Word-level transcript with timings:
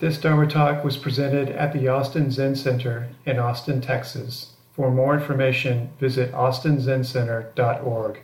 This 0.00 0.16
Dharma 0.16 0.46
talk 0.46 0.84
was 0.84 0.96
presented 0.96 1.48
at 1.48 1.72
the 1.72 1.88
Austin 1.88 2.30
Zen 2.30 2.54
Center 2.54 3.08
in 3.26 3.40
Austin, 3.40 3.80
Texas. 3.80 4.52
For 4.70 4.92
more 4.92 5.12
information, 5.12 5.90
visit 5.98 6.30
austinzencenter.org. 6.30 8.20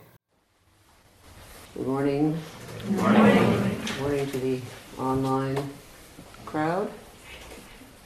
Good 1.75 1.85
morning. 1.85 2.37
Good 2.79 2.91
morning. 2.95 3.81
Good 3.85 3.99
morning 3.99 4.25
to 4.27 4.37
the 4.37 4.61
online 4.97 5.69
crowd. 6.45 6.89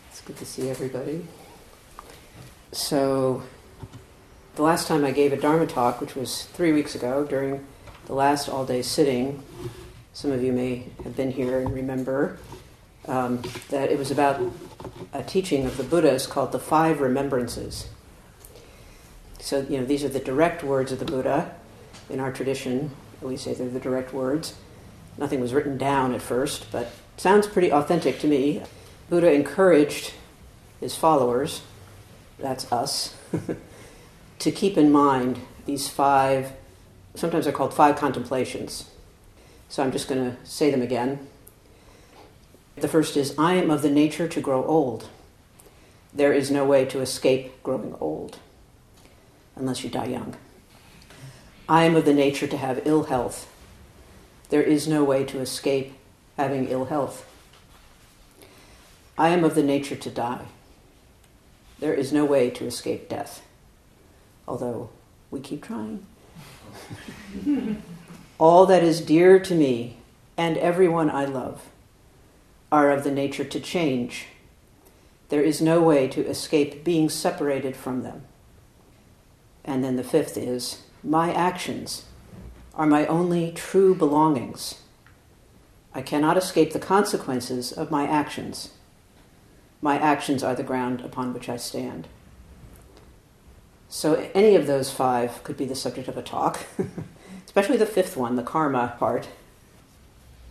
It's 0.10 0.22
good 0.22 0.38
to 0.38 0.46
see 0.48 0.68
everybody. 0.68 1.28
So, 2.72 3.44
the 4.56 4.64
last 4.64 4.88
time 4.88 5.06
I 5.06 5.12
gave 5.12 5.32
a 5.32 5.38
Dharma 5.38 5.68
talk, 5.68 6.02
which 6.02 6.16
was 6.16 6.46
three 6.46 6.72
weeks 6.72 6.96
ago 6.96 7.24
during 7.24 7.64
the 8.08 8.14
last 8.14 8.50
all 8.50 8.66
day 8.66 8.82
sitting, 8.82 9.44
some 10.12 10.32
of 10.32 10.42
you 10.42 10.54
may 10.54 10.88
have 11.04 11.16
been 11.16 11.30
here 11.30 11.60
and 11.60 11.72
remember 11.72 12.40
um, 13.10 13.42
that 13.70 13.92
it 13.92 13.98
was 13.98 14.12
about 14.12 14.40
a 15.14 15.24
teaching 15.24 15.66
of 15.66 15.78
the 15.78 15.84
Buddhas 15.84 16.28
called 16.28 16.52
the 16.52 16.60
Five 16.60 17.02
Remembrances. 17.02 17.90
So, 19.40 19.66
you 19.68 19.80
know, 19.80 19.86
these 19.86 20.04
are 20.04 20.10
the 20.10 20.20
direct 20.20 20.64
words 20.64 20.92
of 20.92 21.00
the 21.00 21.06
Buddha. 21.06 21.56
In 22.10 22.20
our 22.20 22.32
tradition, 22.32 22.92
we 23.22 23.36
say 23.36 23.54
they're 23.54 23.68
the 23.68 23.80
direct 23.80 24.14
words. 24.14 24.54
Nothing 25.18 25.42
was 25.42 25.54
written 25.54 25.78
down 25.78 26.14
at 26.14 26.22
first, 26.22 26.72
but 26.72 26.92
sounds 27.18 27.48
pretty 27.48 27.72
authentic 27.72 28.20
to 28.20 28.28
me. 28.28 28.62
Buddha 29.10 29.32
encouraged 29.32 30.14
his 30.80 30.96
followers, 30.96 31.62
that's 32.38 32.72
us, 32.72 33.18
to 34.40 34.52
keep 34.52 34.78
in 34.78 34.92
mind 34.92 35.40
these 35.66 35.90
five, 35.90 36.54
sometimes 37.16 37.46
they're 37.46 37.54
called 37.54 37.74
five 37.74 37.96
contemplations. 37.96 38.90
So 39.68 39.84
I'm 39.84 39.92
just 39.92 40.08
going 40.08 40.32
to 40.32 40.46
say 40.46 40.72
them 40.72 40.82
again. 40.82 41.28
The 42.82 42.88
first 42.88 43.18
is 43.18 43.36
I 43.38 43.56
am 43.56 43.70
of 43.70 43.82
the 43.82 43.90
nature 43.90 44.28
to 44.28 44.42
grow 44.42 44.64
old. 44.66 45.10
There 46.14 46.34
is 46.34 46.50
no 46.50 46.66
way 46.66 46.86
to 46.86 47.02
escape 47.02 47.62
growing 47.62 47.96
old 48.00 48.40
unless 49.56 49.84
you 49.84 49.90
die 49.90 50.06
young. 50.06 50.36
I 51.68 51.84
am 51.84 51.96
of 51.96 52.06
the 52.06 52.14
nature 52.14 52.48
to 52.48 52.58
have 52.58 52.82
ill 52.86 53.04
health. 53.04 53.52
There 54.50 54.64
is 54.64 54.88
no 54.88 55.04
way 55.04 55.26
to 55.26 55.40
escape 55.40 55.94
having 56.38 56.70
ill 56.70 56.86
health. 56.86 57.26
I 59.18 59.30
am 59.30 59.44
of 59.44 59.56
the 59.56 59.64
nature 59.64 59.98
to 59.98 60.10
die. 60.10 60.46
There 61.80 61.94
is 61.94 62.14
no 62.14 62.24
way 62.24 62.50
to 62.52 62.66
escape 62.66 63.10
death, 63.10 63.42
although 64.48 64.90
we 65.30 65.42
keep 65.42 65.64
trying. 65.64 66.06
All 68.40 68.66
that 68.66 68.84
is 68.84 69.02
dear 69.02 69.40
to 69.40 69.54
me 69.54 69.98
and 70.38 70.58
everyone 70.58 71.10
I 71.10 71.26
love 71.26 71.62
are 72.72 72.92
of 72.92 73.04
the 73.04 73.12
nature 73.12 73.44
to 73.44 73.60
change. 73.60 74.28
There 75.30 75.42
is 75.42 75.62
no 75.62 75.82
way 75.82 76.08
to 76.10 76.26
escape 76.26 76.84
being 76.84 77.10
separated 77.10 77.76
from 77.76 78.04
them. 78.04 78.24
And 79.64 79.84
then 79.84 79.96
the 79.96 80.04
fifth 80.04 80.38
is 80.38 80.84
my 81.04 81.34
actions 81.34 82.06
are 82.76 82.88
my 82.88 83.06
only 83.08 83.52
true 83.52 83.94
belongings. 83.94 84.82
I 85.94 86.02
cannot 86.02 86.38
escape 86.38 86.74
the 86.74 86.80
consequences 86.80 87.72
of 87.72 87.92
my 87.92 88.08
actions. 88.08 88.72
My 89.82 89.98
actions 89.98 90.44
are 90.44 90.56
the 90.56 90.64
ground 90.64 91.02
upon 91.02 91.34
which 91.34 91.50
I 91.50 91.58
stand. 91.58 92.08
So, 93.88 94.30
any 94.36 94.56
of 94.56 94.68
those 94.68 94.92
five 94.92 95.44
could 95.44 95.58
be 95.58 95.66
the 95.66 95.76
subject 95.76 96.08
of 96.08 96.18
a 96.18 96.22
talk, 96.22 96.60
especially 97.46 97.78
the 97.78 97.88
fifth 97.88 98.16
one, 98.16 98.36
the 98.36 98.44
karma 98.44 98.96
part. 99.00 99.30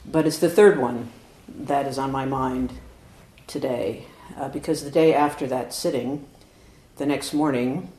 But 0.04 0.26
it's 0.26 0.38
the 0.38 0.50
third 0.50 0.78
one 0.78 1.10
that 1.48 1.86
is 1.86 1.98
on 1.98 2.12
my 2.12 2.24
mind 2.24 2.72
today, 3.46 4.04
uh, 4.36 4.48
because 4.48 4.84
the 4.84 4.90
day 4.90 5.14
after 5.14 5.46
that 5.46 5.72
sitting, 5.72 6.26
the 6.96 7.06
next 7.06 7.32
morning, 7.32 7.90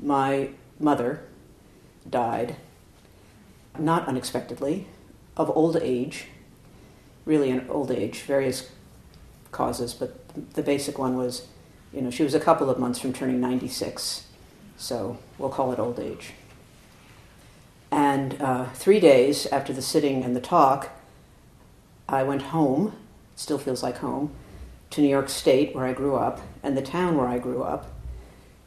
my 0.00 0.50
mother 0.78 1.22
died, 2.08 2.56
not 3.78 4.06
unexpectedly, 4.08 4.86
of 5.36 5.50
old 5.56 5.76
age, 5.76 6.26
really 7.24 7.50
an 7.50 7.66
old 7.68 7.90
age, 7.90 8.22
various 8.22 8.70
causes, 9.50 9.94
but 9.94 10.14
the 10.54 10.62
basic 10.62 10.98
one 10.98 11.16
was, 11.16 11.46
you 11.92 12.00
know, 12.00 12.10
she 12.10 12.22
was 12.22 12.34
a 12.34 12.40
couple 12.40 12.68
of 12.68 12.78
months 12.78 12.98
from 12.98 13.12
turning 13.12 13.40
96, 13.40 14.26
so 14.76 15.18
we'll 15.38 15.48
call 15.48 15.72
it 15.72 15.78
old 15.78 16.00
age. 16.00 16.32
And 17.90 18.40
uh, 18.42 18.66
three 18.70 18.98
days 18.98 19.46
after 19.46 19.72
the 19.72 19.82
sitting 19.82 20.24
and 20.24 20.34
the 20.34 20.40
talk, 20.40 20.90
I 22.08 22.22
went 22.22 22.42
home, 22.42 22.94
still 23.36 23.58
feels 23.58 23.82
like 23.82 23.98
home, 23.98 24.32
to 24.90 25.00
New 25.00 25.08
York 25.08 25.28
State, 25.28 25.74
where 25.74 25.84
I 25.84 25.92
grew 25.92 26.14
up, 26.14 26.40
and 26.62 26.76
the 26.76 26.82
town 26.82 27.16
where 27.16 27.26
I 27.26 27.38
grew 27.38 27.62
up. 27.62 27.90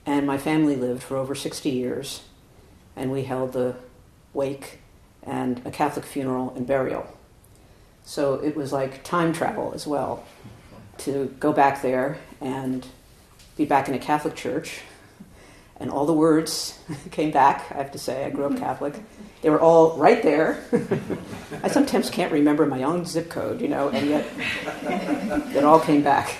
And 0.05 0.25
my 0.25 0.37
family 0.37 0.75
lived 0.75 1.03
for 1.03 1.17
over 1.17 1.35
60 1.35 1.69
years, 1.69 2.23
and 2.95 3.11
we 3.11 3.23
held 3.23 3.53
the 3.53 3.75
wake 4.33 4.79
and 5.23 5.61
a 5.65 5.71
Catholic 5.71 6.05
funeral 6.05 6.53
and 6.55 6.65
burial. 6.65 7.05
So 8.03 8.35
it 8.35 8.55
was 8.55 8.71
like 8.71 9.03
time 9.03 9.33
travel 9.33 9.73
as 9.75 9.85
well 9.85 10.23
to 10.99 11.33
go 11.39 11.51
back 11.51 11.81
there 11.81 12.17
and 12.39 12.87
be 13.57 13.65
back 13.65 13.89
in 13.89 13.93
a 13.93 13.99
Catholic 13.99 14.35
church. 14.35 14.81
And 15.79 15.91
all 15.91 16.05
the 16.05 16.13
words 16.13 16.79
came 17.11 17.31
back, 17.31 17.65
I 17.71 17.75
have 17.75 17.91
to 17.91 17.99
say. 17.99 18.25
I 18.25 18.29
grew 18.29 18.45
up 18.45 18.57
Catholic. 18.57 18.95
They 19.41 19.49
were 19.49 19.59
all 19.59 19.95
right 19.97 20.21
there. 20.23 20.63
I 21.63 21.67
sometimes 21.67 22.09
can't 22.09 22.31
remember 22.31 22.65
my 22.65 22.83
own 22.83 23.05
zip 23.05 23.29
code, 23.29 23.61
you 23.61 23.67
know, 23.67 23.89
and 23.89 24.09
yet 24.09 24.25
it 25.55 25.63
all 25.63 25.79
came 25.79 26.01
back. 26.01 26.37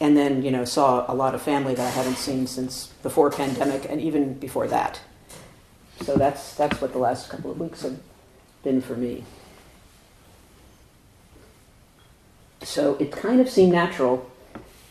and 0.00 0.16
then, 0.16 0.42
you 0.42 0.50
know, 0.50 0.64
saw 0.64 1.10
a 1.10 1.14
lot 1.14 1.34
of 1.34 1.42
family 1.42 1.74
that 1.74 1.86
I 1.86 1.90
hadn't 1.90 2.16
seen 2.16 2.46
since 2.46 2.88
before 3.02 3.30
pandemic 3.30 3.86
and 3.88 4.00
even 4.00 4.34
before 4.34 4.66
that. 4.68 5.00
So 6.00 6.16
that's 6.16 6.54
that's 6.54 6.80
what 6.80 6.92
the 6.92 6.98
last 6.98 7.30
couple 7.30 7.52
of 7.52 7.60
weeks 7.60 7.82
have 7.82 7.98
been 8.64 8.80
for 8.80 8.96
me. 8.96 9.24
So 12.62 12.96
it 12.96 13.12
kind 13.12 13.40
of 13.40 13.48
seemed 13.48 13.72
natural 13.72 14.28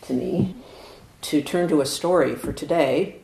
to 0.02 0.14
me 0.14 0.54
to 1.22 1.42
turn 1.42 1.68
to 1.68 1.80
a 1.80 1.86
story 1.86 2.34
for 2.34 2.52
today 2.52 3.20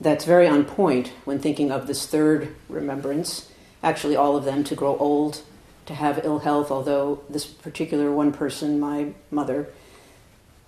that's 0.00 0.24
very 0.24 0.46
on 0.46 0.64
point 0.64 1.12
when 1.24 1.38
thinking 1.38 1.70
of 1.70 1.86
this 1.86 2.06
third 2.06 2.54
remembrance. 2.68 3.50
Actually, 3.82 4.16
all 4.16 4.36
of 4.36 4.44
them 4.44 4.64
to 4.64 4.74
grow 4.74 4.96
old, 4.96 5.42
to 5.86 5.94
have 5.94 6.24
ill 6.24 6.40
health, 6.40 6.70
although 6.70 7.22
this 7.28 7.46
particular 7.46 8.10
one 8.10 8.32
person, 8.32 8.80
my 8.80 9.12
mother, 9.30 9.68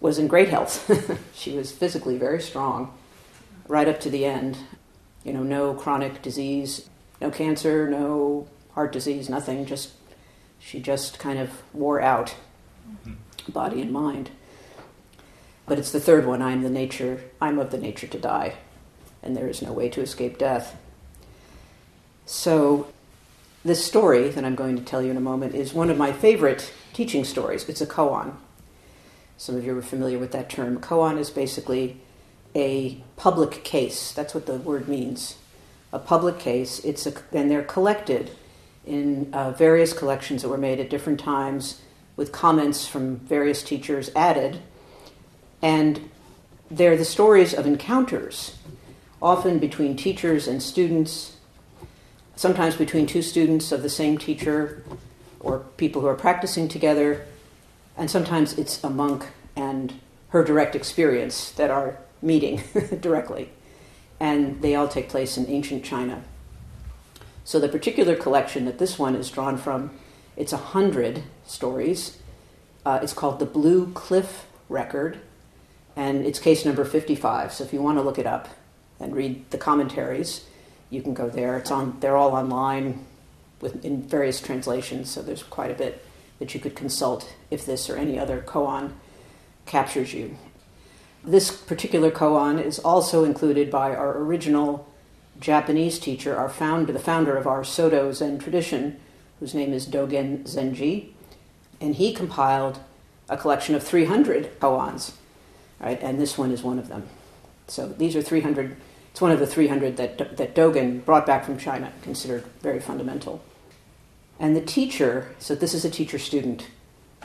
was 0.00 0.18
in 0.18 0.28
great 0.28 0.48
health. 0.48 1.18
she 1.34 1.56
was 1.56 1.72
physically 1.72 2.18
very 2.18 2.40
strong 2.40 2.92
right 3.66 3.88
up 3.88 3.98
to 4.00 4.10
the 4.10 4.24
end. 4.24 4.58
You 5.24 5.32
know, 5.32 5.42
no 5.42 5.74
chronic 5.74 6.22
disease, 6.22 6.88
no 7.20 7.30
cancer, 7.30 7.88
no 7.88 8.46
heart 8.74 8.92
disease, 8.92 9.28
nothing. 9.28 9.66
Just 9.66 9.90
she 10.58 10.80
just 10.80 11.18
kind 11.18 11.38
of 11.38 11.62
wore 11.72 12.00
out, 12.00 12.36
mm-hmm. 12.88 13.14
body 13.50 13.80
and 13.80 13.90
mind. 13.90 14.30
But 15.66 15.78
it's 15.80 15.90
the 15.90 16.00
third 16.00 16.26
one. 16.26 16.42
I'm 16.42 16.62
the 16.62 16.70
nature. 16.70 17.24
I'm 17.40 17.58
of 17.58 17.70
the 17.70 17.78
nature 17.78 18.06
to 18.06 18.18
die 18.18 18.54
and 19.26 19.36
there 19.36 19.48
is 19.48 19.62
no 19.62 19.72
way 19.72 19.88
to 19.90 20.00
escape 20.00 20.38
death. 20.38 20.76
So, 22.24 22.88
this 23.64 23.84
story 23.84 24.28
that 24.28 24.44
I'm 24.44 24.54
going 24.54 24.76
to 24.76 24.84
tell 24.84 25.02
you 25.02 25.10
in 25.10 25.16
a 25.16 25.20
moment 25.20 25.54
is 25.54 25.74
one 25.74 25.90
of 25.90 25.98
my 25.98 26.12
favorite 26.12 26.72
teaching 26.92 27.24
stories. 27.24 27.68
It's 27.68 27.80
a 27.80 27.86
koan. 27.86 28.36
Some 29.36 29.56
of 29.56 29.64
you 29.64 29.76
are 29.76 29.82
familiar 29.82 30.18
with 30.18 30.32
that 30.32 30.48
term. 30.48 30.80
Koan 30.80 31.18
is 31.18 31.30
basically 31.30 32.00
a 32.54 33.02
public 33.16 33.64
case. 33.64 34.12
That's 34.12 34.34
what 34.34 34.46
the 34.46 34.54
word 34.54 34.88
means. 34.88 35.36
A 35.92 35.98
public 35.98 36.38
case. 36.38 36.78
It's 36.84 37.06
a, 37.06 37.12
and 37.32 37.50
they're 37.50 37.62
collected 37.62 38.30
in 38.86 39.30
uh, 39.32 39.50
various 39.50 39.92
collections 39.92 40.42
that 40.42 40.48
were 40.48 40.56
made 40.56 40.78
at 40.78 40.88
different 40.88 41.20
times 41.20 41.82
with 42.14 42.32
comments 42.32 42.86
from 42.86 43.16
various 43.16 43.62
teachers 43.62 44.10
added. 44.14 44.60
And 45.60 46.08
they're 46.70 46.96
the 46.96 47.04
stories 47.04 47.52
of 47.52 47.66
encounters 47.66 48.55
often 49.20 49.58
between 49.58 49.96
teachers 49.96 50.46
and 50.46 50.62
students, 50.62 51.36
sometimes 52.34 52.76
between 52.76 53.06
two 53.06 53.22
students 53.22 53.72
of 53.72 53.82
the 53.82 53.88
same 53.88 54.18
teacher 54.18 54.82
or 55.40 55.60
people 55.76 56.02
who 56.02 56.06
are 56.06 56.14
practicing 56.14 56.68
together, 56.68 57.24
and 57.96 58.10
sometimes 58.10 58.58
it's 58.58 58.82
a 58.84 58.90
monk 58.90 59.26
and 59.54 59.94
her 60.28 60.44
direct 60.44 60.74
experience 60.74 61.50
that 61.52 61.70
are 61.70 61.98
meeting 62.20 62.62
directly. 63.00 63.50
And 64.18 64.60
they 64.62 64.74
all 64.74 64.88
take 64.88 65.08
place 65.08 65.36
in 65.36 65.46
ancient 65.46 65.84
China. 65.84 66.22
So 67.44 67.60
the 67.60 67.68
particular 67.68 68.16
collection 68.16 68.64
that 68.64 68.78
this 68.78 68.98
one 68.98 69.14
is 69.14 69.30
drawn 69.30 69.56
from, 69.56 69.90
it's 70.36 70.52
a 70.52 70.56
hundred 70.56 71.22
stories. 71.46 72.18
Uh, 72.84 72.98
it's 73.02 73.12
called 73.12 73.38
the 73.38 73.46
Blue 73.46 73.92
Cliff 73.92 74.46
Record, 74.68 75.18
and 75.94 76.26
it's 76.26 76.38
case 76.38 76.64
number 76.64 76.84
55. 76.84 77.52
So 77.52 77.64
if 77.64 77.72
you 77.72 77.80
want 77.80 77.98
to 77.98 78.02
look 78.02 78.18
it 78.18 78.26
up, 78.26 78.48
and 79.00 79.14
read 79.14 79.50
the 79.50 79.58
commentaries, 79.58 80.44
you 80.90 81.02
can 81.02 81.14
go 81.14 81.28
there. 81.28 81.56
It's 81.58 81.70
on. 81.70 81.98
They're 82.00 82.16
all 82.16 82.32
online 82.32 83.04
with 83.60 83.84
in 83.84 84.02
various 84.02 84.40
translations, 84.40 85.10
so 85.10 85.22
there's 85.22 85.42
quite 85.42 85.70
a 85.70 85.74
bit 85.74 86.04
that 86.38 86.54
you 86.54 86.60
could 86.60 86.76
consult 86.76 87.34
if 87.50 87.64
this 87.64 87.88
or 87.88 87.96
any 87.96 88.18
other 88.18 88.42
koan 88.42 88.92
captures 89.64 90.12
you. 90.14 90.36
This 91.24 91.50
particular 91.50 92.10
koan 92.10 92.62
is 92.62 92.78
also 92.78 93.24
included 93.24 93.70
by 93.70 93.94
our 93.94 94.16
original 94.18 94.86
Japanese 95.40 95.98
teacher, 95.98 96.36
our 96.36 96.48
founder, 96.48 96.92
the 96.92 96.98
founder 96.98 97.36
of 97.36 97.46
our 97.46 97.64
Soto 97.64 98.12
Zen 98.12 98.38
tradition, 98.38 98.98
whose 99.40 99.54
name 99.54 99.72
is 99.72 99.86
Dogen 99.86 100.44
Zenji, 100.44 101.08
and 101.80 101.96
he 101.96 102.12
compiled 102.12 102.78
a 103.28 103.36
collection 103.36 103.74
of 103.74 103.82
300 103.82 104.60
koans, 104.60 105.12
right? 105.80 106.00
And 106.00 106.20
this 106.20 106.38
one 106.38 106.52
is 106.52 106.62
one 106.62 106.78
of 106.78 106.88
them. 106.88 107.08
So 107.66 107.88
these 107.88 108.14
are 108.14 108.22
300. 108.22 108.76
It's 109.16 109.22
one 109.22 109.32
of 109.32 109.38
the 109.38 109.46
300 109.46 109.96
that 109.96 110.36
that 110.36 110.54
Dogen 110.54 111.02
brought 111.02 111.24
back 111.24 111.46
from 111.46 111.56
China, 111.56 111.90
considered 112.02 112.44
very 112.60 112.80
fundamental. 112.80 113.42
And 114.38 114.54
the 114.54 114.60
teacher, 114.60 115.34
so 115.38 115.54
this 115.54 115.72
is 115.72 115.86
a 115.86 115.90
teacher-student 115.90 116.68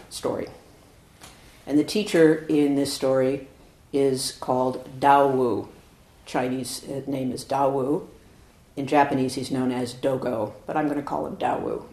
story, 0.09 0.47
and 1.67 1.77
the 1.77 1.83
teacher 1.83 2.45
in 2.47 2.75
this 2.75 2.93
story 2.93 3.49
is 3.91 4.37
called 4.39 5.01
Dao 5.01 5.33
Wu. 5.33 5.67
Chinese 6.25 6.81
uh, 6.87 7.01
name 7.07 7.29
is 7.33 7.43
Dao 7.43 7.69
Wu. 7.73 8.09
In 8.77 8.87
Japanese, 8.87 9.35
he's 9.35 9.51
known 9.51 9.73
as 9.73 9.91
Dogo, 9.91 10.53
but 10.65 10.77
I'm 10.77 10.85
going 10.85 10.95
to 10.95 11.03
call 11.03 11.27
him 11.27 11.35
Dao 11.35 11.59
Wu. 11.59 11.89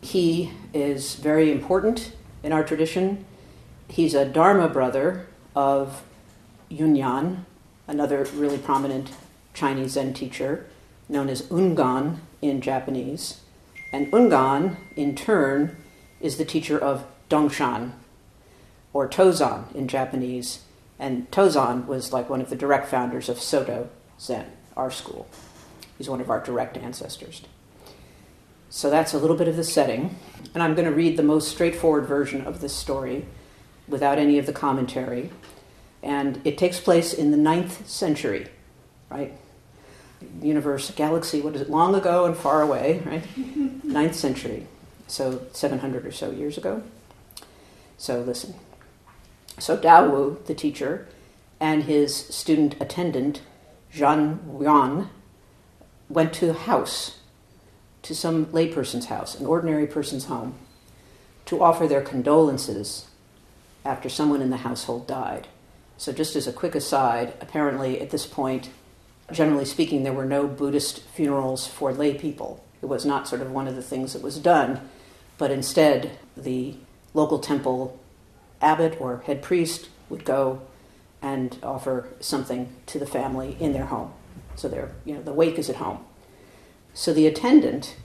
He 0.00 0.52
is 0.72 1.16
very 1.16 1.50
important 1.50 2.12
in 2.44 2.52
our 2.52 2.62
tradition. 2.62 3.24
He's 3.88 4.14
a 4.14 4.24
Dharma 4.24 4.68
brother 4.68 5.26
of 5.56 6.04
Yunyan, 6.70 7.44
another 7.88 8.24
really 8.34 8.58
prominent 8.58 9.10
Chinese 9.54 9.92
Zen 9.92 10.14
teacher, 10.14 10.66
known 11.08 11.28
as 11.28 11.42
Ungan 11.42 12.18
in 12.40 12.60
Japanese. 12.60 13.40
And 13.92 14.12
Ungan, 14.12 14.76
in 14.94 15.16
turn, 15.16 15.76
is 16.20 16.36
the 16.36 16.44
teacher 16.44 16.78
of 16.78 17.04
Dongshan, 17.28 17.92
or 18.92 19.08
Tozan 19.08 19.74
in 19.74 19.88
Japanese. 19.88 20.60
And 20.98 21.30
Tozan 21.30 21.86
was 21.86 22.12
like 22.12 22.28
one 22.28 22.40
of 22.40 22.50
the 22.50 22.56
direct 22.56 22.88
founders 22.88 23.28
of 23.28 23.40
Soto 23.40 23.88
Zen, 24.20 24.46
our 24.76 24.90
school. 24.90 25.26
He's 25.96 26.08
one 26.08 26.20
of 26.20 26.30
our 26.30 26.40
direct 26.40 26.76
ancestors. 26.76 27.42
So 28.70 28.90
that's 28.90 29.14
a 29.14 29.18
little 29.18 29.36
bit 29.36 29.48
of 29.48 29.56
the 29.56 29.64
setting. 29.64 30.16
And 30.54 30.62
I'm 30.62 30.74
going 30.74 30.88
to 30.88 30.94
read 30.94 31.16
the 31.16 31.22
most 31.22 31.48
straightforward 31.48 32.06
version 32.06 32.42
of 32.42 32.60
this 32.60 32.74
story 32.74 33.24
without 33.88 34.18
any 34.18 34.38
of 34.38 34.46
the 34.46 34.52
commentary. 34.52 35.30
And 36.02 36.40
it 36.44 36.58
takes 36.58 36.80
place 36.80 37.12
in 37.12 37.30
the 37.30 37.36
ninth 37.36 37.88
century, 37.88 38.48
right? 39.10 39.32
Universe, 40.42 40.90
galaxy, 40.92 41.40
what 41.40 41.54
is 41.54 41.60
it, 41.60 41.70
long 41.70 41.94
ago 41.94 42.24
and 42.24 42.36
far 42.36 42.62
away, 42.62 43.02
right? 43.04 43.24
ninth 43.84 44.14
century. 44.14 44.66
So 45.06 45.42
700 45.52 46.06
or 46.06 46.12
so 46.12 46.30
years 46.30 46.58
ago. 46.58 46.82
So 47.96 48.20
listen. 48.20 48.54
So 49.58 49.76
Dao 49.76 50.10
Wu, 50.10 50.40
the 50.46 50.54
teacher, 50.54 51.08
and 51.58 51.84
his 51.84 52.14
student 52.14 52.76
attendant, 52.80 53.42
Zhan 53.92 54.38
Yuan, 54.60 55.10
went 56.08 56.32
to 56.34 56.50
a 56.50 56.54
house 56.54 57.18
to 58.02 58.14
some 58.14 58.46
layperson's 58.46 59.06
house, 59.06 59.38
an 59.38 59.46
ordinary 59.46 59.86
person's 59.86 60.26
home, 60.26 60.54
to 61.46 61.62
offer 61.62 61.86
their 61.86 62.00
condolences 62.00 63.08
after 63.84 64.08
someone 64.08 64.40
in 64.40 64.50
the 64.50 64.58
household 64.58 65.06
died. 65.06 65.48
So, 65.98 66.12
just 66.12 66.36
as 66.36 66.46
a 66.46 66.52
quick 66.52 66.74
aside, 66.74 67.34
apparently 67.40 68.00
at 68.00 68.10
this 68.10 68.24
point, 68.24 68.70
generally 69.32 69.64
speaking, 69.64 70.04
there 70.04 70.12
were 70.12 70.24
no 70.24 70.46
Buddhist 70.46 71.00
funerals 71.00 71.66
for 71.66 71.92
lay 71.92 72.14
people. 72.14 72.64
It 72.80 72.86
was 72.86 73.04
not 73.04 73.28
sort 73.28 73.42
of 73.42 73.50
one 73.50 73.66
of 73.66 73.74
the 73.74 73.82
things 73.82 74.12
that 74.12 74.22
was 74.22 74.38
done, 74.38 74.88
but 75.38 75.50
instead, 75.50 76.12
the 76.36 76.76
local 77.14 77.40
temple 77.40 77.98
abbot 78.62 79.00
or 79.00 79.18
head 79.26 79.42
priest 79.42 79.88
would 80.08 80.24
go 80.24 80.62
and 81.20 81.58
offer 81.62 82.08
something 82.20 82.72
to 82.86 82.98
the 82.98 83.06
family 83.06 83.56
in 83.58 83.72
their 83.72 83.86
home. 83.86 84.12
So, 84.54 84.68
you 85.04 85.14
know, 85.14 85.22
the 85.22 85.32
wake 85.32 85.58
is 85.58 85.68
at 85.68 85.76
home. 85.76 86.04
So 86.94 87.12
the 87.12 87.26
attendant 87.26 87.96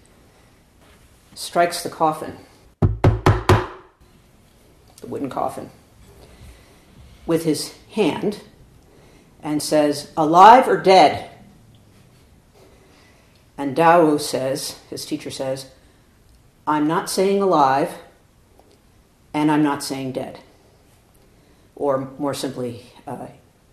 strikes 1.35 1.83
the 1.83 1.89
coffin, 1.89 2.37
the 2.81 3.67
wooden 5.03 5.29
coffin, 5.29 5.69
with 7.25 7.43
his 7.45 7.73
hand 7.93 8.41
and 9.41 9.61
says, 9.61 10.11
Alive 10.17 10.67
or 10.67 10.77
dead? 10.77 11.29
And 13.57 13.75
Dao 13.75 14.19
says, 14.19 14.79
his 14.89 15.05
teacher 15.05 15.29
says, 15.29 15.69
I'm 16.65 16.87
not 16.87 17.09
saying 17.09 17.41
alive, 17.41 17.93
and 19.33 19.51
I'm 19.51 19.63
not 19.63 19.83
saying 19.83 20.13
dead. 20.13 20.39
Or 21.75 22.09
more 22.17 22.33
simply, 22.33 22.85
uh, 23.05 23.27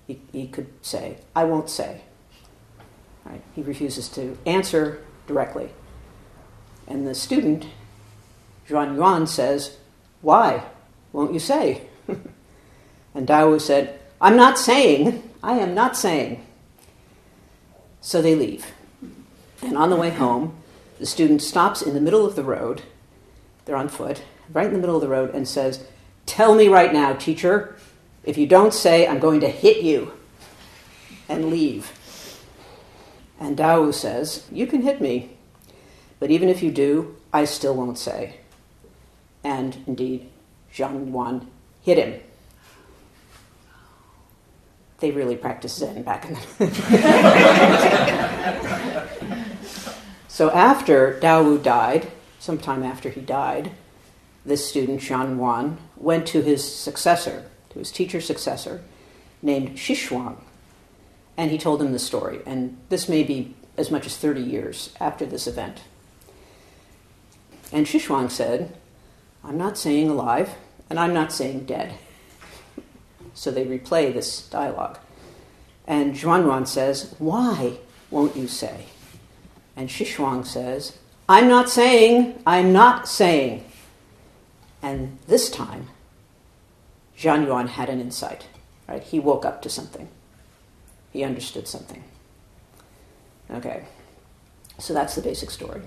he, 0.07 0.21
he 0.33 0.49
could 0.49 0.69
say, 0.83 1.19
I 1.35 1.45
won't 1.45 1.71
say. 1.71 2.03
Right? 3.25 3.43
He 3.55 3.63
refuses 3.63 4.09
to 4.11 4.37
answer 4.45 5.05
directly. 5.27 5.71
And 6.87 7.07
the 7.07 7.15
student, 7.15 7.67
Zhan 8.69 8.97
Yuan, 8.97 9.27
says, 9.27 9.77
Why 10.21 10.65
won't 11.13 11.33
you 11.33 11.39
say? 11.39 11.83
and 13.15 13.29
Dao 13.29 13.61
said, 13.61 14.00
I'm 14.21 14.37
not 14.37 14.59
saying, 14.59 15.31
I 15.43 15.55
am 15.55 15.75
not 15.75 15.97
saying. 15.97 16.45
So 18.01 18.21
they 18.21 18.35
leave. 18.35 18.67
And 19.63 19.77
on 19.77 19.91
the 19.91 19.97
way 19.97 20.11
home, 20.11 20.57
the 20.99 21.07
student 21.07 21.43
stops 21.43 21.83
in 21.83 21.95
the 21.95 22.01
middle 22.01 22.27
of 22.27 22.37
the 22.37 22.45
road, 22.45 22.83
they're 23.65 23.77
on 23.77 23.89
foot, 23.89 24.23
right 24.53 24.67
in 24.67 24.73
the 24.73 24.79
middle 24.79 24.97
of 24.97 25.03
the 25.03 25.09
road, 25.09 25.35
and 25.35 25.47
says, 25.47 25.87
Tell 26.27 26.55
me 26.55 26.69
right 26.69 26.93
now, 26.93 27.15
teacher, 27.15 27.77
if 28.25 28.37
you 28.37 28.47
don't 28.47 28.75
say, 28.75 29.07
I'm 29.07 29.19
going 29.19 29.41
to 29.41 29.49
hit 29.49 29.83
you, 29.83 30.13
and 31.29 31.51
leave. 31.51 31.93
And 33.39 33.57
Dao 33.57 33.95
says, 33.95 34.47
You 34.51 34.67
can 34.67 34.83
hit 34.83 35.01
me, 35.01 35.31
but 36.19 36.31
even 36.31 36.49
if 36.49 36.63
you 36.63 36.71
do, 36.71 37.17
I 37.33 37.45
still 37.45 37.75
won't 37.75 37.99
say. 37.99 38.41
And 39.43 39.79
indeed, 39.87 40.29
Zhan 40.75 41.09
Yuan 41.09 41.51
hit 41.81 41.97
him. 41.97 42.21
They 45.01 45.11
really 45.11 45.37
practiced 45.37 45.79
Zen 45.79 46.03
back 46.03 46.27
in 46.27 46.35
the. 46.35 46.41
so 50.29 50.51
after 50.51 51.19
Dao 51.21 51.45
Wu 51.45 51.59
died, 51.59 52.11
sometime 52.39 52.83
after 52.83 53.09
he 53.09 53.21
died, 53.23 53.73
this 54.45 54.69
student, 54.69 55.01
Zhan 55.01 55.37
Yuan, 55.37 55.79
went 55.97 56.27
to 56.29 56.43
his 56.43 56.63
successor, 56.73 57.51
to 57.71 57.79
his 57.79 57.91
teacher's 57.91 58.27
successor, 58.27 58.83
named 59.43 59.77
Xishuang, 59.77 60.37
and 61.37 61.51
he 61.51 61.59
told 61.59 61.81
him 61.81 61.93
the 61.93 61.99
story. 61.99 62.41
And 62.45 62.77
this 62.89 63.09
may 63.09 63.23
be 63.23 63.55
as 63.77 63.91
much 63.91 64.07
as 64.07 64.17
30 64.17 64.41
years 64.41 64.95
after 65.01 65.25
this 65.25 65.47
event. 65.47 65.83
And 67.73 67.87
Xishuang 67.87 68.31
said, 68.31 68.77
I'm 69.45 69.57
not 69.57 69.79
saying 69.79 70.11
alive, 70.11 70.51
and 70.89 70.99
I'm 70.99 71.15
not 71.15 71.33
saying 71.33 71.65
dead. 71.65 71.95
So 73.35 73.51
they 73.51 73.65
replay 73.65 74.13
this 74.13 74.49
dialogue. 74.49 74.99
And 75.87 76.15
Zhan 76.15 76.45
Yuan 76.45 76.67
says, 76.67 77.15
Why 77.19 77.79
won't 78.11 78.37
you 78.37 78.49
say? 78.49 78.87
And 79.77 79.89
Shishuang 79.89 80.47
says, 80.47 80.99
I'm 81.29 81.49
not 81.49 81.71
saying, 81.71 82.43
I'm 82.47 82.73
not 82.73 83.09
saying. 83.09 83.65
And 84.83 85.19
this 85.27 85.51
time, 85.51 85.89
Zhan 87.17 87.47
Yuan 87.47 87.69
had 87.69 87.89
an 87.89 88.01
insight. 88.01 88.47
Right? 88.89 89.03
He 89.03 89.21
woke 89.21 89.45
up 89.45 89.63
to 89.63 89.71
something. 89.71 90.09
He 91.13 91.23
understood 91.25 91.69
something. 91.69 92.03
Okay, 93.53 93.85
so 94.79 94.95
that's 94.95 95.17
the 95.17 95.23
basic 95.23 95.51
story. 95.51 95.83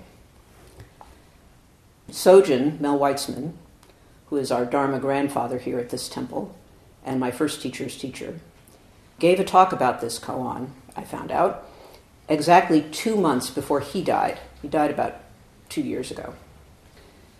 Sojun, 2.10 2.78
Mel 2.78 2.98
Weitzman, 2.98 3.52
who 4.26 4.36
is 4.36 4.52
our 4.52 4.66
Dharma 4.66 4.98
grandfather 4.98 5.58
here 5.58 5.78
at 5.78 5.88
this 5.88 6.08
temple, 6.08 6.54
and 7.04 7.20
my 7.20 7.30
first 7.30 7.60
teacher's 7.60 7.96
teacher, 7.96 8.40
gave 9.18 9.38
a 9.38 9.44
talk 9.44 9.72
about 9.72 10.00
this 10.00 10.18
koan, 10.18 10.70
I 10.96 11.04
found 11.04 11.30
out, 11.30 11.68
exactly 12.28 12.82
two 12.82 13.16
months 13.16 13.50
before 13.50 13.80
he 13.80 14.02
died. 14.02 14.40
He 14.62 14.68
died 14.68 14.90
about 14.90 15.16
two 15.68 15.82
years 15.82 16.10
ago. 16.10 16.34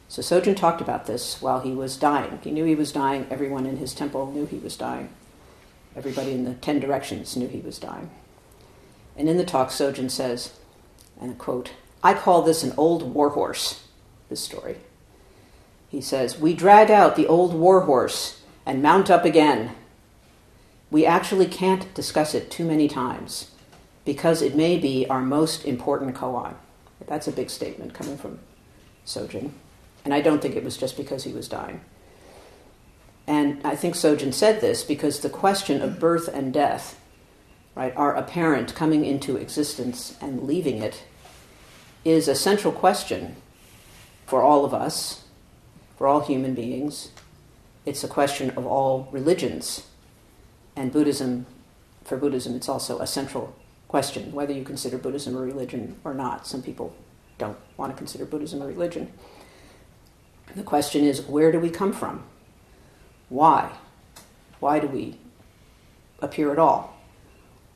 So 0.09 0.23
Sojun 0.23 0.56
talked 0.56 0.80
about 0.80 1.06
this 1.06 1.40
while 1.40 1.61
he 1.61 1.73
was 1.73 1.97
dying. 1.97 2.38
He 2.42 2.50
knew 2.50 2.64
he 2.64 2.75
was 2.75 2.92
dying. 2.92 3.26
Everyone 3.30 3.66
in 3.66 3.78
his 3.78 3.94
temple 3.94 4.30
knew 4.30 4.47
he 4.47 4.59
was 4.59 4.76
dying. 4.76 5.09
Everybody 5.97 6.33
in 6.33 6.44
the 6.44 6.54
ten 6.54 6.78
directions 6.78 7.37
knew 7.37 7.49
he 7.49 7.61
was 7.61 7.78
dying. 7.78 8.11
And 9.16 9.28
in 9.28 9.37
the 9.37 9.44
talk, 9.44 9.71
Sojun 9.71 10.11
says, 10.11 10.52
and 11.21 11.33
I 11.33 11.35
quote, 11.35 11.73
I 12.02 12.14
call 12.14 12.42
this 12.42 12.62
an 12.62 12.75
old 12.76 13.14
warhorse, 13.14 13.85
this 14.28 14.40
story. 14.40 14.76
He 15.88 16.00
says, 16.00 16.38
We 16.38 16.54
drag 16.54 16.90
out 16.90 17.16
the 17.16 17.26
old 17.26 17.54
warhorse 17.54 18.42
and 18.66 18.83
mount 18.83 19.11
up 19.11 19.25
again. 19.25 19.73
We 20.90 21.06
actually 21.06 21.47
can't 21.47 21.92
discuss 21.94 22.35
it 22.35 22.50
too 22.50 22.64
many 22.64 22.88
times 22.88 23.50
because 24.04 24.42
it 24.42 24.54
may 24.54 24.78
be 24.78 25.06
our 25.09 25.23
most 25.23 25.64
important 25.64 26.14
koan. 26.14 26.54
That's 27.06 27.28
a 27.28 27.33
big 27.33 27.50
statement 27.50 27.94
coming 27.94 28.16
from 28.16 28.38
Sojun. 29.04 29.50
And 30.04 30.14
I 30.14 30.21
don't 30.21 30.40
think 30.40 30.56
it 30.56 30.64
was 30.64 30.76
just 30.76 30.97
because 30.97 31.25
he 31.25 31.33
was 31.33 31.49
dying. 31.49 31.80
And 33.26 33.61
I 33.64 33.75
think 33.75 33.94
Sojun 33.94 34.33
said 34.33 34.61
this 34.61 34.83
because 34.83 35.21
the 35.21 35.30
question 35.30 35.80
of 35.80 35.99
birth 35.99 36.28
and 36.28 36.52
death, 36.52 37.00
right, 37.75 37.94
our 37.97 38.14
apparent 38.14 38.75
coming 38.75 39.04
into 39.04 39.37
existence 39.37 40.16
and 40.21 40.42
leaving 40.42 40.78
it, 40.78 41.04
is 42.04 42.28
a 42.28 42.35
central 42.35 42.73
question 42.73 43.37
for 44.26 44.42
all 44.42 44.64
of 44.64 44.75
us, 44.75 45.25
for 45.97 46.06
all 46.06 46.21
human 46.21 46.54
beings. 46.54 47.11
It's 47.86 48.02
a 48.02 48.08
question 48.08 48.50
of 48.50 48.66
all 48.66 49.08
religions. 49.12 49.86
And 50.74 50.92
Buddhism, 50.92 51.46
for 52.04 52.16
Buddhism, 52.16 52.54
it's 52.54 52.68
also 52.68 52.98
a 53.00 53.06
central 53.06 53.54
question, 53.88 54.32
whether 54.32 54.52
you 54.52 54.64
consider 54.64 54.98
Buddhism 54.98 55.36
a 55.36 55.40
religion 55.40 55.96
or 56.02 56.14
not. 56.14 56.46
Some 56.46 56.62
people 56.62 56.94
don't 57.38 57.58
want 57.76 57.92
to 57.92 57.96
consider 57.96 58.24
Buddhism 58.24 58.62
a 58.62 58.66
religion. 58.66 59.12
The 60.56 60.62
question 60.62 61.04
is 61.04 61.22
where 61.22 61.52
do 61.52 61.60
we 61.60 61.70
come 61.70 61.92
from? 61.92 62.24
Why? 63.28 63.70
Why 64.60 64.78
do 64.78 64.86
we 64.86 65.18
appear 66.20 66.52
at 66.52 66.58
all? 66.58 66.96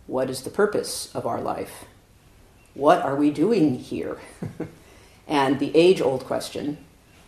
What 0.07 0.31
is 0.31 0.43
the 0.43 0.51
purpose 0.51 1.15
of 1.15 1.27
our 1.27 1.41
life? 1.41 1.85
What 2.75 3.03
are 3.03 3.17
we 3.17 3.31
doing 3.31 3.79
here? 3.79 4.19
and 5.29 5.59
the 5.59 5.77
age 5.77 6.01
old 6.01 6.25
question 6.25 6.79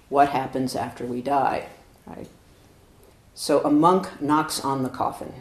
what 0.08 0.30
happens 0.30 0.74
after 0.74 1.06
we 1.06 1.22
die? 1.22 1.68
Right? 2.04 2.26
So 3.34 3.60
a 3.64 3.70
monk 3.70 4.20
knocks 4.20 4.64
on 4.64 4.82
the 4.82 4.88
coffin. 4.88 5.32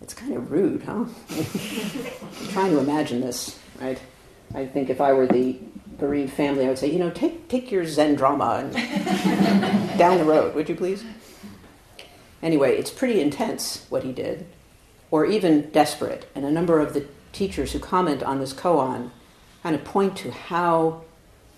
It's 0.00 0.14
kind 0.14 0.34
of 0.34 0.50
rude, 0.50 0.82
huh? 0.82 1.04
I'm 1.30 2.48
trying 2.48 2.72
to 2.72 2.78
imagine 2.78 3.20
this, 3.20 3.58
right? 3.80 4.00
I 4.54 4.66
think 4.66 4.90
if 4.90 5.00
I 5.00 5.12
were 5.12 5.26
the 5.26 5.58
bereaved 5.98 6.32
family, 6.32 6.64
I 6.64 6.68
would 6.68 6.78
say, 6.78 6.90
you 6.90 6.98
know, 6.98 7.10
take, 7.10 7.48
take 7.48 7.70
your 7.70 7.86
Zen 7.86 8.16
drama 8.16 8.64
and 8.64 9.98
down 9.98 10.18
the 10.18 10.24
road, 10.24 10.54
would 10.54 10.68
you 10.68 10.74
please? 10.74 11.04
Anyway, 12.42 12.76
it's 12.76 12.90
pretty 12.90 13.20
intense 13.20 13.86
what 13.88 14.02
he 14.02 14.12
did, 14.12 14.46
or 15.10 15.24
even 15.24 15.70
desperate. 15.70 16.28
And 16.34 16.44
a 16.44 16.50
number 16.50 16.80
of 16.80 16.92
the 16.92 17.06
teachers 17.32 17.72
who 17.72 17.78
comment 17.78 18.22
on 18.22 18.40
this 18.40 18.52
koan 18.52 19.10
kind 19.62 19.76
of 19.76 19.84
point 19.84 20.16
to 20.18 20.30
how 20.32 21.02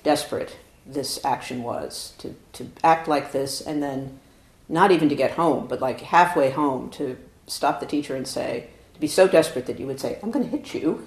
desperate 0.02 0.56
this 0.86 1.24
action 1.24 1.62
was 1.62 2.12
to, 2.18 2.34
to 2.52 2.66
act 2.82 3.08
like 3.08 3.32
this 3.32 3.60
and 3.60 3.82
then 3.82 4.20
not 4.68 4.90
even 4.90 5.08
to 5.08 5.14
get 5.14 5.32
home, 5.32 5.66
but 5.66 5.80
like 5.80 6.00
halfway 6.00 6.50
home 6.50 6.90
to 6.90 7.16
stop 7.46 7.80
the 7.80 7.86
teacher 7.86 8.16
and 8.16 8.26
say, 8.26 8.68
to 8.94 9.00
be 9.00 9.06
so 9.06 9.28
desperate 9.28 9.66
that 9.66 9.78
you 9.78 9.86
would 9.86 10.00
say, 10.00 10.18
I'm 10.22 10.30
going 10.30 10.48
to 10.48 10.56
hit 10.56 10.74
you 10.74 11.06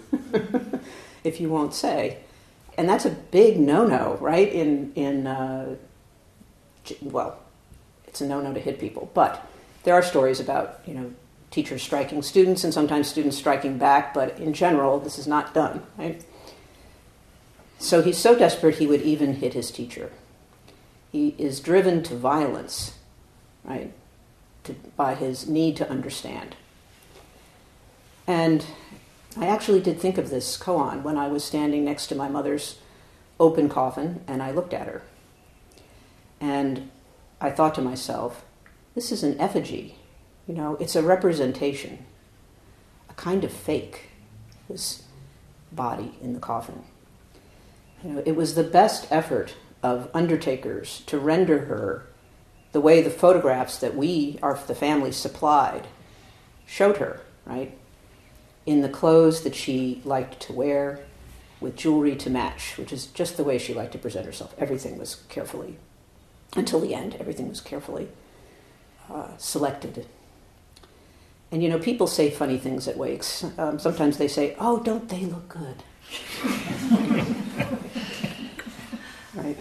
if 1.23 1.39
you 1.39 1.49
won't 1.49 1.73
say. 1.73 2.17
And 2.77 2.87
that's 2.87 3.05
a 3.05 3.09
big 3.09 3.59
no 3.59 3.87
no, 3.87 4.17
right? 4.21 4.51
In, 4.51 4.93
in 4.93 5.25
uh, 5.25 5.75
well, 7.01 7.39
it's 8.07 8.21
a 8.21 8.27
no 8.27 8.41
no 8.41 8.53
to 8.53 8.59
hit 8.59 8.79
people, 8.79 9.09
but 9.13 9.47
there 9.83 9.95
are 9.95 10.03
stories 10.03 10.39
about, 10.39 10.81
you 10.85 10.93
know, 10.93 11.11
teachers 11.49 11.81
striking 11.81 12.21
students 12.21 12.63
and 12.63 12.73
sometimes 12.73 13.07
students 13.07 13.37
striking 13.37 13.77
back, 13.77 14.13
but 14.13 14.37
in 14.39 14.53
general, 14.53 14.99
this 14.99 15.17
is 15.17 15.27
not 15.27 15.53
done, 15.53 15.81
right? 15.97 16.23
So 17.79 18.01
he's 18.01 18.17
so 18.17 18.37
desperate 18.37 18.75
he 18.75 18.87
would 18.87 19.01
even 19.01 19.35
hit 19.35 19.53
his 19.53 19.71
teacher. 19.71 20.11
He 21.11 21.35
is 21.37 21.59
driven 21.59 22.03
to 22.03 22.15
violence, 22.15 22.96
right, 23.67 23.91
to, 24.63 24.73
by 24.95 25.15
his 25.15 25.47
need 25.47 25.75
to 25.77 25.89
understand. 25.89 26.55
And 28.25 28.65
I 29.37 29.47
actually 29.47 29.81
did 29.81 29.99
think 29.99 30.17
of 30.17 30.29
this 30.29 30.57
koan 30.57 31.03
when 31.03 31.17
I 31.17 31.27
was 31.27 31.43
standing 31.43 31.85
next 31.85 32.07
to 32.07 32.15
my 32.15 32.27
mother's 32.27 32.79
open 33.39 33.69
coffin 33.69 34.21
and 34.27 34.41
I 34.41 34.51
looked 34.51 34.73
at 34.73 34.87
her. 34.87 35.03
And 36.39 36.89
I 37.39 37.51
thought 37.51 37.75
to 37.75 37.81
myself, 37.81 38.43
this 38.95 39.11
is 39.11 39.23
an 39.23 39.39
effigy. 39.39 39.95
You 40.47 40.55
know, 40.55 40.75
it's 40.79 40.95
a 40.95 41.03
representation, 41.03 42.05
a 43.09 43.13
kind 43.13 43.43
of 43.43 43.51
fake, 43.51 44.09
this 44.69 45.03
body 45.71 46.17
in 46.21 46.33
the 46.33 46.39
coffin. 46.39 46.83
You 48.03 48.09
know, 48.11 48.23
it 48.25 48.35
was 48.35 48.55
the 48.55 48.63
best 48.63 49.07
effort 49.11 49.55
of 49.83 50.09
undertakers 50.13 51.01
to 51.07 51.19
render 51.19 51.65
her 51.65 52.07
the 52.77 52.81
way 52.81 53.01
the 53.01 53.09
photographs 53.09 53.79
that 53.79 53.95
we, 53.95 54.37
our, 54.43 54.53
the 54.67 54.75
family, 54.75 55.11
supplied 55.11 55.87
showed 56.67 56.97
her, 56.97 57.21
right? 57.43 57.75
In 58.67 58.81
the 58.81 58.87
clothes 58.87 59.41
that 59.41 59.55
she 59.55 59.99
liked 60.05 60.39
to 60.41 60.53
wear, 60.53 60.99
with 61.59 61.75
jewelry 61.75 62.15
to 62.15 62.29
match, 62.29 62.77
which 62.77 62.93
is 62.93 63.07
just 63.07 63.35
the 63.35 63.43
way 63.43 63.57
she 63.57 63.73
liked 63.73 63.93
to 63.93 63.97
present 63.97 64.27
herself. 64.27 64.53
Everything 64.59 64.99
was 64.99 65.23
carefully, 65.27 65.77
until 66.55 66.79
the 66.79 66.93
end, 66.93 67.15
everything 67.19 67.49
was 67.49 67.61
carefully 67.61 68.09
uh, 69.11 69.35
selected. 69.39 70.05
And 71.51 71.63
you 71.63 71.69
know, 71.69 71.79
people 71.79 72.05
say 72.05 72.29
funny 72.29 72.59
things 72.59 72.87
at 72.87 72.95
wakes. 72.95 73.43
Um, 73.57 73.79
sometimes 73.79 74.19
they 74.19 74.27
say, 74.27 74.55
"Oh, 74.59 74.83
don't 74.83 75.09
they 75.09 75.25
look 75.25 75.49
good?" 75.49 75.81
right? 79.33 79.57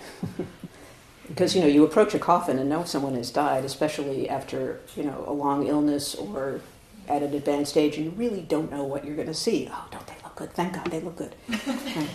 Because 1.36 1.54
you 1.54 1.60
know, 1.60 1.66
you 1.66 1.84
approach 1.84 2.14
a 2.14 2.18
coffin 2.18 2.58
and 2.58 2.70
know 2.70 2.82
someone 2.84 3.14
has 3.14 3.30
died, 3.30 3.62
especially 3.62 4.26
after 4.26 4.80
you 4.96 5.02
know 5.02 5.22
a 5.26 5.32
long 5.34 5.66
illness 5.66 6.14
or 6.14 6.62
at 7.08 7.22
an 7.22 7.34
advanced 7.34 7.76
age, 7.76 7.98
and 7.98 8.06
you 8.06 8.10
really 8.12 8.40
don't 8.40 8.70
know 8.70 8.84
what 8.84 9.04
you're 9.04 9.14
going 9.14 9.28
to 9.28 9.34
see. 9.34 9.68
Oh, 9.70 9.86
don't 9.90 10.06
they 10.06 10.14
look 10.24 10.34
good? 10.34 10.52
Thank 10.54 10.72
God 10.72 10.90
they 10.90 11.00
look 11.00 11.16
good. 11.16 11.34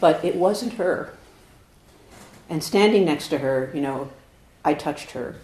But 0.00 0.24
it 0.24 0.34
wasn't 0.34 0.72
her. 0.74 1.12
And 2.48 2.64
standing 2.64 3.04
next 3.04 3.28
to 3.28 3.38
her, 3.38 3.70
you 3.74 3.82
know, 3.82 4.08
I 4.64 4.72
touched 4.72 5.10
her 5.10 5.36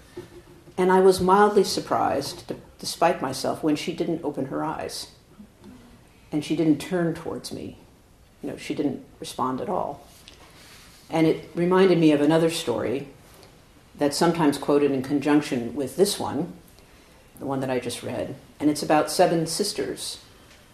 and 0.78 0.90
I 0.90 1.00
was 1.00 1.20
mildly 1.20 1.62
surprised, 1.62 2.54
despite 2.78 3.20
myself, 3.20 3.62
when 3.62 3.76
she 3.76 3.92
didn't 3.92 4.24
open 4.24 4.46
her 4.46 4.64
eyes. 4.64 5.08
And 6.32 6.42
she 6.42 6.56
didn't 6.56 6.78
turn 6.78 7.14
towards 7.14 7.52
me. 7.52 7.78
You 8.42 8.50
know, 8.50 8.56
she 8.56 8.74
didn't 8.74 9.04
respond 9.20 9.60
at 9.60 9.68
all. 9.68 10.06
And 11.10 11.26
it 11.26 11.50
reminded 11.54 11.98
me 11.98 12.12
of 12.12 12.20
another 12.20 12.50
story 12.50 13.08
that's 13.96 14.16
sometimes 14.16 14.58
quoted 14.58 14.90
in 14.90 15.02
conjunction 15.02 15.74
with 15.74 15.96
this 15.96 16.18
one, 16.18 16.52
the 17.38 17.46
one 17.46 17.60
that 17.60 17.70
I 17.70 17.78
just 17.78 18.02
read. 18.02 18.34
And 18.58 18.68
it's 18.68 18.82
about 18.82 19.10
seven 19.10 19.46
sisters, 19.46 20.22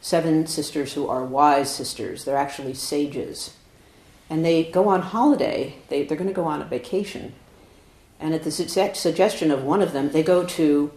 seven 0.00 0.46
sisters 0.46 0.94
who 0.94 1.08
are 1.08 1.24
wise 1.24 1.74
sisters. 1.74 2.24
They're 2.24 2.36
actually 2.36 2.74
sages. 2.74 3.54
And 4.30 4.44
they 4.44 4.64
go 4.64 4.88
on 4.88 5.02
holiday, 5.02 5.76
they, 5.88 6.04
they're 6.04 6.16
going 6.16 6.28
to 6.28 6.34
go 6.34 6.44
on 6.44 6.62
a 6.62 6.64
vacation 6.64 7.34
and 8.22 8.34
at 8.34 8.44
the 8.44 8.52
su- 8.52 8.94
suggestion 8.94 9.50
of 9.50 9.64
one 9.64 9.82
of 9.82 9.92
them, 9.92 10.10
they 10.10 10.22
go 10.22 10.44
to 10.44 10.92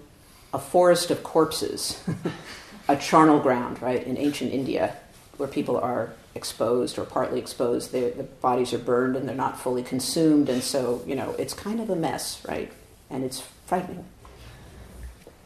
a 0.53 0.59
forest 0.59 1.09
of 1.09 1.23
corpses, 1.23 2.01
a 2.87 2.95
charnel 2.95 3.39
ground, 3.39 3.81
right, 3.81 4.05
in 4.05 4.15
ancient 4.15 4.53
India, 4.53 4.95
where 5.37 5.49
people 5.49 5.75
are 5.75 6.13
exposed 6.35 6.99
or 6.99 7.05
partly 7.05 7.39
exposed. 7.39 7.91
They, 7.91 8.09
the 8.09 8.23
bodies 8.23 8.73
are 8.73 8.77
burned 8.77 9.15
and 9.15 9.27
they're 9.27 9.35
not 9.35 9.59
fully 9.59 9.81
consumed, 9.81 10.49
and 10.49 10.61
so, 10.61 11.01
you 11.07 11.15
know, 11.15 11.31
it's 11.39 11.53
kind 11.53 11.79
of 11.79 11.89
a 11.89 11.95
mess, 11.95 12.43
right? 12.47 12.71
And 13.09 13.23
it's 13.23 13.41
frightening. 13.65 14.05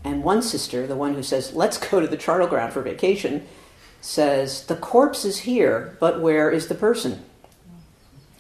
And 0.04 0.24
one 0.24 0.42
sister, 0.42 0.88
the 0.88 0.96
one 0.96 1.14
who 1.14 1.24
says, 1.24 1.54
let's 1.54 1.78
go 1.78 2.00
to 2.00 2.08
the 2.08 2.18
charnel 2.18 2.48
ground 2.48 2.74
for 2.74 2.82
vacation, 2.82 3.48
says, 4.02 4.66
the 4.66 4.76
corpse 4.76 5.26
is 5.26 5.40
here, 5.40 5.98
but 6.00 6.22
where 6.22 6.50
is 6.50 6.68
the 6.68 6.76
person? 6.76 7.24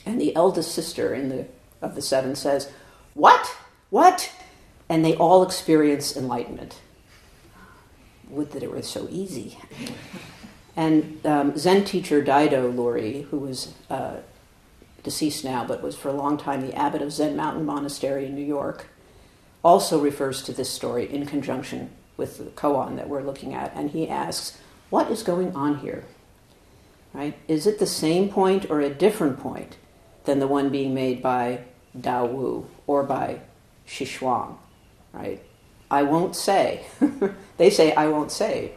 And 0.06 0.20
the 0.20 0.36
eldest 0.36 0.74
sister 0.74 1.13
in 1.13 1.29
the, 1.29 1.48
of 1.82 1.96
the 1.96 2.01
seven 2.01 2.36
says, 2.36 2.72
what? 3.13 3.56
What? 3.89 4.32
And 4.88 5.03
they 5.03 5.15
all 5.15 5.44
experience 5.44 6.15
enlightenment. 6.15 6.79
Would 8.29 8.51
that 8.53 8.63
it 8.63 8.72
were 8.72 8.82
so 8.82 9.08
easy. 9.12 9.58
And 10.79 11.19
um, 11.25 11.57
Zen 11.57 11.83
teacher 11.83 12.24
Daido 12.24 12.74
Loori, 12.74 13.25
who 13.25 13.39
was 13.39 13.74
uh, 13.89 14.15
deceased 15.03 15.43
now, 15.43 15.65
but 15.65 15.83
was 15.83 15.98
for 15.98 16.07
a 16.07 16.13
long 16.13 16.38
time 16.38 16.62
the 16.62 16.74
abbot 16.74 17.01
of 17.01 17.12
Zen 17.12 17.36
Mountain 17.36 17.65
Monastery 17.65 18.25
in 18.25 18.33
New 18.33 18.45
York, 18.45 18.88
also 19.62 20.00
refers 20.00 20.41
to 20.43 20.53
this 20.53 20.69
story 20.69 21.13
in 21.13 21.25
conjunction 21.25 21.89
with 22.15 22.38
the 22.38 22.45
koan 22.51 22.95
that 22.95 23.09
we're 23.09 23.24
looking 23.24 23.53
at. 23.53 23.74
And 23.75 23.91
he 23.91 24.07
asks, 24.07 24.57
What 24.89 25.12
is 25.12 25.21
going 25.21 25.53
on 25.53 25.79
here? 25.79 26.05
Right? 27.12 27.38
Is 27.50 27.67
it 27.67 27.79
the 27.79 27.86
same 27.86 28.29
point 28.29 28.71
or 28.71 28.79
a 28.79 28.89
different 28.89 29.38
point 29.38 29.75
than 30.24 30.39
the 30.39 30.48
one 30.48 30.69
being 30.69 30.93
made 30.93 31.21
by 31.21 31.65
Dao 31.98 32.31
Wu 32.31 32.69
or 32.88 33.03
by 33.03 33.41
Xishuang, 33.86 34.55
right? 35.12 35.43
I 35.91 36.03
won't 36.03 36.38
say. 36.38 36.86
they 37.57 37.69
say, 37.69 37.93
I 37.95 38.07
won't 38.07 38.31
say. 38.31 38.75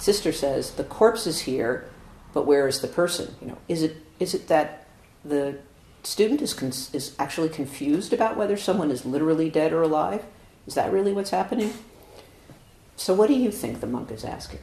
Sister 0.00 0.32
says, 0.32 0.72
the 0.72 0.84
corpse 0.84 1.26
is 1.26 1.40
here, 1.40 1.88
but 2.32 2.46
where 2.46 2.66
is 2.66 2.80
the 2.80 2.88
person? 2.88 3.34
You 3.40 3.48
know, 3.48 3.58
is 3.68 3.82
it, 3.82 3.96
is 4.18 4.32
it 4.32 4.48
that 4.48 4.86
the 5.24 5.58
student 6.02 6.40
is, 6.40 6.54
con- 6.54 6.68
is 6.68 7.14
actually 7.18 7.50
confused 7.50 8.14
about 8.14 8.36
whether 8.36 8.56
someone 8.56 8.90
is 8.90 9.04
literally 9.04 9.50
dead 9.50 9.74
or 9.74 9.82
alive? 9.82 10.24
Is 10.66 10.74
that 10.74 10.90
really 10.90 11.12
what's 11.12 11.30
happening? 11.30 11.74
So, 12.96 13.12
what 13.12 13.28
do 13.28 13.34
you 13.34 13.50
think 13.50 13.80
the 13.80 13.86
monk 13.86 14.10
is 14.10 14.24
asking? 14.24 14.60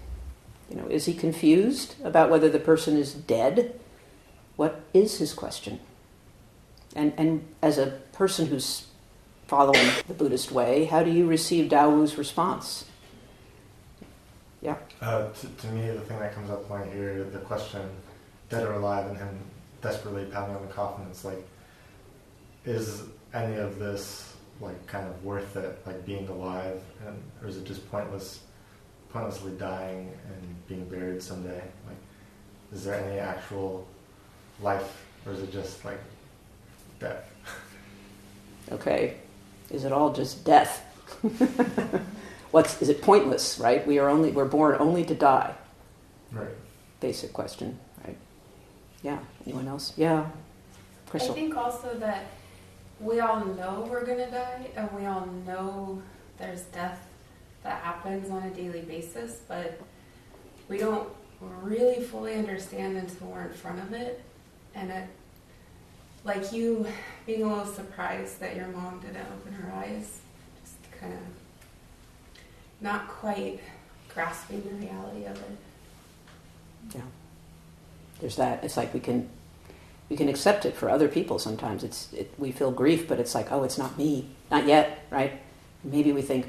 You 0.71 0.77
know, 0.77 0.87
is 0.87 1.05
he 1.05 1.13
confused 1.13 1.95
about 2.03 2.29
whether 2.31 2.49
the 2.49 2.59
person 2.59 2.97
is 2.97 3.13
dead? 3.13 3.79
What 4.55 4.81
is 4.93 5.19
his 5.19 5.33
question? 5.33 5.79
And, 6.95 7.13
and 7.15 7.47
as 7.61 7.77
a 7.77 7.99
person 8.11 8.47
who's 8.47 8.87
following 9.47 9.87
the 10.07 10.15
Buddhist 10.15 10.51
way, 10.51 10.85
how 10.85 11.03
do 11.03 11.11
you 11.11 11.27
receive 11.27 11.69
Dao 11.69 11.91
Wu's 11.91 12.17
response? 12.17 12.85
Yeah. 14.61 14.75
Uh, 15.01 15.29
to, 15.29 15.47
to, 15.47 15.67
me, 15.67 15.87
the 15.91 16.01
thing 16.01 16.19
that 16.19 16.33
comes 16.33 16.49
up 16.49 16.67
when 16.69 16.81
I 16.81 16.85
hear 16.91 17.23
the 17.23 17.39
question, 17.39 17.81
dead 18.49 18.63
or 18.63 18.73
alive, 18.73 19.07
and 19.07 19.17
him 19.17 19.39
desperately 19.81 20.25
pounding 20.25 20.55
on 20.55 20.65
the 20.65 20.73
coffin, 20.73 21.05
it's 21.09 21.23
like, 21.23 21.47
is 22.65 23.03
any 23.33 23.55
of 23.55 23.79
this 23.79 24.33
like 24.59 24.87
kind 24.87 25.07
of 25.07 25.23
worth 25.23 25.55
it, 25.55 25.79
like 25.85 26.05
being 26.05 26.27
alive, 26.27 26.81
and 27.05 27.21
or 27.41 27.47
is 27.47 27.57
it 27.57 27.65
just 27.65 27.89
pointless, 27.91 28.41
pointlessly 29.09 29.51
dying 29.53 30.11
and 30.27 30.67
being 30.67 30.85
buried 30.89 31.21
someday? 31.21 31.61
Like, 31.87 31.97
is 32.73 32.83
there 32.83 32.95
any 32.95 33.19
actual 33.19 33.87
life, 34.61 35.05
or 35.25 35.33
is 35.33 35.41
it 35.41 35.51
just 35.51 35.85
like 35.85 35.99
death? 36.99 37.29
okay, 38.71 39.17
is 39.69 39.85
it 39.85 39.91
all 39.91 40.11
just 40.11 40.43
death? 40.43 40.83
What's 42.51 42.81
is 42.81 42.89
it 42.89 43.01
pointless? 43.01 43.59
Right? 43.59 43.85
We 43.85 43.99
are 43.99 44.09
only 44.09 44.31
we're 44.31 44.45
born 44.45 44.77
only 44.79 45.03
to 45.05 45.15
die. 45.15 45.53
Right. 46.31 46.47
Basic 46.99 47.33
question, 47.33 47.79
right? 48.05 48.17
Yeah. 49.03 49.19
Anyone 49.45 49.67
else? 49.67 49.93
Yeah. 49.97 50.27
Crystal. 51.09 51.31
I 51.31 51.35
think 51.35 51.55
also 51.55 51.93
that 51.99 52.25
we 52.99 53.19
all 53.19 53.45
know 53.45 53.87
we're 53.89 54.05
going 54.05 54.17
to 54.17 54.31
die 54.31 54.67
and 54.75 54.91
we 54.91 55.05
all 55.05 55.25
know 55.45 56.01
there's 56.37 56.63
death 56.63 57.07
that 57.63 57.81
happens 57.81 58.29
on 58.29 58.43
a 58.43 58.49
daily 58.49 58.81
basis, 58.81 59.41
but 59.47 59.79
we 60.67 60.77
don't 60.77 61.07
really 61.61 62.01
fully 62.01 62.35
understand 62.35 62.97
until 62.97 63.27
we're 63.27 63.43
in 63.43 63.53
front 63.53 63.79
of 63.79 63.93
it. 63.93 64.23
And 64.75 64.91
it, 64.91 65.07
like 66.23 66.51
you 66.51 66.85
being 67.25 67.43
a 67.43 67.47
little 67.47 67.71
surprised 67.71 68.39
that 68.39 68.55
your 68.55 68.67
mom 68.67 68.99
didn't 68.99 69.25
open 69.33 69.53
her 69.53 69.71
eyes, 69.73 70.19
just 70.61 70.99
kind 70.99 71.13
of 71.13 71.19
not 72.81 73.07
quite 73.07 73.59
grasping 74.13 74.63
the 74.63 74.87
reality 74.87 75.25
of 75.25 75.37
it. 75.37 75.57
Yeah. 76.95 77.01
There's 78.19 78.35
that. 78.37 78.63
It's 78.63 78.77
like 78.77 78.93
we 78.93 78.99
can 78.99 79.29
we 80.09 80.15
can 80.15 80.29
accept 80.29 80.65
it 80.65 80.75
for 80.75 80.89
other 80.89 81.07
people 81.07 81.39
sometimes. 81.39 81.83
It's 81.83 82.11
it, 82.13 82.33
we 82.37 82.51
feel 82.51 82.71
grief, 82.71 83.07
but 83.07 83.19
it's 83.19 83.35
like, 83.35 83.51
oh, 83.51 83.63
it's 83.63 83.77
not 83.77 83.97
me, 83.97 84.27
not 84.49 84.65
yet, 84.65 85.05
right? 85.09 85.39
Maybe 85.83 86.11
we 86.11 86.21
think, 86.21 86.47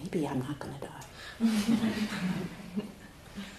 maybe 0.00 0.26
I'm 0.26 0.38
not 0.40 0.58
going 0.58 0.74
to 0.74 0.80
die. 0.80 1.04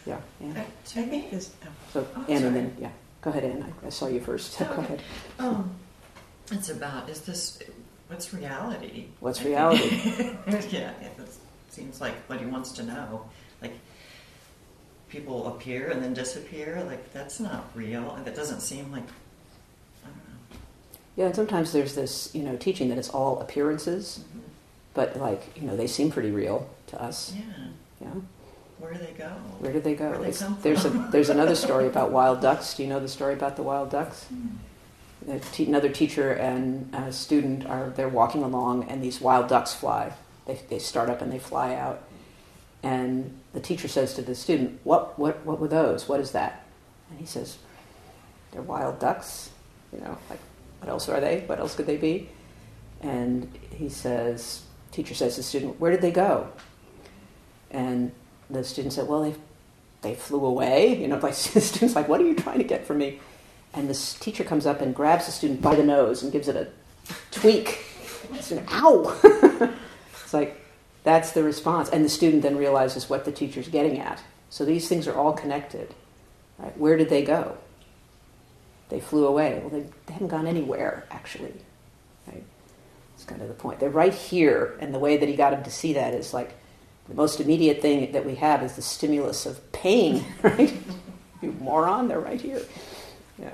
yeah, 0.06 0.20
Anne. 0.42 0.58
I, 0.58 0.62
I 0.62 1.06
think 1.06 1.32
this. 1.32 1.52
Oh. 1.66 1.68
So 1.92 2.08
oh, 2.16 2.26
Anne, 2.30 2.44
and 2.46 2.56
then 2.56 2.76
yeah, 2.80 2.92
go 3.22 3.30
ahead, 3.30 3.44
Anne. 3.44 3.74
I, 3.84 3.88
I 3.88 3.90
saw 3.90 4.08
you 4.08 4.20
first. 4.20 4.58
go 4.60 4.66
ahead. 4.66 5.02
Um, 5.40 5.76
it's 6.52 6.70
about 6.70 7.10
is 7.10 7.22
this 7.22 7.60
what's 8.08 8.34
reality? 8.34 9.08
What's 9.20 9.44
reality? 9.44 9.90
yeah, 10.70 10.92
it 11.02 11.20
seems 11.74 12.00
like 12.00 12.16
what 12.28 12.40
he 12.40 12.46
wants 12.46 12.72
to 12.74 12.84
know. 12.84 13.30
Like 13.62 13.74
people 15.10 15.48
appear 15.48 15.90
and 15.90 16.02
then 16.02 16.14
disappear. 16.14 16.84
Like 16.86 17.12
that's 17.14 17.40
not 17.40 17.70
real, 17.76 18.12
and 18.12 18.26
that 18.26 18.36
doesn't 18.36 18.62
seem 18.62 18.92
like 18.92 19.04
yeah, 21.16 21.26
and 21.26 21.36
sometimes 21.36 21.72
there's 21.72 21.94
this, 21.94 22.34
you 22.34 22.42
know, 22.42 22.56
teaching 22.56 22.90
that 22.90 22.98
it's 22.98 23.10
all 23.10 23.40
appearances, 23.40 24.22
mm-hmm. 24.22 24.40
but 24.94 25.18
like, 25.20 25.56
you 25.56 25.68
know, 25.68 25.76
they 25.76 25.88
seem 25.88 26.12
pretty 26.12 26.32
real 26.32 26.68
to 26.88 27.02
us. 27.02 27.34
Yeah. 27.36 27.42
Yeah. 28.02 28.22
Where 28.80 28.94
do 28.94 29.00
they 29.00 29.14
go? 29.14 29.30
Where 29.60 29.72
do 29.72 29.80
they 29.80 29.96
go? 29.96 30.12
They 30.22 30.32
there's 30.62 30.86
a 30.86 30.90
there's 31.12 31.30
another 31.30 31.56
story 31.56 31.88
about 31.88 32.12
wild 32.20 32.42
ducks. 32.42 32.74
Do 32.74 32.84
you 32.84 32.90
know 32.90 33.00
the 33.00 33.08
story 33.08 33.34
about 33.34 33.56
the 33.56 33.64
wild 33.64 33.92
ducks? 33.92 34.26
Mm. 34.34 35.42
Te- 35.54 35.68
another 35.68 35.88
teacher 35.88 36.34
and 36.34 36.94
a 36.94 37.14
student 37.14 37.66
are 37.66 37.92
they're 37.92 38.10
walking 38.10 38.44
along, 38.44 38.90
and 38.90 39.02
these 39.02 39.22
wild 39.22 39.48
ducks 39.48 39.74
fly. 39.74 40.12
They 40.46 40.60
they 40.70 40.80
start 40.80 41.10
up 41.10 41.22
and 41.22 41.32
they 41.32 41.40
fly 41.40 41.76
out, 41.76 42.04
and 42.82 43.40
the 43.54 43.60
teacher 43.60 43.88
says 43.88 44.14
to 44.16 44.22
the 44.22 44.36
student, 44.36 44.80
"What 44.84 45.18
what 45.18 45.46
what 45.46 45.60
were 45.60 45.68
those? 45.68 46.10
What 46.10 46.20
is 46.20 46.32
that?" 46.32 46.66
And 47.10 47.20
he 47.20 47.26
says, 47.26 47.58
"They're 48.52 48.62
wild 48.62 49.00
ducks." 49.00 49.52
You 49.92 50.00
know, 50.00 50.18
like 50.30 50.40
what 50.84 50.90
else 50.90 51.08
are 51.08 51.22
they? 51.22 51.46
What 51.46 51.60
else 51.60 51.76
could 51.76 51.86
they 51.86 51.96
be? 51.96 52.28
And 53.02 53.50
he 53.70 53.88
says, 53.88 54.64
teacher 54.92 55.14
says 55.14 55.36
to 55.36 55.40
the 55.40 55.44
student, 55.44 55.80
where 55.80 55.92
did 55.92 56.02
they 56.02 56.12
go? 56.12 56.50
And 57.72 58.12
the 58.50 58.66
student 58.66 58.94
said, 58.94 59.08
well, 59.08 59.22
they, 59.22 59.36
they 60.02 60.16
flew 60.16 60.44
away. 60.46 61.00
You 61.00 61.08
know, 61.08 61.16
like 61.24 61.36
the 61.36 61.62
student's 61.62 61.96
like, 61.96 62.10
what 62.10 62.20
are 62.20 62.26
you 62.26 62.36
trying 62.36 62.58
to 62.58 62.66
get 62.66 62.86
from 62.86 62.98
me? 62.98 63.20
And 63.74 63.90
this 63.90 64.14
teacher 64.16 64.44
comes 64.44 64.66
up 64.66 64.82
and 64.82 64.94
grabs 64.94 65.26
the 65.26 65.32
student 65.32 65.62
by 65.62 65.76
the 65.76 65.84
nose 65.84 66.22
and 66.22 66.32
gives 66.32 66.50
it 66.50 66.56
a 66.56 66.68
tweak. 67.32 67.80
It's 68.34 68.52
an 68.52 68.66
ow. 68.70 69.74
it's 70.34 70.52
like, 70.52 70.60
that's 71.04 71.32
the 71.32 71.44
response. 71.44 71.90
And 71.90 72.04
the 72.04 72.10
student 72.10 72.42
then 72.44 72.58
realizes 72.58 73.10
what 73.10 73.26
the 73.26 73.32
teacher's 73.32 73.68
getting 73.68 74.00
at. 74.00 74.22
So 74.50 74.66
these 74.66 74.88
things 74.88 75.08
are 75.08 75.16
all 75.16 75.34
connected. 75.34 75.94
Right? 76.58 76.78
Where 76.78 76.98
did 76.98 77.10
they 77.10 77.24
go? 77.24 77.58
they 78.94 79.00
flew 79.00 79.26
away. 79.26 79.60
Well, 79.60 79.82
they, 80.06 80.14
haven't 80.14 80.28
gone 80.28 80.46
anywhere, 80.46 81.06
actually. 81.10 81.54
Right? 82.28 82.44
It's 83.16 83.26
kind 83.26 83.42
of 83.42 83.48
the 83.48 83.56
point. 83.56 83.80
They're 83.80 83.90
right 83.90 84.14
here, 84.14 84.78
and 84.80 84.94
the 84.94 85.00
way 85.00 85.18
that 85.18 85.28
he 85.28 85.36
got 85.36 85.52
him 85.52 85.64
to 85.64 85.72
see 85.72 85.94
that 85.94 86.14
is 86.14 86.32
like 86.32 86.54
the 87.08 87.16
most 87.16 87.40
immediate 87.40 87.82
thing 87.82 88.12
that 88.12 88.24
we 88.24 88.36
have 88.36 88.62
is 88.62 88.76
the 88.76 88.84
stimulus 88.84 89.48
of 89.48 89.72
pain, 89.72 90.24
right? 90.44 90.72
you 91.42 91.54
moron, 91.54 92.08
they're 92.08 92.20
right 92.20 92.40
here. 92.40 92.62
Yeah. 93.40 93.54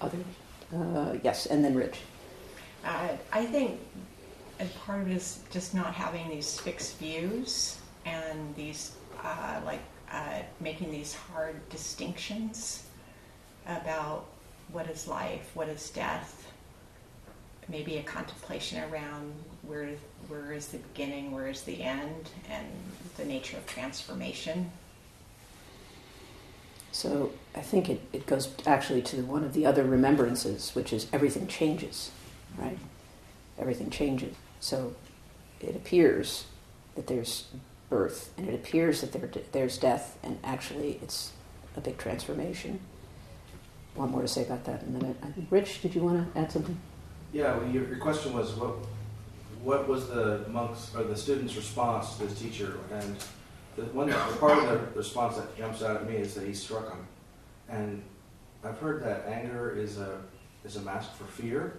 Others? 0.00 0.24
Uh, 0.72 1.16
yes, 1.24 1.46
and 1.46 1.64
then 1.64 1.74
Rich. 1.74 1.98
Uh, 2.84 3.08
I 3.32 3.44
think 3.46 3.80
part 4.68 5.02
of 5.02 5.10
it 5.10 5.16
is 5.16 5.40
just 5.50 5.74
not 5.74 5.94
having 5.94 6.28
these 6.28 6.58
fixed 6.60 6.98
views 6.98 7.78
and 8.04 8.54
these, 8.56 8.92
uh, 9.22 9.60
like, 9.64 9.80
uh, 10.12 10.40
making 10.60 10.90
these 10.90 11.14
hard 11.14 11.56
distinctions 11.70 12.84
about 13.66 14.26
what 14.72 14.88
is 14.88 15.06
life, 15.06 15.50
what 15.54 15.68
is 15.68 15.90
death, 15.90 16.52
maybe 17.68 17.98
a 17.98 18.02
contemplation 18.02 18.82
around 18.90 19.32
where 19.62 19.90
where 20.28 20.52
is 20.52 20.68
the 20.68 20.78
beginning, 20.78 21.32
where 21.32 21.48
is 21.48 21.62
the 21.62 21.82
end, 21.82 22.30
and 22.48 22.66
the 23.16 23.24
nature 23.24 23.56
of 23.56 23.66
transformation. 23.66 24.70
So 26.92 27.32
I 27.54 27.60
think 27.60 27.88
it, 27.88 28.00
it 28.12 28.26
goes 28.26 28.48
actually 28.66 29.02
to 29.02 29.22
one 29.22 29.44
of 29.44 29.52
the 29.52 29.64
other 29.64 29.84
remembrances, 29.84 30.70
which 30.74 30.92
is 30.92 31.06
everything 31.12 31.46
changes, 31.46 32.10
right? 32.58 32.78
Everything 33.58 33.90
changes. 33.90 34.34
So 34.60 34.94
it 35.60 35.74
appears 35.74 36.44
that 36.94 37.06
there's 37.06 37.46
birth, 37.88 38.32
and 38.36 38.48
it 38.48 38.54
appears 38.54 39.00
that 39.00 39.12
there, 39.12 39.28
there's 39.52 39.78
death, 39.78 40.18
and 40.22 40.38
actually 40.44 41.00
it's 41.02 41.32
a 41.76 41.80
big 41.80 41.98
transformation 41.98 42.80
want 43.94 44.10
more 44.10 44.22
to 44.22 44.28
say 44.28 44.42
about 44.42 44.64
that 44.64 44.82
in 44.82 44.88
a 44.88 44.98
minute. 44.98 45.16
Rich, 45.50 45.82
did 45.82 45.94
you 45.94 46.02
want 46.02 46.32
to 46.34 46.40
add 46.40 46.50
something? 46.50 46.78
Yeah, 47.32 47.56
well, 47.56 47.68
your, 47.68 47.86
your 47.88 47.98
question 47.98 48.32
was 48.32 48.52
what 48.52 48.76
what 49.62 49.86
was 49.86 50.08
the 50.08 50.46
monks 50.48 50.90
or 50.96 51.04
the 51.04 51.16
students' 51.16 51.54
response 51.54 52.16
to 52.16 52.26
this 52.26 52.38
teacher? 52.38 52.78
And 52.92 53.16
the 53.76 53.82
one 53.86 54.08
the 54.08 54.14
part 54.38 54.58
of 54.58 54.66
the 54.68 54.98
response 54.98 55.36
that 55.36 55.56
jumps 55.56 55.82
out 55.82 55.96
at 55.96 56.08
me 56.08 56.16
is 56.16 56.34
that 56.34 56.46
he 56.46 56.54
struck 56.54 56.90
him. 56.90 57.06
And 57.68 58.02
I've 58.64 58.78
heard 58.78 59.02
that 59.04 59.26
anger 59.26 59.76
is 59.76 59.98
a 59.98 60.20
is 60.64 60.76
a 60.76 60.80
mask 60.80 61.14
for 61.14 61.24
fear, 61.24 61.78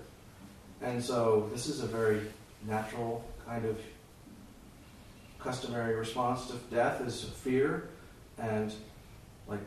and 0.82 1.04
so 1.04 1.50
this 1.52 1.68
is 1.68 1.82
a 1.82 1.88
very 1.88 2.22
natural 2.68 3.24
kind 3.46 3.66
of 3.66 3.78
customary 5.40 5.96
response 5.96 6.48
to 6.48 6.54
death 6.74 7.02
is 7.02 7.24
fear, 7.24 7.90
and 8.38 8.74
like 9.48 9.60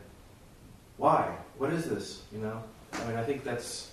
why? 0.97 1.35
What 1.57 1.73
is 1.73 1.85
this? 1.85 2.23
You 2.31 2.39
know, 2.39 2.63
I 2.93 3.05
mean, 3.05 3.17
I 3.17 3.23
think 3.23 3.43
that's, 3.43 3.91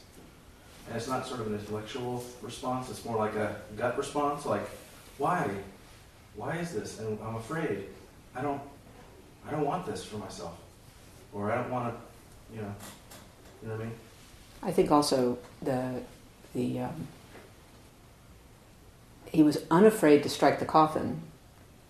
and 0.86 0.96
it's 0.96 1.08
not 1.08 1.26
sort 1.26 1.40
of 1.40 1.48
an 1.48 1.54
intellectual 1.54 2.24
response. 2.40 2.90
It's 2.90 3.04
more 3.04 3.16
like 3.16 3.34
a 3.34 3.56
gut 3.76 3.98
response. 3.98 4.46
Like, 4.46 4.68
why? 5.18 5.48
Why 6.36 6.56
is 6.56 6.72
this? 6.72 6.98
And 7.00 7.18
I'm 7.24 7.36
afraid. 7.36 7.86
I 8.34 8.42
don't. 8.42 8.60
I 9.46 9.50
don't 9.50 9.66
want 9.66 9.86
this 9.86 10.04
for 10.04 10.16
myself, 10.18 10.56
or 11.32 11.50
I 11.50 11.56
don't 11.56 11.70
want 11.70 11.92
to. 11.92 12.56
You 12.56 12.62
know. 12.62 12.74
You 13.62 13.68
know 13.68 13.74
what 13.74 13.82
I 13.82 13.84
mean? 13.84 13.94
I 14.62 14.70
think 14.70 14.90
also 14.90 15.38
the 15.60 16.00
the 16.54 16.80
um, 16.80 17.08
he 19.32 19.42
was 19.42 19.64
unafraid 19.70 20.22
to 20.22 20.28
strike 20.28 20.58
the 20.58 20.64
coffin. 20.64 21.22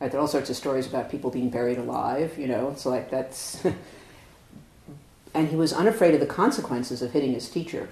Right? 0.00 0.11
There 0.11 0.18
are 0.18 0.22
all 0.22 0.28
sorts 0.28 0.48
of 0.48 0.57
stories 0.57 0.87
about 0.87 1.11
people 1.11 1.31
being 1.31 1.50
buried 1.50 1.78
alive. 1.78 2.38
You 2.38 2.46
know, 2.46 2.70
it's 2.70 2.87
like 2.87 3.11
that's 3.11 3.62
and 5.35 5.48
he 5.48 5.57
was 5.57 5.72
unafraid 5.72 6.14
of 6.14 6.20
the 6.20 6.26
consequences 6.26 7.02
of 7.02 7.12
hitting 7.12 7.33
his 7.35 7.50
teacher. 7.50 7.88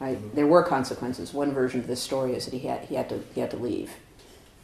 Right? 0.00 0.16
Mm-hmm. 0.16 0.36
There 0.36 0.46
were 0.46 0.62
consequences. 0.62 1.34
One 1.34 1.52
version 1.52 1.80
of 1.80 1.86
this 1.86 2.00
story 2.00 2.34
is 2.34 2.46
that 2.46 2.54
he 2.54 2.66
had 2.66 2.84
he 2.86 2.94
had 2.94 3.08
to 3.08 3.22
he 3.34 3.40
had 3.40 3.50
to 3.50 3.56
leave. 3.56 3.90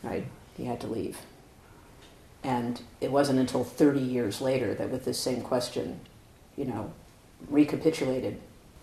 Right? 0.02 0.26
He 0.56 0.64
had 0.64 0.80
to 0.80 0.86
leave. 0.86 1.18
And 2.44 2.80
it 3.00 3.10
wasn't 3.10 3.40
until 3.40 3.64
30 3.64 3.98
years 3.98 4.40
later 4.40 4.72
that 4.74 4.90
with 4.90 5.04
this 5.04 5.18
same 5.18 5.42
question, 5.42 6.00
you 6.56 6.64
know, 6.64 6.92
recapitulated, 7.48 8.40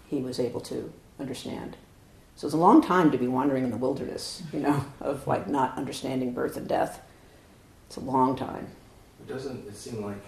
he 0.08 0.18
was 0.18 0.42
able 0.42 0.60
to 0.62 0.92
understand. 1.20 1.78
So 2.36 2.48
it's 2.48 2.54
a 2.54 2.58
long 2.58 2.82
time 2.82 3.12
to 3.12 3.18
be 3.18 3.28
wandering 3.28 3.64
in 3.64 3.72
the 3.72 3.78
wilderness, 3.78 4.44
you 4.52 4.60
know, 4.60 4.84
of 5.00 5.26
like 5.28 5.48
not 5.48 5.78
understanding 5.78 6.34
birth 6.34 6.58
and 6.58 6.68
death. 6.68 7.02
It's 7.88 7.98
a 7.98 8.02
long 8.02 8.36
time. 8.36 8.68
It 9.22 9.28
doesn't 9.32 9.68
it 9.68 9.76
seem 9.76 10.04
like 10.04 10.22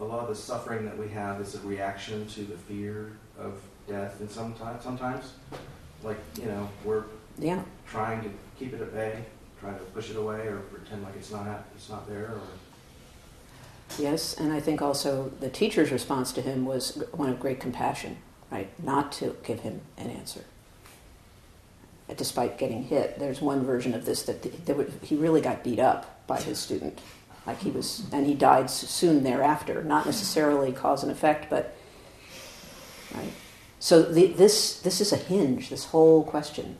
a 0.00 0.04
lot 0.04 0.20
of 0.20 0.28
the 0.28 0.34
suffering 0.34 0.84
that 0.84 0.96
we 0.96 1.08
have 1.08 1.40
is 1.40 1.54
a 1.54 1.60
reaction 1.60 2.26
to 2.28 2.42
the 2.44 2.56
fear 2.56 3.12
of 3.38 3.60
death 3.88 4.20
and 4.20 4.30
sometimes 4.30 4.82
sometimes 4.82 5.32
like, 6.02 6.18
you 6.38 6.46
know, 6.46 6.68
we're 6.84 7.04
Yeah. 7.38 7.62
trying 7.86 8.22
to 8.22 8.30
keep 8.58 8.72
it 8.72 8.80
at 8.80 8.92
bay, 8.94 9.24
trying 9.60 9.74
to 9.78 9.84
push 9.86 10.10
it 10.10 10.16
away 10.16 10.46
or 10.46 10.58
pretend 10.72 11.02
like 11.02 11.16
it's 11.16 11.30
not 11.32 11.64
it's 11.74 11.88
not 11.88 12.08
there 12.08 12.26
or 12.26 12.40
Yes, 13.98 14.34
and 14.34 14.52
I 14.52 14.60
think 14.60 14.82
also 14.82 15.30
the 15.40 15.48
teacher's 15.50 15.90
response 15.92 16.32
to 16.32 16.42
him 16.42 16.64
was 16.64 17.02
one 17.12 17.28
of 17.28 17.38
great 17.38 17.60
compassion, 17.60 18.16
right? 18.50 18.68
Not 18.82 19.12
to 19.12 19.36
give 19.44 19.60
him 19.60 19.82
an 19.96 20.10
answer. 20.10 20.44
Despite 22.16 22.58
getting 22.58 22.84
hit, 22.84 23.18
there's 23.18 23.40
one 23.40 23.64
version 23.64 23.94
of 23.94 24.04
this 24.04 24.22
that 24.24 24.42
the, 24.42 24.50
there 24.50 24.74
were, 24.74 24.86
he 25.02 25.16
really 25.16 25.40
got 25.40 25.64
beat 25.64 25.78
up 25.78 26.26
by 26.26 26.40
his 26.40 26.58
student. 26.58 27.00
Like 27.46 27.60
he 27.60 27.70
was, 27.70 28.04
and 28.12 28.26
he 28.26 28.34
died 28.34 28.70
soon 28.70 29.22
thereafter. 29.22 29.82
Not 29.82 30.06
necessarily 30.06 30.72
cause 30.72 31.02
and 31.02 31.10
effect, 31.10 31.48
but 31.48 31.74
right. 33.14 33.32
So 33.80 34.02
the, 34.02 34.26
this 34.28 34.80
this 34.80 35.00
is 35.00 35.12
a 35.12 35.16
hinge. 35.16 35.70
This 35.70 35.86
whole 35.86 36.24
question 36.24 36.76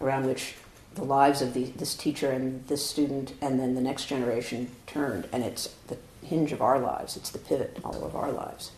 around 0.00 0.26
which 0.26 0.54
the 0.94 1.04
lives 1.04 1.42
of 1.42 1.54
the, 1.54 1.64
this 1.64 1.94
teacher 1.94 2.30
and 2.30 2.66
this 2.66 2.84
student 2.84 3.32
and 3.40 3.58
then 3.58 3.74
the 3.74 3.80
next 3.80 4.06
generation 4.06 4.70
turned, 4.86 5.28
and 5.32 5.42
it's 5.42 5.74
the 5.86 5.96
hinge 6.24 6.52
of 6.52 6.60
our 6.60 6.78
lives. 6.78 7.16
It's 7.16 7.30
the 7.30 7.38
pivot 7.38 7.78
all 7.84 8.04
of 8.04 8.14
our 8.14 8.30
lives. 8.30 8.72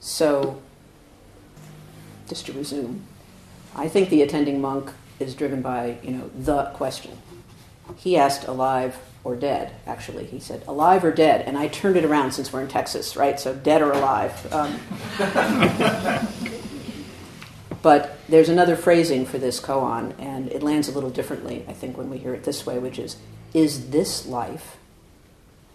So, 0.00 0.60
just 2.28 2.46
to 2.46 2.52
resume, 2.52 3.04
I 3.74 3.88
think 3.88 4.10
the 4.10 4.22
attending 4.22 4.60
monk 4.60 4.90
is 5.18 5.34
driven 5.34 5.62
by 5.62 5.98
you 6.02 6.10
know 6.10 6.30
the 6.36 6.64
question. 6.74 7.16
He 7.96 8.16
asked 8.16 8.46
alive 8.46 8.98
or 9.24 9.36
dead. 9.36 9.72
Actually, 9.86 10.24
he 10.24 10.40
said 10.40 10.62
alive 10.66 11.04
or 11.04 11.12
dead, 11.12 11.42
and 11.42 11.56
I 11.56 11.68
turned 11.68 11.96
it 11.96 12.04
around 12.04 12.32
since 12.32 12.52
we're 12.52 12.62
in 12.62 12.68
Texas, 12.68 13.16
right? 13.16 13.38
So 13.38 13.54
dead 13.54 13.82
or 13.82 13.92
alive. 13.92 14.52
Um, 14.52 14.78
but 17.82 18.18
there's 18.28 18.48
another 18.48 18.76
phrasing 18.76 19.26
for 19.26 19.38
this 19.38 19.60
koan, 19.60 20.14
and 20.18 20.50
it 20.50 20.62
lands 20.62 20.88
a 20.88 20.92
little 20.92 21.10
differently, 21.10 21.64
I 21.68 21.72
think, 21.72 21.96
when 21.96 22.10
we 22.10 22.18
hear 22.18 22.34
it 22.34 22.44
this 22.44 22.66
way, 22.66 22.78
which 22.78 22.98
is, 22.98 23.16
is 23.54 23.90
this 23.90 24.26
life 24.26 24.76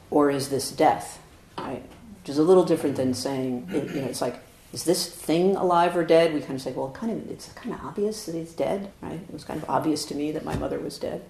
or 0.09 0.29
is 0.29 0.49
this 0.49 0.71
death? 0.71 1.21
Right? 1.57 1.83
Which 2.21 2.29
is 2.29 2.37
a 2.37 2.43
little 2.43 2.65
different 2.65 2.95
than 2.95 3.13
saying, 3.13 3.69
you 3.71 4.01
know, 4.01 4.07
it's 4.07 4.21
like, 4.21 4.39
is 4.73 4.83
this 4.83 5.07
thing 5.09 5.55
alive 5.55 5.95
or 5.95 6.03
dead? 6.03 6.33
We 6.33 6.41
kind 6.41 6.55
of 6.55 6.61
say, 6.61 6.73
well, 6.73 6.91
kind 6.91 7.11
of, 7.11 7.31
it's 7.31 7.51
kind 7.53 7.73
of 7.73 7.81
obvious 7.81 8.25
that 8.25 8.35
he's 8.35 8.53
dead, 8.53 8.91
right? 9.01 9.13
It 9.13 9.33
was 9.33 9.43
kind 9.43 9.61
of 9.61 9.69
obvious 9.69 10.05
to 10.05 10.15
me 10.15 10.31
that 10.31 10.45
my 10.45 10.55
mother 10.55 10.79
was 10.79 10.99
dead. 10.99 11.23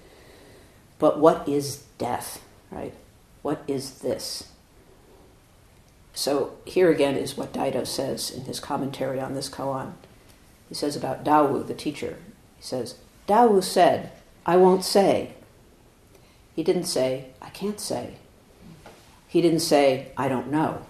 But 1.00 1.20
what 1.20 1.48
is 1.48 1.84
death, 1.98 2.44
right? 2.72 2.94
What 3.44 3.64
is 3.68 4.00
this? 4.00 4.52
So 6.14 6.58
here 6.66 6.90
again 6.90 7.16
is 7.16 7.38
what 7.38 7.54
Daido 7.54 7.86
says 7.86 8.32
in 8.32 8.46
his 8.46 8.60
commentary 8.60 9.20
on 9.20 9.36
this 9.36 9.50
koan. 9.50 9.94
He 10.68 10.74
says 10.74 10.96
about 10.96 11.24
Dawu, 11.24 11.66
the 11.66 11.76
teacher. 11.76 12.18
He 12.58 12.64
says, 12.64 12.96
Dawu 13.28 13.64
said, 13.64 14.12
I 14.46 14.58
won't 14.58 14.84
say. 14.84 15.36
He 16.56 16.64
didn't 16.64 16.86
say, 16.86 17.28
I 17.40 17.50
can't 17.50 17.80
say. 17.80 18.16
He 19.28 19.42
didn't 19.42 19.60
say, 19.60 20.12
I 20.18 20.28
don't 20.28 20.50
know. 20.50 20.82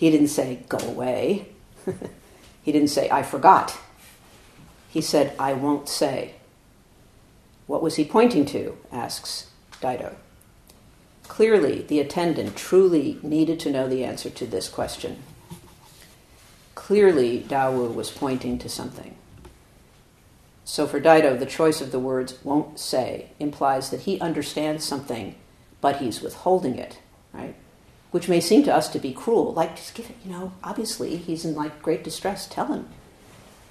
He 0.00 0.10
didn't 0.10 0.28
say, 0.28 0.60
go 0.70 0.78
away. 0.78 1.48
he 2.62 2.72
didn't 2.72 2.88
say, 2.88 3.10
I 3.10 3.22
forgot. 3.22 3.76
He 4.88 5.02
said, 5.02 5.34
I 5.38 5.52
won't 5.52 5.90
say. 5.90 6.36
What 7.66 7.82
was 7.82 7.96
he 7.96 8.06
pointing 8.06 8.46
to? 8.46 8.78
asks 8.90 9.50
Daido. 9.82 10.14
Clearly, 11.24 11.82
the 11.82 12.00
attendant 12.00 12.56
truly 12.56 13.18
needed 13.22 13.60
to 13.60 13.70
know 13.70 13.90
the 13.90 14.02
answer 14.02 14.30
to 14.30 14.46
this 14.46 14.70
question. 14.70 15.22
Clearly, 16.74 17.44
Dawu 17.46 17.94
was 17.94 18.10
pointing 18.10 18.56
to 18.60 18.70
something. 18.70 19.16
So 20.64 20.86
for 20.86 20.98
Daido, 20.98 21.38
the 21.38 21.44
choice 21.44 21.82
of 21.82 21.92
the 21.92 21.98
words 21.98 22.42
won't 22.42 22.78
say 22.78 23.32
implies 23.38 23.90
that 23.90 24.00
he 24.00 24.18
understands 24.18 24.82
something, 24.82 25.34
but 25.82 25.96
he's 25.98 26.22
withholding 26.22 26.76
it, 26.76 27.00
right? 27.34 27.54
Which 28.10 28.28
may 28.28 28.40
seem 28.40 28.64
to 28.64 28.74
us 28.74 28.88
to 28.88 28.98
be 28.98 29.12
cruel. 29.12 29.52
Like, 29.52 29.76
just 29.76 29.94
give 29.94 30.10
it, 30.10 30.16
you 30.24 30.32
know, 30.32 30.52
obviously 30.64 31.16
he's 31.16 31.44
in 31.44 31.54
like 31.54 31.82
great 31.82 32.02
distress, 32.02 32.46
tell 32.46 32.66
him, 32.66 32.88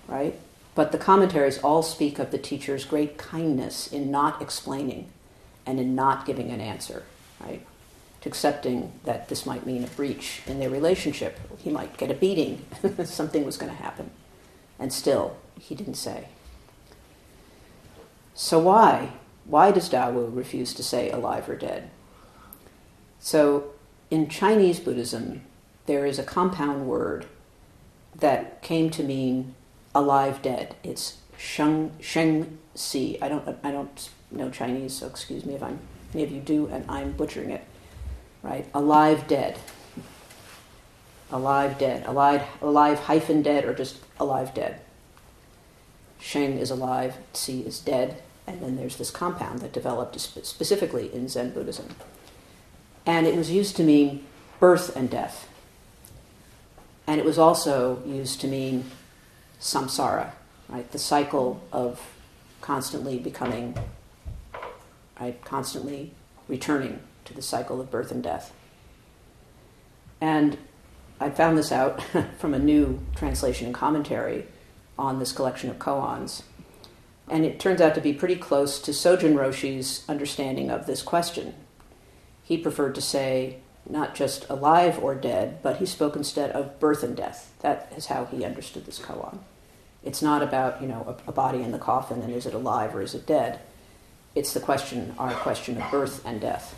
right? 0.08 0.40
But 0.76 0.92
the 0.94 0.98
commentaries 0.98 1.58
all 1.60 1.84
speak 1.84 2.20
of 2.20 2.32
the 2.32 2.38
teacher's 2.38 2.86
great 2.86 3.18
kindness 3.18 3.92
in 3.92 4.12
not 4.12 4.42
explaining 4.42 5.10
and 5.66 5.80
in 5.80 5.94
not 5.94 6.26
giving 6.26 6.52
an 6.52 6.62
answer, 6.62 7.04
right? 7.42 7.66
To 8.22 8.30
accepting 8.30 8.94
that 9.04 9.28
this 9.28 9.46
might 9.46 9.66
mean 9.66 9.84
a 9.84 9.88
breach 9.88 10.42
in 10.48 10.60
their 10.60 10.70
relationship. 10.70 11.38
He 11.58 11.70
might 11.70 11.98
get 11.98 12.12
a 12.12 12.14
beating, 12.14 12.66
something 13.04 13.46
was 13.46 13.58
going 13.58 13.76
to 13.76 13.84
happen. 13.84 14.12
And 14.80 14.94
still, 14.94 15.36
he 15.60 15.76
didn't 15.76 15.96
say. 15.96 16.30
So 18.34 18.58
why? 18.58 19.12
Why 19.44 19.72
does 19.72 19.90
Dawu 19.90 20.34
refuse 20.34 20.74
to 20.76 20.84
say 20.84 21.12
alive 21.12 21.50
or 21.50 21.56
dead? 21.56 21.90
So 23.20 23.74
in 24.12 24.28
Chinese 24.28 24.80
Buddhism, 24.80 25.42
there 25.86 26.06
is 26.06 26.20
a 26.20 26.24
compound 26.24 26.88
word 26.88 27.26
that 28.16 28.62
came 28.62 28.90
to 28.92 29.04
mean 29.04 29.56
alive 29.94 30.42
dead. 30.42 30.76
It's 30.84 31.18
sheng 31.38 31.92
sheng 32.00 32.58
si. 32.76 33.18
I 33.22 33.30
don't 33.30 33.58
I 33.64 33.72
don't 33.72 34.10
know 34.32 34.50
Chinese, 34.50 34.94
so 34.94 35.08
excuse 35.08 35.46
me 35.46 35.56
if 35.56 35.64
I'm 35.64 35.80
any 36.14 36.24
of 36.24 36.32
you 36.32 36.42
do 36.42 36.68
and 36.68 36.86
I'm 36.90 37.12
butchering 37.12 37.52
it. 37.52 37.64
Right? 38.42 38.68
Alive 38.74 39.28
dead. 39.28 39.60
Alive 41.32 41.78
dead. 41.78 42.06
Alive 42.06 42.44
alive 42.62 43.00
hyphen 43.00 43.42
dead 43.42 43.66
or 43.66 43.74
just 43.74 43.98
alive 44.20 44.54
dead. 44.54 44.82
Sheng 46.20 46.58
is 46.58 46.70
alive, 46.70 47.16
Si 47.34 47.62
is 47.62 47.80
dead, 47.80 48.22
and 48.46 48.62
then 48.62 48.76
there's 48.76 48.98
this 48.98 49.10
compound 49.10 49.60
that 49.60 49.72
developed 49.72 50.20
specifically 50.20 51.14
in 51.14 51.30
Zen 51.30 51.52
Buddhism. 51.52 51.96
And 53.06 53.26
it 53.26 53.36
was 53.36 53.50
used 53.52 53.76
to 53.78 53.84
mean 53.84 54.26
birth 54.60 54.96
and 54.96 55.10
death. 55.10 55.48
And 57.08 57.20
it 57.20 57.26
was 57.26 57.40
also 57.40 58.04
used 58.06 58.40
to 58.42 58.48
mean 58.48 58.86
samsara, 59.60 60.32
right? 60.68 60.90
The 60.92 61.00
cycle 61.00 61.62
of 61.72 62.00
constantly 62.62 63.18
becoming, 63.18 63.76
right? 65.20 65.44
Constantly 65.44 66.12
returning 66.48 67.00
to 67.26 67.34
the 67.34 67.42
cycle 67.42 67.82
of 67.82 67.90
birth 67.90 68.12
and 68.12 68.22
death. 68.22 68.54
And 70.22 70.58
I 71.20 71.30
found 71.30 71.58
this 71.58 71.72
out 71.72 72.02
from 72.38 72.54
a 72.54 72.60
new 72.60 73.00
translation 73.16 73.66
and 73.66 73.76
commentary 73.76 74.46
on 74.98 75.20
this 75.20 75.32
collection 75.32 75.70
of 75.70 75.78
koans. 75.78 76.44
And 77.28 77.46
it 77.46 77.60
turns 77.60 77.80
out 77.80 77.96
to 77.96 78.02
be 78.02 78.14
pretty 78.14 78.36
close 78.36 78.80
to 78.82 78.92
Sojun 78.92 79.36
Roshi's 79.36 80.04
understanding 80.10 80.70
of 80.70 80.86
this 80.86 81.02
question. 81.02 81.54
He 82.50 82.58
preferred 82.58 82.96
to 82.96 83.02
say 83.02 83.58
not 83.88 84.16
just 84.16 84.50
alive 84.50 84.98
or 84.98 85.14
dead, 85.14 85.60
but 85.62 85.78
he 85.78 85.86
spoke 85.86 86.16
instead 86.16 86.50
of 86.50 86.80
birth 86.80 87.04
and 87.04 87.16
death. 87.16 87.54
That 87.60 87.94
is 87.96 88.08
how 88.08 88.26
he 88.26 88.44
understood 88.44 88.88
this 88.88 88.98
koan. 88.98 89.38
It's 90.04 90.24
not 90.24 90.42
about, 90.42 90.82
you 90.82 90.88
know, 90.88 91.16
a, 91.28 91.30
a 91.30 91.32
body 91.32 91.62
in 91.62 91.72
the 91.72 91.78
coffin 91.78 92.24
and 92.24 92.34
is 92.34 92.48
it 92.48 92.56
alive 92.56 92.96
or 92.96 93.04
is 93.04 93.14
it 93.14 93.28
dead. 93.28 93.60
It's 94.34 94.52
the 94.52 94.60
question, 94.60 95.14
our 95.20 95.32
question 95.32 95.80
of 95.80 95.92
birth 95.92 96.26
and 96.26 96.42
death. 96.42 96.76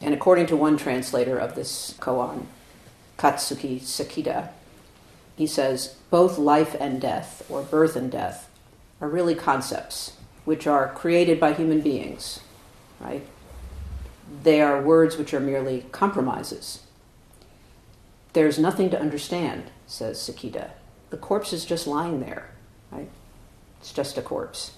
And 0.00 0.14
according 0.14 0.46
to 0.46 0.56
one 0.56 0.78
translator 0.78 1.36
of 1.36 1.54
this 1.54 1.94
koan, 2.00 2.46
Katsuki 3.18 3.78
Sekida, 3.82 4.48
he 5.36 5.46
says 5.46 5.96
both 6.08 6.38
life 6.38 6.74
and 6.80 6.98
death, 6.98 7.44
or 7.50 7.60
birth 7.60 7.94
and 7.94 8.10
death, 8.10 8.48
are 9.02 9.08
really 9.08 9.34
concepts 9.34 10.12
which 10.46 10.66
are 10.66 10.88
created 10.94 11.38
by 11.38 11.52
human 11.52 11.82
beings, 11.82 12.40
right? 12.98 13.26
They 14.42 14.60
are 14.60 14.80
words 14.80 15.16
which 15.16 15.34
are 15.34 15.40
merely 15.40 15.86
compromises. 15.92 16.82
There's 18.32 18.58
nothing 18.58 18.90
to 18.90 19.00
understand, 19.00 19.70
says 19.86 20.18
Sekida. 20.18 20.70
The 21.10 21.16
corpse 21.16 21.52
is 21.52 21.64
just 21.64 21.86
lying 21.86 22.20
there, 22.20 22.50
right? 22.90 23.08
It's 23.80 23.92
just 23.92 24.18
a 24.18 24.22
corpse, 24.22 24.72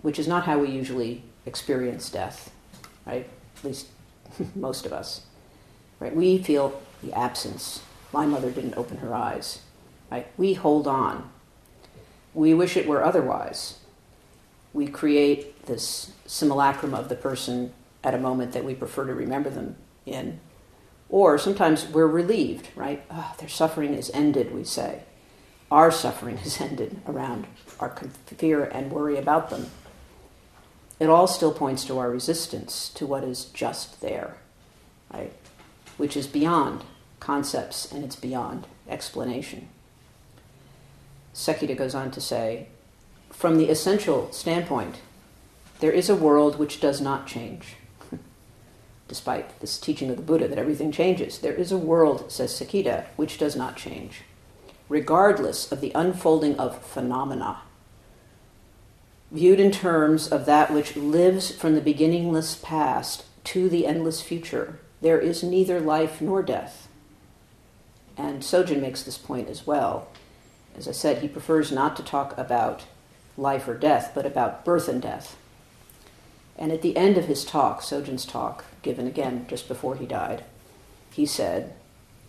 which 0.00 0.18
is 0.18 0.26
not 0.26 0.44
how 0.44 0.58
we 0.58 0.70
usually 0.70 1.22
experience 1.44 2.10
death, 2.10 2.50
right? 3.06 3.28
At 3.58 3.64
least 3.64 3.88
most 4.54 4.86
of 4.86 4.92
us, 4.92 5.22
right? 6.00 6.14
We 6.14 6.38
feel 6.38 6.80
the 7.02 7.12
absence. 7.12 7.82
My 8.12 8.26
mother 8.26 8.50
didn't 8.50 8.76
open 8.76 8.98
her 8.98 9.14
eyes, 9.14 9.60
right? 10.10 10.26
We 10.36 10.54
hold 10.54 10.86
on. 10.86 11.28
We 12.32 12.54
wish 12.54 12.76
it 12.76 12.86
were 12.86 13.04
otherwise. 13.04 13.80
We 14.72 14.86
create 14.86 15.66
this 15.66 16.12
simulacrum 16.26 16.94
of 16.94 17.08
the 17.08 17.16
person 17.16 17.72
at 18.04 18.14
a 18.14 18.18
moment 18.18 18.52
that 18.52 18.64
we 18.64 18.74
prefer 18.74 19.06
to 19.06 19.14
remember 19.14 19.50
them 19.50 19.76
in, 20.06 20.40
Or 21.08 21.38
sometimes 21.38 21.86
we're 21.86 22.06
relieved, 22.06 22.68
right? 22.76 23.02
Oh, 23.10 23.34
their 23.38 23.48
suffering 23.48 23.94
is 23.94 24.10
ended, 24.12 24.54
we 24.54 24.64
say. 24.64 25.02
Our 25.70 25.90
suffering 25.90 26.38
is 26.44 26.60
ended 26.60 27.00
around 27.06 27.46
our 27.80 27.90
fear 28.26 28.64
and 28.64 28.92
worry 28.92 29.16
about 29.16 29.50
them. 29.50 29.70
It 31.00 31.08
all 31.08 31.26
still 31.26 31.52
points 31.52 31.84
to 31.84 31.98
our 31.98 32.10
resistance 32.10 32.88
to 32.90 33.06
what 33.06 33.24
is 33.24 33.46
just 33.46 34.00
there, 34.00 34.36
right? 35.12 35.32
Which 35.96 36.16
is 36.16 36.26
beyond 36.26 36.84
concepts 37.20 37.90
and 37.90 38.04
it's 38.04 38.16
beyond 38.16 38.66
explanation. 38.88 39.68
Sekida 41.34 41.76
goes 41.76 41.94
on 41.94 42.10
to 42.10 42.20
say, 42.20 42.68
from 43.30 43.58
the 43.58 43.68
essential 43.68 44.32
standpoint, 44.32 44.96
there 45.80 45.92
is 45.92 46.10
a 46.10 46.16
world 46.16 46.58
which 46.58 46.80
does 46.80 47.00
not 47.00 47.26
change 47.26 47.76
despite 49.08 49.58
this 49.60 49.78
teaching 49.78 50.10
of 50.10 50.16
the 50.16 50.22
Buddha 50.22 50.46
that 50.46 50.58
everything 50.58 50.92
changes. 50.92 51.38
There 51.38 51.54
is 51.54 51.72
a 51.72 51.78
world, 51.78 52.30
says 52.30 52.52
Sekida, 52.52 53.06
which 53.16 53.38
does 53.38 53.56
not 53.56 53.76
change, 53.76 54.22
regardless 54.88 55.72
of 55.72 55.80
the 55.80 55.92
unfolding 55.94 56.58
of 56.58 56.82
phenomena. 56.84 57.62
Viewed 59.30 59.60
in 59.60 59.70
terms 59.70 60.28
of 60.28 60.46
that 60.46 60.72
which 60.72 60.96
lives 60.96 61.50
from 61.50 61.74
the 61.74 61.80
beginningless 61.80 62.54
past 62.62 63.24
to 63.44 63.68
the 63.68 63.86
endless 63.86 64.22
future, 64.22 64.78
there 65.00 65.18
is 65.18 65.42
neither 65.42 65.80
life 65.80 66.20
nor 66.20 66.42
death. 66.42 66.88
And 68.16 68.42
Sojun 68.42 68.80
makes 68.80 69.02
this 69.02 69.18
point 69.18 69.48
as 69.48 69.66
well. 69.66 70.08
As 70.76 70.88
I 70.88 70.92
said, 70.92 71.18
he 71.18 71.28
prefers 71.28 71.72
not 71.72 71.96
to 71.96 72.02
talk 72.02 72.36
about 72.36 72.84
life 73.36 73.68
or 73.68 73.74
death, 73.74 74.12
but 74.14 74.26
about 74.26 74.64
birth 74.64 74.88
and 74.88 75.00
death. 75.00 75.36
And 76.58 76.72
at 76.72 76.82
the 76.82 76.96
end 76.96 77.16
of 77.16 77.26
his 77.26 77.44
talk, 77.44 77.82
Sojun's 77.82 78.26
talk, 78.26 78.64
given 78.88 79.06
again 79.06 79.44
just 79.50 79.68
before 79.68 79.96
he 79.96 80.06
died, 80.06 80.42
he 81.12 81.26
said, 81.26 81.74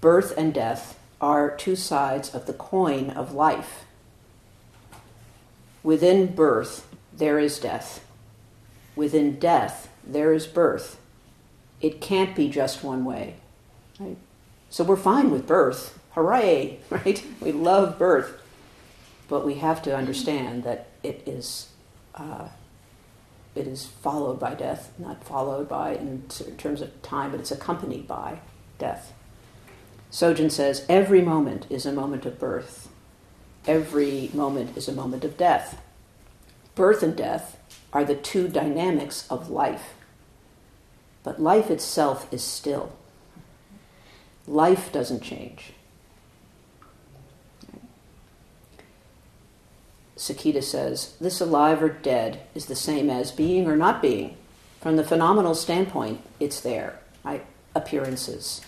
Birth 0.02 0.34
and 0.38 0.54
death 0.54 1.00
are 1.22 1.56
two 1.56 1.78
sides 1.78 2.36
of 2.36 2.48
the 2.48 2.54
coin 2.54 3.12
of 3.12 3.34
life. 3.34 3.86
Within 5.84 6.36
birth, 6.36 6.86
there 7.14 7.40
is 7.40 7.62
death. 7.62 8.06
Within 8.94 9.40
death, 9.40 9.88
there 10.06 10.34
is 10.34 10.48
birth. 10.48 11.00
It 11.80 12.02
can't 12.02 12.36
be 12.36 12.50
just 12.50 12.84
one 12.84 13.06
way. 13.06 13.36
Right? 13.98 14.18
So 14.70 14.84
we're 14.84 14.98
fine 14.98 15.32
with 15.32 15.48
birth. 15.48 15.98
Hooray, 16.12 16.80
right? 16.90 17.26
We 17.40 17.54
love 17.54 17.98
birth. 17.98 18.42
But 19.30 19.46
we 19.46 19.54
have 19.56 19.82
to 19.84 19.96
understand 19.96 20.66
that 20.66 20.88
it 21.04 21.24
is 21.26 21.70
uh, 22.16 22.50
it 23.60 23.68
is 23.68 23.86
followed 23.86 24.40
by 24.40 24.56
death, 24.56 24.92
not 24.98 25.24
followed 25.24 25.68
by 25.68 25.96
in 25.96 26.24
terms 26.58 26.82
of 26.82 27.02
time, 27.02 27.32
but 27.32 27.40
it's 27.40 27.52
accompanied 27.52 28.08
by 28.08 28.40
death. 28.78 29.14
Sojun 30.12 30.52
says 30.52 30.86
every 30.90 31.22
moment 31.22 31.68
is 31.70 31.86
a 31.86 31.92
moment 31.92 32.26
of 32.26 32.40
birth, 32.40 32.90
every 33.68 34.32
moment 34.34 34.76
is 34.76 34.88
a 34.88 34.94
moment 34.94 35.24
of 35.24 35.38
death. 35.38 35.82
Birth 36.76 37.04
and 37.04 37.16
death 37.16 37.58
are 37.94 38.06
the 38.06 38.16
two 38.16 38.48
dynamics 38.48 39.28
of 39.30 39.50
life, 39.50 39.94
but 41.24 41.42
life 41.42 41.70
itself 41.70 42.32
is 42.34 42.44
still. 42.44 42.94
Life 44.48 44.92
doesn't 44.92 45.22
change. 45.22 45.74
Sekida 50.20 50.62
says, 50.62 51.14
this 51.22 51.40
alive 51.40 51.82
or 51.82 51.88
dead 51.88 52.42
is 52.54 52.66
the 52.66 52.76
same 52.76 53.10
as 53.10 53.32
being 53.32 53.68
or 53.68 53.78
not 53.78 54.02
being. 54.02 54.36
From 54.82 54.98
the 54.98 55.04
phenomenal 55.04 55.56
standpoint, 55.56 56.20
it's 56.42 56.60
there, 56.60 57.00
right? 57.24 57.46
Appearances. 57.74 58.60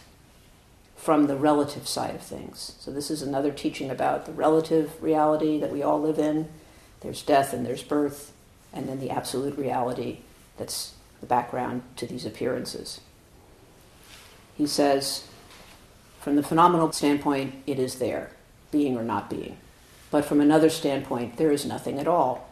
From 0.96 1.28
the 1.28 1.36
relative 1.36 1.90
side 1.90 2.16
of 2.16 2.22
things. 2.22 2.76
So, 2.80 2.90
this 2.90 3.12
is 3.12 3.22
another 3.22 3.52
teaching 3.52 3.90
about 3.90 4.26
the 4.26 4.32
relative 4.32 5.04
reality 5.04 5.60
that 5.60 5.74
we 5.74 5.84
all 5.84 6.00
live 6.00 6.20
in. 6.20 6.48
There's 7.02 7.22
death 7.22 7.52
and 7.52 7.66
there's 7.66 7.84
birth, 7.84 8.32
and 8.72 8.88
then 8.88 9.02
the 9.02 9.10
absolute 9.10 9.58
reality 9.58 10.20
that's 10.58 10.94
the 11.20 11.26
background 11.26 11.82
to 11.98 12.08
these 12.08 12.26
appearances. 12.26 13.02
He 14.58 14.68
says, 14.68 15.28
from 16.22 16.38
the 16.38 16.44
phenomenal 16.44 16.94
standpoint, 16.94 17.56
it 17.68 17.78
is 17.78 17.96
there, 17.96 18.32
being 18.72 18.96
or 18.96 19.04
not 19.04 19.30
being. 19.30 19.58
But 20.12 20.26
from 20.26 20.42
another 20.42 20.70
standpoint, 20.70 21.38
there 21.38 21.52
is 21.52 21.66
nothing 21.66 21.98
at 21.98 22.08
all. 22.08 22.50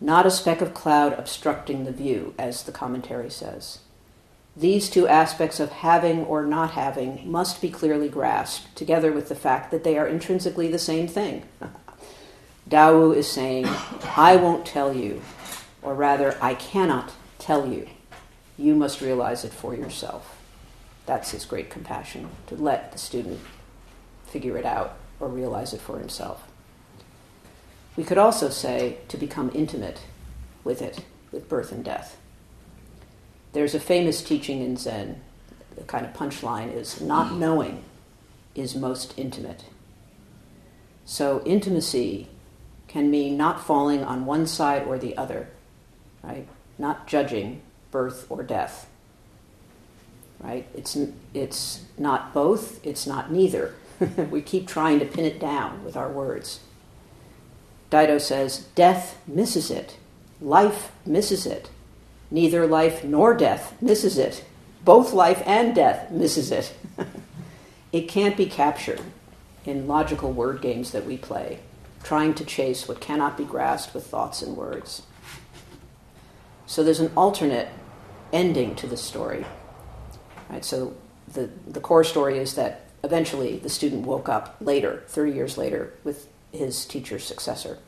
Not 0.00 0.26
a 0.26 0.30
speck 0.30 0.60
of 0.60 0.74
cloud 0.74 1.14
obstructing 1.14 1.84
the 1.84 1.92
view, 1.92 2.34
as 2.38 2.62
the 2.62 2.72
commentary 2.72 3.30
says. 3.30 3.78
These 4.56 4.88
two 4.88 5.08
aspects 5.08 5.58
of 5.58 5.70
having 5.70 6.24
or 6.26 6.44
not 6.44 6.72
having 6.72 7.28
must 7.28 7.60
be 7.60 7.70
clearly 7.70 8.08
grasped, 8.08 8.76
together 8.76 9.10
with 9.10 9.28
the 9.28 9.34
fact 9.34 9.70
that 9.70 9.82
they 9.82 9.98
are 9.98 10.06
intrinsically 10.06 10.68
the 10.68 10.78
same 10.78 11.08
thing. 11.08 11.44
Dawu 12.68 13.16
is 13.16 13.30
saying, 13.30 13.66
I 14.16 14.36
won't 14.36 14.64
tell 14.64 14.94
you, 14.94 15.22
or 15.82 15.94
rather, 15.94 16.36
I 16.40 16.54
cannot 16.54 17.12
tell 17.38 17.66
you. 17.66 17.88
You 18.56 18.74
must 18.74 19.00
realize 19.00 19.44
it 19.44 19.52
for 19.52 19.74
yourself. 19.74 20.38
That's 21.06 21.32
his 21.32 21.44
great 21.44 21.68
compassion, 21.68 22.28
to 22.46 22.54
let 22.54 22.92
the 22.92 22.98
student 22.98 23.40
figure 24.26 24.56
it 24.56 24.64
out 24.64 24.96
or 25.18 25.28
realize 25.28 25.74
it 25.74 25.80
for 25.80 25.98
himself. 25.98 26.43
We 27.96 28.04
could 28.04 28.18
also 28.18 28.48
say 28.48 28.98
to 29.08 29.16
become 29.16 29.50
intimate 29.54 30.00
with 30.64 30.82
it, 30.82 31.04
with 31.30 31.48
birth 31.48 31.70
and 31.72 31.84
death. 31.84 32.16
There's 33.52 33.74
a 33.74 33.80
famous 33.80 34.22
teaching 34.22 34.62
in 34.62 34.76
Zen, 34.76 35.20
the 35.76 35.84
kind 35.84 36.06
of 36.06 36.12
punchline 36.12 36.72
is 36.72 37.00
not 37.00 37.32
mm. 37.32 37.38
knowing 37.38 37.84
is 38.54 38.74
most 38.74 39.14
intimate. 39.16 39.64
So 41.04 41.42
intimacy 41.44 42.28
can 42.88 43.10
mean 43.10 43.36
not 43.36 43.64
falling 43.64 44.04
on 44.04 44.26
one 44.26 44.46
side 44.46 44.86
or 44.86 44.98
the 44.98 45.16
other, 45.16 45.48
right? 46.22 46.46
Not 46.78 47.06
judging 47.06 47.62
birth 47.90 48.26
or 48.28 48.42
death. 48.42 48.88
Right? 50.40 50.66
It's 50.74 50.96
it's 51.32 51.84
not 51.96 52.34
both, 52.34 52.84
it's 52.84 53.06
not 53.06 53.32
neither. 53.32 53.74
we 54.30 54.42
keep 54.42 54.68
trying 54.68 54.98
to 54.98 55.06
pin 55.06 55.24
it 55.24 55.40
down 55.40 55.84
with 55.84 55.96
our 55.96 56.10
words. 56.10 56.60
Daido 57.90 58.20
says, 58.20 58.66
Death 58.74 59.18
misses 59.26 59.70
it. 59.70 59.96
Life 60.40 60.92
misses 61.06 61.46
it. 61.46 61.70
Neither 62.30 62.66
life 62.66 63.04
nor 63.04 63.34
death 63.34 63.80
misses 63.80 64.18
it. 64.18 64.44
Both 64.84 65.12
life 65.12 65.42
and 65.46 65.74
death 65.74 66.10
misses 66.10 66.50
it. 66.50 66.74
it 67.92 68.08
can't 68.08 68.36
be 68.36 68.46
captured 68.46 69.00
in 69.64 69.86
logical 69.86 70.32
word 70.32 70.60
games 70.60 70.90
that 70.92 71.06
we 71.06 71.16
play, 71.16 71.60
trying 72.02 72.34
to 72.34 72.44
chase 72.44 72.86
what 72.86 73.00
cannot 73.00 73.36
be 73.36 73.44
grasped 73.44 73.94
with 73.94 74.06
thoughts 74.06 74.42
and 74.42 74.56
words. 74.56 75.02
So 76.66 76.82
there's 76.82 77.00
an 77.00 77.12
alternate 77.16 77.68
ending 78.32 78.74
to 78.76 78.86
the 78.86 78.96
story. 78.96 79.44
Right, 80.50 80.64
so 80.64 80.94
the, 81.32 81.50
the 81.66 81.80
core 81.80 82.04
story 82.04 82.38
is 82.38 82.54
that 82.54 82.82
eventually 83.02 83.58
the 83.58 83.68
student 83.68 84.06
woke 84.06 84.28
up 84.28 84.56
later, 84.60 85.04
30 85.06 85.32
years 85.32 85.56
later, 85.56 85.94
with 86.04 86.28
his 86.54 86.84
teacher's 86.84 87.24
successor. 87.24 87.78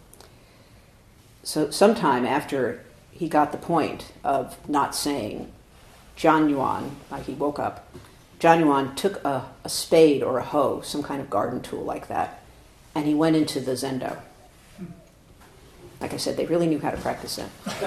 So, 1.42 1.70
sometime 1.70 2.26
after 2.26 2.82
he 3.12 3.28
got 3.28 3.52
the 3.52 3.58
point 3.58 4.12
of 4.24 4.56
not 4.68 4.94
saying 4.94 5.52
Zhan 6.16 6.50
Yuan, 6.50 6.96
like 7.10 7.24
he 7.24 7.34
woke 7.34 7.58
up, 7.58 7.88
Zhan 8.40 8.60
Yuan 8.60 8.94
took 8.94 9.24
a, 9.24 9.48
a 9.64 9.68
spade 9.68 10.22
or 10.22 10.38
a 10.38 10.44
hoe, 10.44 10.80
some 10.82 11.02
kind 11.02 11.20
of 11.20 11.30
garden 11.30 11.62
tool 11.62 11.82
like 11.82 12.08
that, 12.08 12.42
and 12.94 13.06
he 13.06 13.14
went 13.14 13.36
into 13.36 13.60
the 13.60 13.72
zendo. 13.72 14.18
Like 16.00 16.12
I 16.12 16.18
said, 16.18 16.36
they 16.36 16.44
really 16.44 16.66
knew 16.66 16.78
how 16.78 16.90
to 16.90 16.96
practice 16.98 17.38
it. 17.38 17.48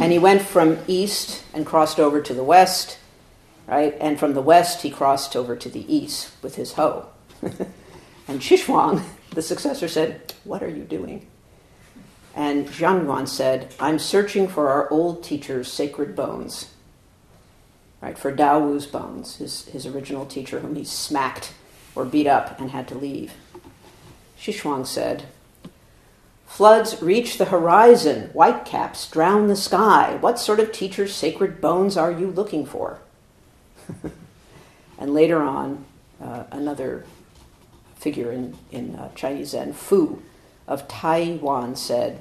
and 0.00 0.10
he 0.10 0.18
went 0.18 0.40
from 0.40 0.78
east 0.86 1.44
and 1.52 1.66
crossed 1.66 2.00
over 2.00 2.22
to 2.22 2.32
the 2.32 2.42
west, 2.42 2.98
right? 3.66 3.94
And 4.00 4.18
from 4.18 4.32
the 4.32 4.40
west, 4.40 4.80
he 4.82 4.90
crossed 4.90 5.36
over 5.36 5.56
to 5.56 5.68
the 5.68 5.92
east 5.94 6.30
with 6.42 6.54
his 6.54 6.72
hoe. 6.72 7.08
and 7.42 8.40
Xishuang 8.40 9.02
the 9.36 9.42
successor 9.42 9.86
said, 9.86 10.32
What 10.44 10.62
are 10.62 10.68
you 10.68 10.82
doing? 10.82 11.26
And 12.34 12.66
Zhang 12.68 13.04
Yuan 13.04 13.26
said, 13.26 13.72
I'm 13.78 13.98
searching 13.98 14.48
for 14.48 14.70
our 14.70 14.90
old 14.90 15.22
teacher's 15.22 15.70
sacred 15.70 16.16
bones. 16.16 16.72
Right, 18.00 18.16
for 18.16 18.34
Dao 18.34 18.62
Wu's 18.62 18.86
bones, 18.86 19.36
his, 19.36 19.66
his 19.66 19.86
original 19.86 20.24
teacher 20.24 20.60
whom 20.60 20.74
he 20.74 20.84
smacked 20.84 21.52
or 21.94 22.06
beat 22.06 22.26
up 22.26 22.58
and 22.58 22.70
had 22.70 22.88
to 22.88 22.94
leave. 22.94 23.34
Xishuang 24.38 24.86
said, 24.86 25.24
Floods 26.46 27.02
reach 27.02 27.36
the 27.36 27.46
horizon, 27.46 28.28
whitecaps 28.28 29.10
drown 29.10 29.48
the 29.48 29.56
sky. 29.56 30.16
What 30.20 30.38
sort 30.38 30.60
of 30.60 30.72
teacher's 30.72 31.14
sacred 31.14 31.60
bones 31.60 31.98
are 31.98 32.12
you 32.12 32.28
looking 32.28 32.64
for? 32.64 33.00
and 34.98 35.12
later 35.12 35.42
on, 35.42 35.84
uh, 36.22 36.44
another 36.50 37.04
figure 38.06 38.30
in, 38.30 38.56
in 38.70 38.94
uh, 38.94 39.12
Chinese 39.16 39.48
Zen, 39.48 39.72
Fu 39.72 40.22
of 40.68 40.86
Taiyuan, 40.86 41.76
said, 41.76 42.20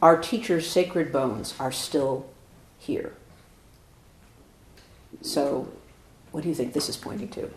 Our 0.00 0.16
teacher's 0.16 0.70
sacred 0.70 1.10
bones 1.10 1.52
are 1.58 1.72
still 1.72 2.28
here. 2.78 3.14
So 5.20 5.66
What 6.30 6.44
do 6.44 6.48
you 6.48 6.54
think 6.54 6.74
this 6.74 6.88
is 6.88 6.96
pointing 6.96 7.28
to? 7.30 7.50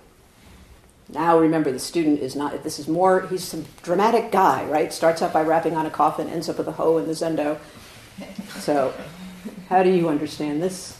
Now 1.10 1.38
remember, 1.38 1.72
the 1.72 1.78
student 1.78 2.22
is 2.22 2.36
not, 2.36 2.64
this 2.64 2.80
is 2.80 2.88
more, 2.88 3.28
he's 3.28 3.44
some 3.44 3.66
dramatic 3.84 4.32
guy, 4.32 4.66
right? 4.66 4.92
Starts 4.92 5.22
out 5.22 5.32
by 5.32 5.44
rapping 5.44 5.76
on 5.76 5.86
a 5.86 5.92
coffin, 5.92 6.28
ends 6.28 6.50
up 6.50 6.58
with 6.58 6.68
a 6.68 6.72
hoe 6.72 6.98
in 6.98 7.06
the 7.06 7.12
zendo. 7.12 7.60
So, 8.62 8.96
how 9.70 9.84
do 9.84 9.92
you 9.92 10.10
understand 10.10 10.64
this 10.64 10.98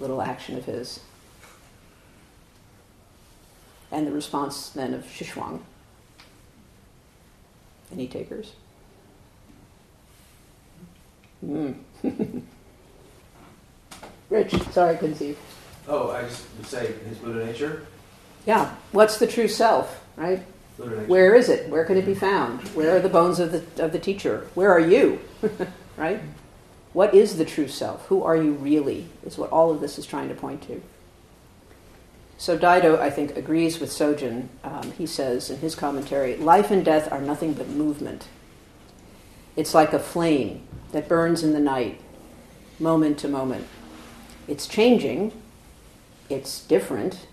little 0.00 0.20
action 0.20 0.58
of 0.58 0.64
his? 0.64 0.98
And 3.92 4.06
the 4.06 4.12
response 4.12 4.70
then 4.70 4.94
of 4.94 5.04
Shishuang. 5.04 5.60
Any 7.92 8.06
takers? 8.06 8.52
Mm. 11.44 11.74
Rich, 14.30 14.54
sorry, 14.70 14.94
I 14.94 14.96
couldn't 14.96 15.16
see 15.16 15.28
you. 15.28 15.36
Oh, 15.88 16.10
I 16.10 16.22
just 16.22 16.44
would 16.56 16.66
say 16.66 16.92
his 17.08 17.18
Buddha 17.18 17.44
nature. 17.44 17.86
Yeah, 18.46 18.74
what's 18.92 19.18
the 19.18 19.26
true 19.26 19.48
self, 19.48 20.04
right? 20.16 20.40
Where 20.76 21.34
is 21.34 21.48
it? 21.48 21.68
Where 21.68 21.84
can 21.84 21.96
it 21.96 22.06
be 22.06 22.14
found? 22.14 22.60
Where 22.68 22.96
are 22.96 23.00
the 23.00 23.08
bones 23.08 23.38
of 23.38 23.52
the, 23.52 23.84
of 23.84 23.92
the 23.92 23.98
teacher? 23.98 24.46
Where 24.54 24.72
are 24.72 24.80
you? 24.80 25.20
right? 25.96 26.20
What 26.92 27.14
is 27.14 27.36
the 27.36 27.44
true 27.44 27.68
self? 27.68 28.06
Who 28.06 28.22
are 28.22 28.36
you 28.36 28.52
really? 28.52 29.06
Is 29.24 29.36
what 29.36 29.50
all 29.50 29.70
of 29.70 29.80
this 29.80 29.98
is 29.98 30.06
trying 30.06 30.28
to 30.28 30.34
point 30.34 30.62
to. 30.62 30.80
So 32.40 32.56
Daido, 32.56 32.98
I 32.98 33.10
think, 33.10 33.36
agrees 33.36 33.80
with 33.80 33.90
Sojun. 33.90 34.48
Um, 34.64 34.92
he 34.92 35.04
says 35.04 35.50
in 35.50 35.58
his 35.58 35.74
commentary, 35.74 36.38
life 36.38 36.70
and 36.70 36.82
death 36.82 37.12
are 37.12 37.20
nothing 37.20 37.52
but 37.52 37.68
movement. 37.68 38.28
It's 39.56 39.74
like 39.74 39.92
a 39.92 39.98
flame 39.98 40.66
that 40.92 41.06
burns 41.06 41.42
in 41.42 41.52
the 41.52 41.60
night, 41.60 42.00
moment 42.78 43.18
to 43.18 43.28
moment. 43.28 43.66
It's 44.48 44.66
changing, 44.66 45.34
it's 46.30 46.64
different, 46.64 47.26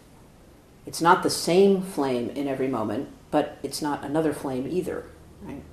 it's 0.86 1.02
not 1.02 1.24
the 1.24 1.30
same 1.30 1.82
flame 1.82 2.30
in 2.32 2.50
every 2.50 2.68
moment, 2.68 3.08
but 3.32 3.60
it's 3.64 3.82
not 3.82 4.04
another 4.04 4.34
flame 4.34 4.68
either. 4.70 5.06
Right? 5.42 5.64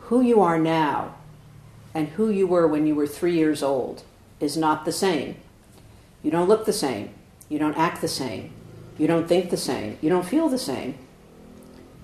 Who 0.00 0.20
you 0.20 0.40
are 0.40 0.58
now 0.58 1.14
and 1.94 2.08
who 2.08 2.28
you 2.28 2.48
were 2.48 2.66
when 2.66 2.88
you 2.88 2.96
were 2.96 3.06
three 3.06 3.36
years 3.36 3.62
old 3.62 4.02
is 4.40 4.56
not 4.56 4.84
the 4.84 4.90
same. 4.90 5.36
You 6.24 6.32
don't 6.32 6.48
look 6.48 6.66
the 6.66 6.72
same. 6.72 7.14
You 7.52 7.58
don't 7.58 7.76
act 7.76 8.00
the 8.00 8.08
same. 8.08 8.50
You 8.96 9.06
don't 9.06 9.28
think 9.28 9.50
the 9.50 9.58
same. 9.58 9.98
You 10.00 10.08
don't 10.08 10.24
feel 10.24 10.48
the 10.48 10.56
same. 10.56 10.96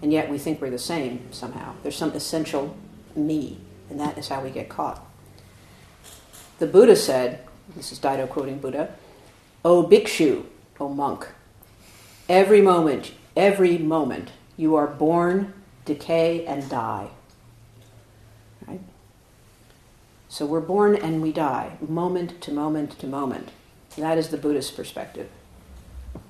And 0.03 0.13
yet 0.13 0.29
we 0.29 0.37
think 0.37 0.61
we're 0.61 0.69
the 0.69 0.79
same 0.79 1.33
somehow. 1.33 1.73
There's 1.83 1.97
some 1.97 2.13
essential 2.13 2.77
me, 3.17 3.57
and 3.89 3.99
that 3.99 4.19
is 4.19 4.29
how 4.29 4.43
we 4.43 4.51
get 4.51 4.69
caught. 4.69 5.03
The 6.59 6.67
Buddha 6.67 6.95
said, 6.95 7.47
this 7.75 7.93
is 7.93 7.99
Daido 7.99 8.29
quoting 8.29 8.59
Buddha, 8.59 8.93
O 9.65 9.83
bhikshu, 9.83 10.45
O 10.79 10.91
monk, 10.91 11.27
every 12.29 12.61
moment, 12.61 13.15
every 13.35 13.79
moment, 13.79 14.33
you 14.59 14.75
are 14.75 14.87
born, 14.87 15.55
decay, 15.87 16.45
and 16.45 16.69
die. 16.69 17.09
Right? 18.67 18.81
So 20.29 20.45
we're 20.45 20.61
born 20.61 20.95
and 20.95 21.23
we 21.23 21.33
die, 21.33 21.79
moment 21.81 22.43
to 22.43 22.53
moment 22.53 22.99
to 22.99 23.07
moment. 23.07 23.49
That 23.97 24.19
is 24.19 24.29
the 24.29 24.37
Buddhist 24.37 24.77
perspective. 24.77 25.31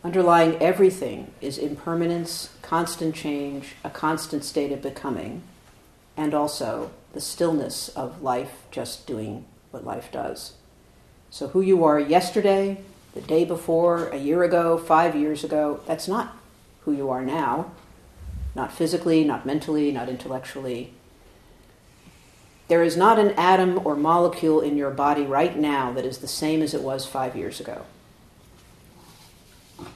Underlying 0.05 0.57
everything 0.63 1.33
is 1.41 1.59
impermanence, 1.59 2.51
constant 2.63 3.15
change, 3.15 3.75
a 3.83 3.91
constant 3.91 4.45
state 4.45 4.73
of 4.73 4.81
becoming, 4.81 5.43
and 6.17 6.35
also 6.35 6.91
the 7.13 7.21
stillness 7.21 7.89
of 7.91 8.23
life 8.23 8.63
just 8.71 9.07
doing 9.07 9.45
what 9.71 9.85
life 9.85 10.11
does. 10.13 10.53
So, 11.31 11.49
who 11.49 11.61
you 11.61 11.85
are 11.85 11.99
yesterday, 11.99 12.81
the 13.15 13.21
day 13.21 13.45
before, 13.45 14.09
a 14.09 14.17
year 14.17 14.43
ago, 14.45 14.79
five 14.79 15.15
years 15.15 15.45
ago, 15.45 15.81
that's 15.87 16.09
not 16.09 16.37
who 16.85 16.93
you 16.93 17.11
are 17.11 17.25
now. 17.25 17.73
Not 18.55 18.73
physically, 18.73 19.25
not 19.25 19.45
mentally, 19.45 19.93
not 19.93 20.09
intellectually. 20.09 20.93
There 22.69 22.83
is 22.83 22.97
not 22.97 23.19
an 23.19 23.31
atom 23.33 23.85
or 23.87 23.97
molecule 23.97 24.61
in 24.61 24.77
your 24.77 24.91
body 24.91 25.23
right 25.23 25.57
now 25.57 25.93
that 25.93 26.05
is 26.05 26.19
the 26.19 26.29
same 26.29 26.63
as 26.63 26.75
it 26.75 26.83
was 26.83 27.07
five 27.07 27.35
years 27.37 27.61
ago. 27.61 27.85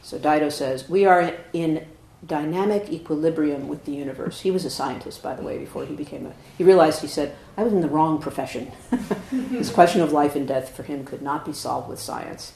So 0.02 0.18
Daido 0.18 0.50
says, 0.50 0.88
We 0.88 1.04
are 1.04 1.34
in 1.52 1.86
dynamic 2.24 2.90
equilibrium 2.90 3.68
with 3.68 3.84
the 3.84 3.92
universe. 3.92 4.40
He 4.40 4.50
was 4.50 4.64
a 4.64 4.70
scientist, 4.70 5.22
by 5.22 5.34
the 5.34 5.42
way, 5.42 5.58
before 5.58 5.84
he 5.84 5.94
became 5.94 6.26
a. 6.26 6.32
He 6.56 6.64
realized, 6.64 7.00
he 7.00 7.08
said, 7.08 7.34
I 7.56 7.64
was 7.64 7.72
in 7.72 7.80
the 7.80 7.88
wrong 7.88 8.20
profession. 8.20 8.70
this 9.32 9.70
question 9.70 10.00
of 10.00 10.12
life 10.12 10.36
and 10.36 10.46
death 10.46 10.74
for 10.74 10.84
him 10.84 11.04
could 11.04 11.22
not 11.22 11.44
be 11.44 11.52
solved 11.52 11.88
with 11.88 11.98
science. 11.98 12.52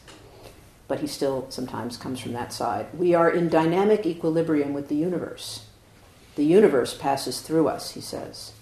But 0.89 1.01
he 1.01 1.09
still 1.09 1.47
sometimes 1.51 1.97
comes 1.97 2.21
from 2.21 2.33
that 2.35 2.53
side. 2.53 2.87
We 2.97 3.13
are 3.15 3.29
in 3.29 3.49
dynamic 3.49 4.07
equilibrium 4.07 4.73
with 4.73 4.89
the 4.89 4.95
universe. 4.95 5.67
The 6.37 6.45
universe 6.45 6.95
passes 6.95 7.41
through 7.41 7.67
us, 7.67 7.93
he 7.93 8.01
says. 8.01 8.53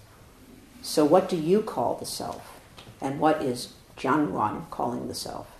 So, 0.81 1.05
what 1.05 1.29
do 1.29 1.35
you 1.35 1.61
call 1.61 1.95
the 1.95 2.05
self? 2.05 2.59
And 3.01 3.19
what 3.19 3.43
is 3.43 3.73
Zhan 3.97 4.29
Yuan 4.29 4.65
calling 4.71 5.07
the 5.07 5.15
self? 5.15 5.54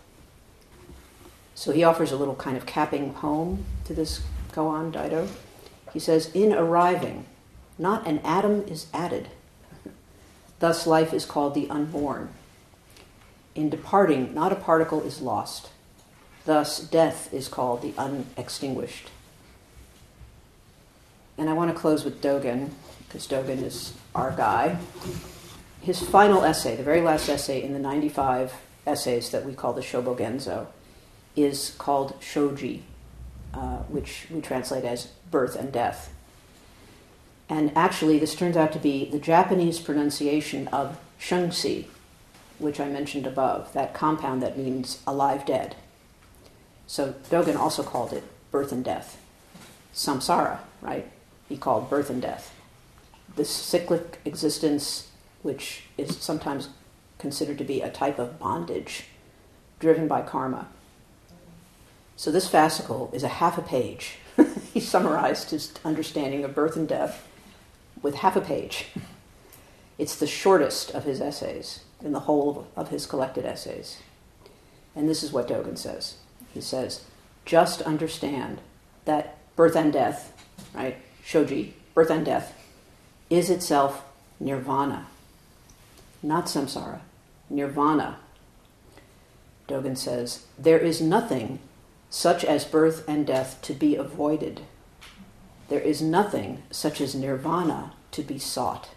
So, 1.56 1.72
he 1.72 1.84
offers 1.84 2.12
a 2.12 2.18
little 2.18 2.36
kind 2.36 2.58
of 2.58 2.66
capping 2.66 3.14
poem 3.14 3.66
to 3.86 3.94
this 3.94 4.22
koan, 4.52 4.92
Daido. 4.92 5.30
He 5.94 6.00
says, 6.00 6.30
In 6.34 6.54
arriving, 6.54 7.26
not 7.78 8.06
an 8.06 8.20
atom 8.20 8.62
is 8.68 8.88
added. 8.94 9.30
Thus, 10.60 10.86
life 10.86 11.14
is 11.14 11.26
called 11.26 11.56
the 11.56 11.70
unborn. 11.70 12.30
In 13.56 13.70
departing, 13.70 14.34
not 14.34 14.52
a 14.52 14.56
particle 14.56 15.02
is 15.02 15.22
lost. 15.22 15.70
Thus, 16.44 16.80
death 16.80 17.34
is 17.34 17.48
called 17.48 17.82
the 17.82 17.94
unextinguished. 17.98 19.10
And 21.38 21.50
I 21.50 21.54
want 21.54 21.74
to 21.74 21.78
close 21.78 22.06
with 22.06 22.22
Dogen, 22.22 22.72
because 23.08 23.28
Dogen 23.28 23.62
is 23.64 23.94
our 24.14 24.32
guy. 24.32 24.78
His 25.82 26.02
final 26.02 26.44
essay, 26.44 26.76
the 26.76 26.84
very 26.84 27.02
last 27.02 27.30
essay 27.30 27.64
in 27.64 27.74
the 27.74 27.80
95 27.80 28.54
essays 28.86 29.30
that 29.32 29.46
we 29.46 29.54
call 29.54 29.74
the 29.74 29.82
Shobogenzo, 29.82 30.68
is 31.36 31.76
called 31.78 32.16
Shoji, 32.22 32.84
uh, 33.54 33.78
which 33.88 34.28
we 34.30 34.42
translate 34.42 34.84
as 34.86 35.08
birth 35.32 35.56
and 35.56 35.72
death. 35.72 36.14
And 37.48 37.72
actually, 37.76 38.18
this 38.18 38.36
turns 38.36 38.58
out 38.58 38.72
to 38.74 38.80
be 38.80 39.10
the 39.10 39.20
Japanese 39.20 39.80
pronunciation 39.80 40.68
of 40.70 40.98
shengsi, 41.20 41.86
which 42.58 42.80
I 42.80 42.90
mentioned 42.90 43.28
above, 43.28 43.72
that 43.74 43.94
compound 43.94 44.42
that 44.42 44.58
means 44.58 45.02
alive 45.06 45.46
dead. 45.46 45.76
So 46.88 47.14
Dogen 47.30 47.58
also 47.58 47.84
called 47.84 48.14
it 48.14 48.24
birth 48.52 48.72
and 48.72 48.84
death. 48.84 49.22
Samsara, 49.94 50.60
right? 50.82 51.12
He 51.48 51.58
called 51.58 51.90
birth 51.90 52.10
and 52.10 52.22
death. 52.22 52.54
This 53.36 53.50
cyclic 53.50 54.20
existence, 54.26 55.10
which 55.42 55.84
is 55.98 56.18
sometimes 56.18 56.70
considered 57.18 57.58
to 57.58 57.64
be 57.64 57.82
a 57.82 57.90
type 57.90 58.20
of 58.20 58.40
bondage 58.40 59.06
driven 59.80 60.08
by 60.08 60.22
karma. 60.22 60.68
So 62.16 62.32
this 62.32 62.50
fascicle 62.50 63.14
is 63.14 63.24
a 63.24 63.28
half 63.28 63.58
a 63.58 63.62
page. 63.62 64.18
he 64.74 64.80
summarized 64.80 65.52
his 65.52 65.74
understanding 65.84 66.44
of 66.44 66.56
birth 66.56 66.76
and 66.76 66.88
death 66.88 67.28
with 68.02 68.16
half 68.16 68.36
a 68.36 68.42
page. 68.42 68.88
It's 69.98 70.16
the 70.16 70.28
shortest 70.28 70.92
of 70.92 71.04
his 71.04 71.22
essays 71.22 71.82
in 72.04 72.12
the 72.12 72.22
whole 72.22 72.68
of 72.76 72.90
his 72.90 73.06
collected 73.06 73.46
essays. 73.46 73.98
And 74.96 75.10
this 75.10 75.24
is 75.24 75.32
what 75.32 75.48
Dogen 75.48 75.78
says. 75.78 76.16
He 76.54 76.62
says, 76.62 77.04
just 77.44 77.82
understand 77.82 78.60
that 79.06 79.38
birth 79.56 79.76
and 79.76 79.92
death, 79.92 80.34
right? 80.74 80.98
Shoji, 81.24 81.74
birth 81.94 82.10
and 82.10 82.26
death, 82.26 82.54
is 83.30 83.50
itself 83.50 84.06
nirvana, 84.40 85.08
not 86.22 86.46
samsara, 86.46 87.00
nirvana. 87.50 88.18
Dogen 89.68 89.98
says, 89.98 90.46
there 90.58 90.80
is 90.80 91.02
nothing 91.02 91.60
such 92.16 92.46
as 92.46 92.64
birth 92.64 93.04
and 93.10 93.28
death 93.28 93.62
to 93.62 93.74
be 93.74 93.98
avoided. 93.98 94.62
There 95.68 95.82
is 95.82 96.02
nothing 96.02 96.64
such 96.72 97.02
as 97.02 97.14
nirvana 97.14 97.92
to 98.12 98.24
be 98.24 98.40
sought. 98.40 98.92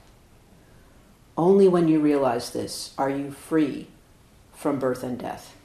Only 1.37 1.66
when 1.66 1.89
you 1.89 1.99
realize 1.99 2.51
this 2.51 2.95
are 2.97 3.11
you 3.11 3.33
free 3.33 3.89
from 4.55 4.79
birth 4.79 5.03
and 5.03 5.19
death. 5.19 5.57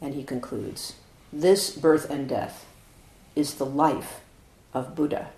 And 0.00 0.12
he 0.12 0.24
concludes 0.24 0.96
this 1.32 1.70
birth 1.70 2.10
and 2.10 2.28
death 2.28 2.66
is 3.36 3.54
the 3.54 3.66
life 3.66 4.18
of 4.74 4.96
Buddha, 4.96 5.28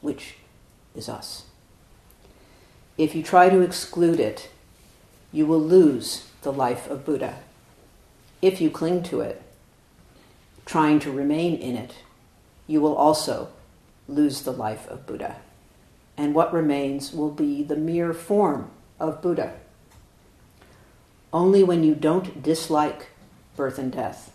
which 0.00 0.36
is 0.94 1.10
us. 1.10 1.44
If 2.96 3.14
you 3.14 3.22
try 3.22 3.50
to 3.50 3.60
exclude 3.60 4.18
it, 4.18 4.48
you 5.30 5.44
will 5.44 5.60
lose 5.60 6.26
the 6.40 6.52
life 6.52 6.88
of 6.88 7.04
Buddha. 7.04 7.40
If 8.40 8.62
you 8.62 8.70
cling 8.70 9.02
to 9.04 9.20
it, 9.20 9.42
trying 10.72 10.98
to 10.98 11.12
remain 11.12 11.54
in 11.54 11.76
it, 11.76 11.96
you 12.66 12.80
will 12.80 12.96
also 12.96 13.50
lose 14.08 14.40
the 14.40 14.50
life 14.50 14.88
of 14.88 15.04
Buddha. 15.04 15.36
And 16.16 16.34
what 16.34 16.50
remains 16.50 17.12
will 17.12 17.30
be 17.30 17.62
the 17.62 17.76
mere 17.76 18.14
form 18.14 18.70
of 18.98 19.20
Buddha. 19.20 19.52
Only 21.30 21.62
when 21.62 21.84
you 21.84 21.94
don't 21.94 22.42
dislike 22.42 23.08
birth 23.54 23.78
and 23.78 23.92
death 23.92 24.34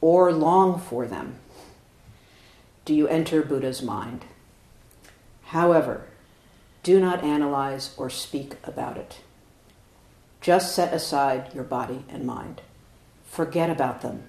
or 0.00 0.32
long 0.32 0.80
for 0.80 1.06
them, 1.06 1.36
do 2.86 2.94
you 2.94 3.06
enter 3.06 3.42
Buddha's 3.42 3.82
mind. 3.82 4.24
However, 5.42 6.06
do 6.82 6.98
not 6.98 7.22
analyze 7.22 7.94
or 7.98 8.08
speak 8.08 8.54
about 8.64 8.96
it. 8.96 9.18
Just 10.40 10.74
set 10.74 10.94
aside 10.94 11.52
your 11.52 11.64
body 11.64 12.02
and 12.08 12.24
mind. 12.24 12.62
Forget 13.26 13.68
about 13.68 14.00
them 14.00 14.28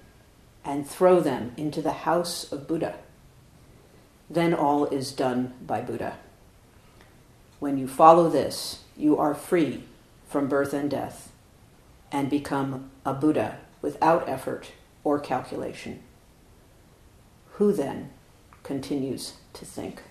and 0.64 0.88
throw 0.88 1.20
them 1.20 1.52
into 1.56 1.82
the 1.82 1.92
house 1.92 2.50
of 2.50 2.66
Buddha. 2.66 2.96
Then 4.30 4.54
all 4.54 4.86
is 4.86 5.12
done 5.12 5.54
by 5.64 5.82
Buddha. 5.82 6.16
When 7.60 7.78
you 7.78 7.86
follow 7.86 8.28
this, 8.28 8.82
you 8.96 9.18
are 9.18 9.34
free 9.34 9.84
from 10.28 10.48
birth 10.48 10.72
and 10.72 10.90
death 10.90 11.32
and 12.10 12.30
become 12.30 12.90
a 13.04 13.12
Buddha 13.12 13.58
without 13.82 14.28
effort 14.28 14.72
or 15.02 15.18
calculation. 15.20 16.00
Who 17.52 17.72
then 17.72 18.10
continues 18.62 19.34
to 19.52 19.64
think? 19.64 20.02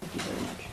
Thank 0.00 0.14
you 0.14 0.20
very 0.20 0.40
much. 0.46 0.64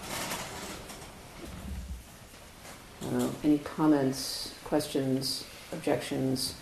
Uh, 3.14 3.30
any 3.44 3.58
comments, 3.60 4.54
questions, 4.64 5.46
objections? 5.72 6.56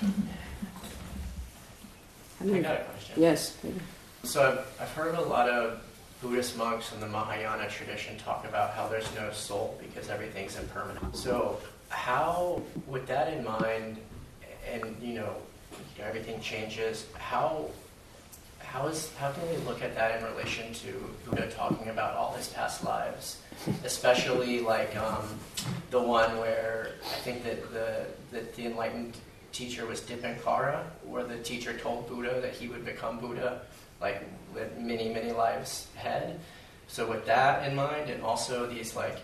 I 2.42 2.60
got 2.60 2.80
a 2.80 2.84
question. 2.84 3.14
Yes. 3.16 3.56
So 4.24 4.42
I've, 4.42 4.82
I've 4.82 4.92
heard 4.92 5.14
a 5.14 5.20
lot 5.20 5.48
of 5.48 5.80
Buddhist 6.20 6.56
monks 6.56 6.92
in 6.92 7.00
the 7.00 7.08
Mahayana 7.08 7.68
tradition 7.68 8.16
talk 8.18 8.44
about 8.44 8.74
how 8.74 8.86
there's 8.88 9.12
no 9.16 9.32
soul 9.32 9.78
because 9.82 10.08
everything's 10.08 10.56
impermanent. 10.56 11.16
So 11.16 11.58
how, 11.88 12.62
with 12.86 13.06
that 13.08 13.32
in 13.32 13.44
mind, 13.44 13.98
and 14.70 14.96
you 15.02 15.14
know, 15.14 15.34
everything 16.00 16.40
changes, 16.40 17.06
how 17.18 17.68
how 18.72 18.86
is 18.86 19.12
how 19.16 19.30
can 19.32 19.46
we 19.50 19.56
look 19.66 19.82
at 19.82 19.94
that 19.94 20.18
in 20.18 20.24
relation 20.34 20.72
to 20.72 20.92
Buddha 21.26 21.50
talking 21.50 21.88
about 21.88 22.14
all 22.14 22.32
his 22.32 22.48
past 22.48 22.84
lives, 22.84 23.42
especially 23.84 24.60
like 24.60 24.96
um, 24.96 25.24
the 25.90 26.00
one 26.00 26.38
where 26.38 26.92
I 27.04 27.18
think 27.18 27.44
that 27.44 27.72
the 27.72 28.06
that 28.30 28.54
the 28.54 28.66
enlightened 28.66 29.16
teacher 29.52 29.86
was 29.86 30.00
Dipankara, 30.00 30.82
where 31.04 31.24
the 31.24 31.38
teacher 31.38 31.78
told 31.78 32.08
Buddha 32.08 32.40
that 32.40 32.54
he 32.54 32.68
would 32.68 32.84
become 32.84 33.18
Buddha, 33.18 33.62
like 34.00 34.24
with 34.54 34.76
many 34.78 35.12
many 35.12 35.32
lives 35.32 35.88
ahead. 35.96 36.40
So 36.88 37.08
with 37.08 37.26
that 37.26 37.68
in 37.68 37.76
mind, 37.76 38.10
and 38.10 38.22
also 38.22 38.66
these 38.66 38.96
like 38.96 39.18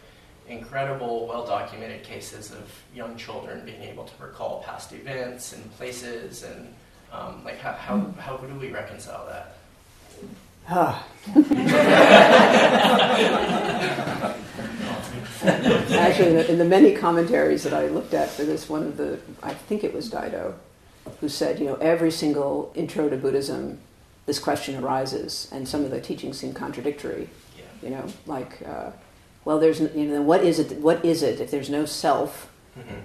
incredible, 0.48 1.26
well 1.26 1.46
documented 1.46 2.02
cases 2.02 2.52
of 2.52 2.82
young 2.94 3.16
children 3.16 3.64
being 3.64 3.82
able 3.82 4.04
to 4.04 4.22
recall 4.22 4.62
past 4.62 4.92
events 4.92 5.52
and 5.52 5.70
places 5.76 6.42
and 6.42 6.74
um, 7.12 7.42
like 7.44 7.58
how, 7.58 7.72
how, 7.72 7.98
how 8.18 8.36
do 8.36 8.54
we 8.54 8.70
reconcile 8.70 9.26
that? 9.26 9.56
Ah. 10.70 11.06
Actually, 15.44 16.48
in 16.48 16.58
the 16.58 16.64
many 16.64 16.94
commentaries 16.94 17.62
that 17.64 17.72
I 17.72 17.88
looked 17.88 18.14
at 18.14 18.30
for 18.30 18.44
this, 18.44 18.68
one 18.68 18.82
of 18.82 18.96
the, 18.96 19.18
I 19.42 19.54
think 19.54 19.84
it 19.84 19.94
was 19.94 20.10
Daido, 20.10 20.54
who 21.20 21.28
said, 21.28 21.58
you 21.58 21.66
know, 21.66 21.76
every 21.76 22.10
single 22.10 22.72
intro 22.74 23.08
to 23.08 23.16
Buddhism, 23.16 23.78
this 24.26 24.38
question 24.38 24.82
arises, 24.82 25.48
and 25.52 25.68
some 25.68 25.84
of 25.84 25.90
the 25.90 26.00
teachings 26.00 26.38
seem 26.38 26.52
contradictory. 26.52 27.28
Yeah. 27.56 27.64
You 27.82 27.90
know, 27.90 28.06
like, 28.26 28.62
uh, 28.66 28.90
well, 29.44 29.58
there's, 29.58 29.80
you 29.80 30.06
know, 30.06 30.22
what 30.22 30.42
is 30.42 30.58
it? 30.58 30.78
What 30.78 31.04
is 31.04 31.22
it 31.22 31.40
if 31.40 31.50
there's 31.50 31.70
no 31.70 31.84
self? 31.84 32.50
Mm-hmm 32.78 33.00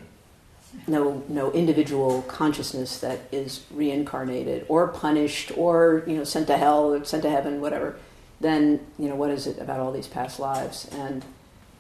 no 0.88 1.24
no 1.28 1.52
individual 1.52 2.24
consciousness 2.24 3.00
that 3.00 3.20
is 3.32 3.64
reincarnated 3.72 4.66
or 4.68 4.88
punished 4.88 5.52
or 5.58 6.04
you 6.08 6.18
know 6.18 6.24
sent 6.24 6.48
to 6.48 6.58
hell 6.58 6.94
or 6.94 7.04
sent 7.06 7.24
to 7.24 7.30
heaven 7.30 7.62
whatever 7.62 7.96
then 8.42 8.80
you 8.98 9.08
know 9.08 9.16
what 9.16 9.30
is 9.30 9.48
it 9.48 9.58
about 9.60 9.80
all 9.80 9.92
these 9.92 10.08
past 10.08 10.40
lives 10.40 10.88
and 10.94 11.24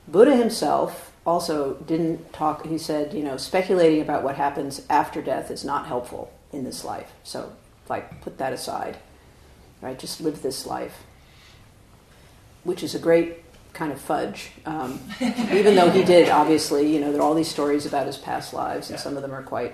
buddha 0.07 0.35
himself 0.35 1.11
also 1.25 1.75
didn't 1.85 2.33
talk 2.33 2.65
he 2.65 2.77
said 2.77 3.13
you 3.13 3.23
know 3.23 3.37
speculating 3.37 4.01
about 4.01 4.23
what 4.23 4.35
happens 4.35 4.81
after 4.89 5.21
death 5.21 5.49
is 5.49 5.63
not 5.63 5.87
helpful 5.87 6.31
in 6.51 6.63
this 6.63 6.83
life 6.83 7.11
so 7.23 7.51
like 7.89 8.21
put 8.21 8.37
that 8.37 8.53
aside 8.53 8.97
right 9.81 9.99
just 9.99 10.21
live 10.21 10.41
this 10.41 10.65
life 10.65 11.03
which 12.63 12.83
is 12.83 12.95
a 12.95 12.99
great 12.99 13.43
kind 13.73 13.91
of 13.91 13.99
fudge. 13.99 14.51
Um, 14.65 14.99
even 15.51 15.75
though 15.75 15.89
he 15.89 16.03
did, 16.03 16.29
obviously, 16.29 16.93
you 16.93 16.99
know, 16.99 17.11
there 17.11 17.21
are 17.21 17.25
all 17.25 17.35
these 17.35 17.49
stories 17.49 17.85
about 17.85 18.07
his 18.07 18.17
past 18.17 18.53
lives, 18.53 18.89
and 18.89 18.99
some 18.99 19.15
of 19.15 19.21
them 19.21 19.33
are 19.33 19.43
quite 19.43 19.73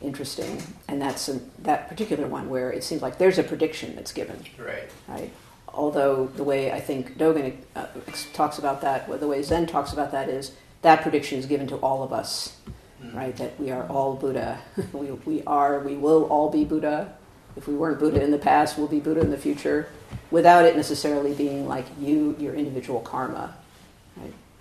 interesting. 0.00 0.62
And 0.88 1.00
that's 1.00 1.28
a, 1.28 1.40
that 1.60 1.88
particular 1.88 2.26
one 2.26 2.50
where 2.50 2.70
it 2.70 2.84
seems 2.84 3.02
like 3.02 3.18
there's 3.18 3.38
a 3.38 3.42
prediction 3.42 3.94
that's 3.94 4.12
given. 4.12 4.42
Right. 4.58 4.90
Right. 5.08 5.32
Although 5.74 6.26
the 6.26 6.44
way 6.44 6.70
I 6.70 6.80
think 6.80 7.16
Dogen 7.16 7.56
uh, 7.74 7.86
talks 8.32 8.58
about 8.58 8.82
that, 8.82 9.08
the 9.20 9.28
way 9.28 9.42
Zen 9.42 9.66
talks 9.66 9.92
about 9.92 10.12
that 10.12 10.28
is 10.28 10.52
that 10.82 11.02
prediction 11.02 11.38
is 11.38 11.46
given 11.46 11.66
to 11.68 11.76
all 11.76 12.02
of 12.02 12.12
us, 12.12 12.56
mm. 13.02 13.14
right? 13.14 13.34
That 13.36 13.58
we 13.58 13.70
are 13.70 13.86
all 13.88 14.14
Buddha. 14.14 14.60
we, 14.92 15.10
we 15.10 15.42
are, 15.44 15.80
we 15.80 15.94
will 15.94 16.24
all 16.24 16.50
be 16.50 16.64
Buddha. 16.64 17.14
If 17.56 17.66
we 17.66 17.74
weren't 17.74 17.98
Buddha 17.98 18.22
in 18.22 18.30
the 18.30 18.38
past, 18.38 18.76
we'll 18.76 18.88
be 18.88 19.00
Buddha 19.00 19.20
in 19.20 19.30
the 19.30 19.38
future 19.38 19.88
without 20.30 20.64
it 20.64 20.76
necessarily 20.76 21.34
being 21.34 21.68
like 21.68 21.86
you, 22.00 22.36
your 22.38 22.54
individual 22.54 23.00
karma. 23.00 23.54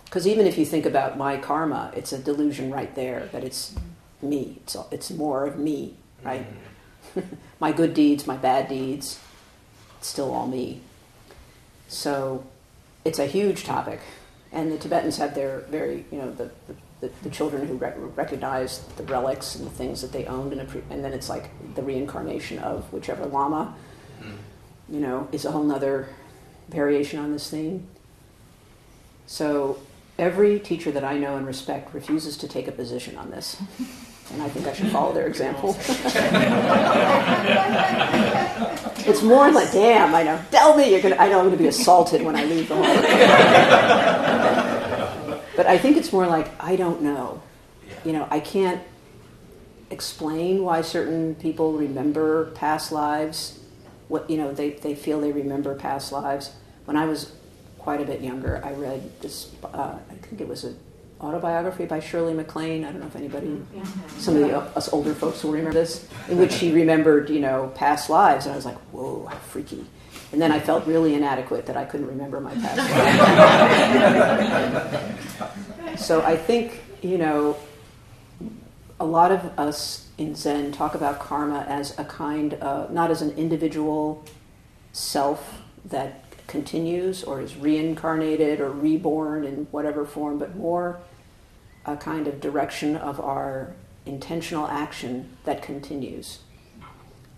Because 0.05 0.25
right? 0.25 0.31
even 0.33 0.45
if 0.45 0.57
you 0.57 0.65
think 0.65 0.85
about 0.85 1.17
my 1.17 1.37
karma, 1.37 1.91
it's 1.95 2.13
a 2.13 2.19
delusion 2.19 2.71
right 2.71 2.93
there 2.95 3.29
that 3.31 3.43
it's 3.43 3.75
me. 4.21 4.59
It's, 4.63 4.77
it's 4.91 5.09
more 5.11 5.45
of 5.45 5.57
me, 5.57 5.95
right? 6.23 6.45
Mm-hmm. 7.15 7.35
my 7.59 7.71
good 7.71 7.93
deeds, 7.93 8.27
my 8.27 8.37
bad 8.37 8.67
deeds, 8.67 9.19
it's 9.97 10.07
still 10.07 10.33
all 10.33 10.47
me. 10.47 10.81
So 11.91 12.45
it's 13.03 13.19
a 13.19 13.25
huge 13.25 13.65
topic. 13.65 13.99
And 14.53 14.71
the 14.71 14.77
Tibetans 14.77 15.17
have 15.17 15.35
their 15.35 15.59
very, 15.69 16.05
you 16.11 16.17
know, 16.19 16.31
the, 16.31 16.49
the, 17.01 17.09
the 17.21 17.29
children 17.29 17.67
who 17.67 17.75
rec- 17.75 17.97
recognize 18.15 18.79
the 18.95 19.03
relics 19.03 19.55
and 19.55 19.65
the 19.65 19.71
things 19.71 20.01
that 20.01 20.11
they 20.13 20.25
owned, 20.25 20.53
and, 20.53 20.83
and 20.89 21.03
then 21.03 21.13
it's 21.13 21.29
like 21.29 21.49
the 21.75 21.81
reincarnation 21.81 22.59
of 22.59 22.91
whichever 22.93 23.25
lama 23.25 23.75
hmm. 24.21 24.35
you 24.89 24.99
know, 25.01 25.27
is 25.31 25.45
a 25.45 25.51
whole 25.51 25.63
nother 25.63 26.07
variation 26.69 27.19
on 27.19 27.31
this 27.33 27.49
theme. 27.49 27.87
So 29.27 29.79
every 30.17 30.59
teacher 30.59 30.91
that 30.91 31.03
I 31.03 31.17
know 31.17 31.35
and 31.35 31.45
respect 31.45 31.93
refuses 31.93 32.37
to 32.37 32.47
take 32.47 32.67
a 32.67 32.71
position 32.71 33.17
on 33.17 33.31
this. 33.31 33.61
And 34.31 34.41
I 34.41 34.49
think 34.49 34.65
I 34.65 34.73
should 34.73 34.91
follow 34.91 35.13
their 35.13 35.27
example. 35.33 35.77
it's 39.07 39.21
more 39.21 39.51
like, 39.51 39.71
damn, 39.71 40.13
I 40.13 40.23
know. 40.23 40.41
Tell 40.51 40.75
me 40.75 40.91
you're 40.91 41.01
gonna 41.01 41.17
I 41.17 41.29
know 41.29 41.39
I'm 41.39 41.45
gonna 41.45 41.57
be 41.57 41.67
assaulted 41.67 42.21
when 42.23 42.35
I 42.35 42.45
leave 42.45 42.67
the 42.67 42.75
hall. 42.75 42.83
but 45.55 45.67
I 45.67 45.77
think 45.77 45.97
it's 45.97 46.11
more 46.11 46.27
like, 46.27 46.51
I 46.63 46.75
don't 46.75 47.01
know. 47.01 47.41
You 48.03 48.13
know, 48.13 48.27
I 48.31 48.39
can't 48.39 48.81
explain 49.89 50.63
why 50.63 50.81
certain 50.81 51.35
people 51.35 51.73
remember 51.73 52.51
past 52.51 52.91
lives 52.91 53.59
what 54.11 54.29
you 54.29 54.37
know 54.37 54.53
they, 54.53 54.71
they 54.71 54.93
feel 54.93 55.21
they 55.21 55.31
remember 55.31 55.73
past 55.73 56.11
lives. 56.11 56.51
When 56.85 56.97
I 56.97 57.05
was 57.05 57.31
quite 57.79 58.01
a 58.01 58.05
bit 58.05 58.21
younger, 58.21 58.61
I 58.63 58.73
read 58.73 59.09
this. 59.21 59.49
Uh, 59.63 59.97
I 60.09 60.13
think 60.15 60.41
it 60.41 60.47
was 60.47 60.65
an 60.65 60.77
autobiography 61.21 61.85
by 61.85 61.99
Shirley 61.99 62.33
MacLaine. 62.33 62.83
I 62.83 62.91
don't 62.91 63.01
know 63.01 63.07
if 63.07 63.15
anybody, 63.15 63.47
mm-hmm. 63.47 64.19
some 64.19 64.35
of 64.35 64.41
the, 64.41 64.57
us 64.57 64.91
older 64.91 65.13
folks 65.13 65.43
will 65.43 65.51
remember 65.51 65.73
this, 65.73 66.07
in 66.29 66.37
which 66.37 66.51
she 66.51 66.71
remembered 66.71 67.29
you 67.29 67.39
know 67.39 67.71
past 67.75 68.09
lives, 68.09 68.45
and 68.45 68.53
I 68.53 68.55
was 68.55 68.65
like, 68.65 68.77
whoa, 68.91 69.25
how 69.25 69.37
freaky. 69.37 69.85
And 70.31 70.41
then 70.41 70.51
I 70.51 70.59
felt 70.59 70.85
really 70.87 71.13
inadequate 71.13 71.65
that 71.65 71.75
I 71.75 71.85
couldn't 71.85 72.07
remember 72.07 72.39
my 72.39 72.53
past 72.55 72.77
lives. 75.89 76.05
so 76.05 76.21
I 76.21 76.37
think 76.37 76.81
you 77.01 77.17
know 77.17 77.57
a 78.99 79.05
lot 79.05 79.31
of 79.31 79.57
us 79.57 80.07
in 80.19 80.35
Zen 80.35 80.71
talk 80.71 80.93
about 80.93 81.19
karma 81.19 81.65
as 81.67 81.97
a 81.97 82.05
kind 82.05 82.53
of, 82.55 82.91
not 82.91 83.09
as 83.09 83.21
an 83.21 83.31
individual 83.31 84.23
self 84.93 85.61
that 85.85 86.23
continues 86.45 87.23
or 87.23 87.41
is 87.41 87.55
reincarnated 87.55 88.59
or 88.59 88.69
reborn 88.69 89.43
in 89.43 89.65
whatever 89.71 90.05
form, 90.05 90.37
but 90.37 90.55
more 90.55 90.99
a 91.85 91.97
kind 91.97 92.27
of 92.27 92.39
direction 92.39 92.95
of 92.95 93.19
our 93.19 93.73
intentional 94.05 94.67
action 94.67 95.37
that 95.43 95.61
continues. 95.61 96.39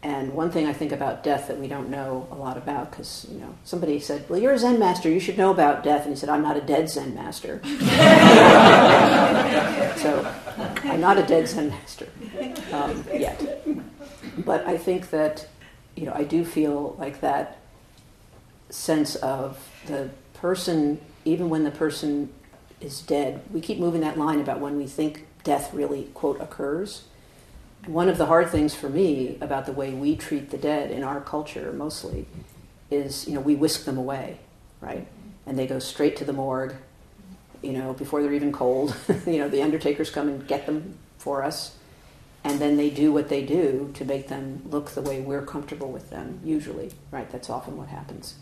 And 0.01 0.33
one 0.33 0.51
thing 0.51 0.67
I 0.67 0.73
think 0.73 0.91
about 0.91 1.23
death 1.23 1.47
that 1.47 1.57
we 1.57 1.69
don't 1.69 1.89
know 1.89 2.27
a 2.29 2.35
lot 2.35 2.57
about, 2.57 2.91
because 2.91 3.25
you 3.31 3.39
know, 3.39 3.55
somebody 3.63 4.01
said, 4.01 4.29
"Well, 4.29 4.37
you're 4.37 4.51
a 4.51 4.59
Zen 4.59 4.77
master. 4.77 5.09
You 5.09 5.21
should 5.21 5.37
know 5.37 5.49
about 5.49 5.81
death." 5.81 6.01
And 6.01 6.13
he 6.13 6.19
said, 6.19 6.27
"I'm 6.27 6.41
not 6.41 6.57
a 6.57 6.61
dead 6.61 6.89
Zen 6.89 7.15
master." 7.15 7.61
so, 9.97 10.29
I'm 10.83 10.99
not 10.99 11.17
a 11.17 11.23
dead 11.23 11.47
Zen 11.47 11.69
master 11.69 12.09
um, 12.73 13.05
yet. 13.13 13.65
But 14.39 14.67
I 14.67 14.77
think 14.77 15.09
that 15.11 15.47
you 15.95 16.05
know, 16.05 16.13
I 16.13 16.23
do 16.23 16.43
feel 16.43 16.95
like 16.99 17.21
that 17.21 17.59
sense 18.69 19.15
of 19.15 19.69
the 19.85 20.09
person, 20.33 20.99
even 21.23 21.49
when 21.49 21.63
the 21.63 21.71
person 21.71 22.33
is 22.83 23.01
dead. 23.01 23.41
We 23.51 23.61
keep 23.61 23.79
moving 23.79 24.01
that 24.01 24.17
line 24.17 24.39
about 24.39 24.59
when 24.59 24.77
we 24.77 24.87
think 24.87 25.27
death 25.43 25.73
really 25.73 26.09
quote 26.13 26.39
occurs 26.41 27.03
one 27.85 28.07
of 28.07 28.17
the 28.17 28.27
hard 28.27 28.49
things 28.49 28.73
for 28.73 28.89
me 28.89 29.37
about 29.41 29.65
the 29.65 29.71
way 29.71 29.91
we 29.91 30.15
treat 30.15 30.49
the 30.51 30.57
dead 30.57 30.91
in 30.91 31.03
our 31.03 31.19
culture 31.19 31.73
mostly 31.73 32.25
is, 32.89 33.27
you 33.27 33.33
know, 33.33 33.41
we 33.41 33.55
whisk 33.55 33.85
them 33.85 33.97
away, 33.97 34.39
right? 34.79 35.07
And 35.45 35.59
they 35.59 35.67
go 35.67 35.79
straight 35.79 36.15
to 36.17 36.25
the 36.25 36.33
morgue, 36.33 36.75
you 37.61 37.73
know, 37.73 37.93
before 37.93 38.21
they're 38.21 38.33
even 38.33 38.51
cold. 38.51 38.95
you 39.27 39.37
know, 39.37 39.49
the 39.49 39.61
undertakers 39.61 40.09
come 40.09 40.29
and 40.29 40.47
get 40.47 40.65
them 40.65 40.97
for 41.17 41.43
us. 41.43 41.75
And 42.45 42.59
then 42.59 42.77
they 42.77 42.89
do 42.89 43.11
what 43.11 43.29
they 43.29 43.45
do 43.45 43.91
to 43.95 44.05
make 44.05 44.27
them 44.27 44.61
look 44.69 44.91
the 44.91 45.01
way 45.01 45.21
we're 45.21 45.45
comfortable 45.45 45.91
with 45.91 46.09
them, 46.09 46.39
usually, 46.43 46.91
right? 47.11 47.29
That's 47.31 47.49
often 47.49 47.77
what 47.77 47.87
happens. 47.87 48.35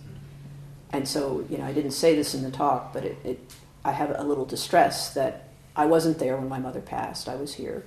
And 0.92 1.08
so, 1.08 1.46
you 1.50 1.58
know, 1.58 1.66
I 1.66 1.72
didn't 1.72 1.92
say 1.92 2.16
this 2.16 2.34
in 2.34 2.44
the 2.44 2.52
talk, 2.52 2.94
but 2.94 3.06
it, 3.06 3.18
it 3.24 3.40
I 3.84 3.92
have 3.92 4.14
a 4.18 4.24
little 4.24 4.46
distress 4.46 5.14
that 5.14 5.48
I 5.76 5.86
wasn't 5.86 6.20
there 6.20 6.38
when 6.38 6.50
my 6.50 6.60
mother 6.60 6.82
passed. 6.82 7.28
I 7.28 7.36
was 7.36 7.56
here. 7.56 7.84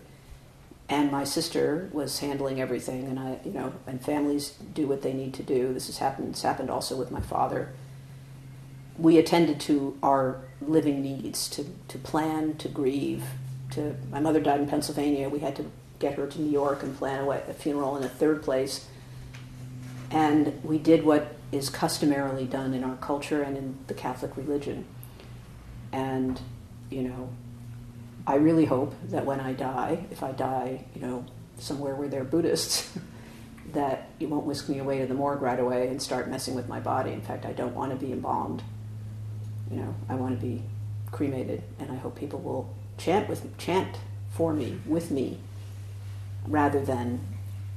And 0.88 1.10
my 1.10 1.24
sister 1.24 1.88
was 1.92 2.18
handling 2.18 2.60
everything 2.60 3.06
and 3.06 3.18
i 3.18 3.38
you 3.42 3.52
know 3.52 3.72
and 3.86 4.04
families 4.04 4.50
do 4.74 4.86
what 4.86 5.02
they 5.02 5.14
need 5.14 5.32
to 5.34 5.42
do. 5.42 5.72
This 5.72 5.86
has 5.86 5.98
happened 5.98 6.30
it's 6.30 6.42
happened 6.42 6.70
also 6.70 6.96
with 6.96 7.10
my 7.10 7.20
father. 7.20 7.72
We 8.98 9.18
attended 9.18 9.60
to 9.60 9.98
our 10.02 10.42
living 10.60 11.02
needs 11.02 11.48
to, 11.50 11.64
to 11.88 11.98
plan 11.98 12.56
to 12.58 12.68
grieve 12.68 13.24
to 13.70 13.96
my 14.10 14.20
mother 14.20 14.40
died 14.40 14.60
in 14.60 14.68
pennsylvania. 14.68 15.28
We 15.28 15.38
had 15.40 15.56
to 15.56 15.70
get 15.98 16.14
her 16.14 16.26
to 16.26 16.40
new 16.40 16.50
york 16.50 16.82
and 16.82 16.96
plan 16.96 17.24
a, 17.24 17.30
a 17.30 17.54
funeral 17.54 17.96
in 17.96 18.04
a 18.04 18.08
third 18.08 18.42
place. 18.42 18.86
And 20.10 20.62
we 20.62 20.78
did 20.78 21.04
what 21.04 21.34
is 21.50 21.70
customarily 21.70 22.44
done 22.44 22.74
in 22.74 22.84
our 22.84 22.96
culture 22.96 23.42
and 23.42 23.56
in 23.56 23.78
the 23.86 23.94
catholic 23.94 24.36
religion 24.36 24.84
and 25.94 26.40
you 26.90 27.02
know 27.02 27.30
I 28.26 28.36
really 28.36 28.64
hope 28.64 28.94
that 29.10 29.26
when 29.26 29.40
I 29.40 29.52
die, 29.52 30.06
if 30.10 30.22
I 30.22 30.32
die, 30.32 30.84
you 30.94 31.02
know, 31.02 31.26
somewhere 31.58 31.94
where 31.94 32.08
they're 32.08 32.24
Buddhists, 32.24 32.98
that 33.72 34.08
you 34.18 34.28
won't 34.28 34.46
whisk 34.46 34.68
me 34.68 34.78
away 34.78 34.98
to 35.00 35.06
the 35.06 35.14
morgue 35.14 35.42
right 35.42 35.58
away 35.58 35.88
and 35.88 36.00
start 36.00 36.30
messing 36.30 36.54
with 36.54 36.68
my 36.68 36.80
body. 36.80 37.12
In 37.12 37.20
fact, 37.20 37.44
I 37.44 37.52
don't 37.52 37.74
want 37.74 37.92
to 37.92 37.96
be 37.96 38.12
embalmed. 38.12 38.62
You 39.70 39.78
know, 39.78 39.94
I 40.08 40.14
want 40.14 40.40
to 40.40 40.46
be 40.46 40.62
cremated, 41.10 41.62
and 41.78 41.90
I 41.90 41.96
hope 41.96 42.16
people 42.16 42.40
will 42.40 42.74
chant 42.96 43.28
with 43.28 43.56
chant 43.58 43.98
for 44.30 44.52
me 44.52 44.78
with 44.86 45.10
me, 45.10 45.38
rather 46.46 46.82
than 46.84 47.20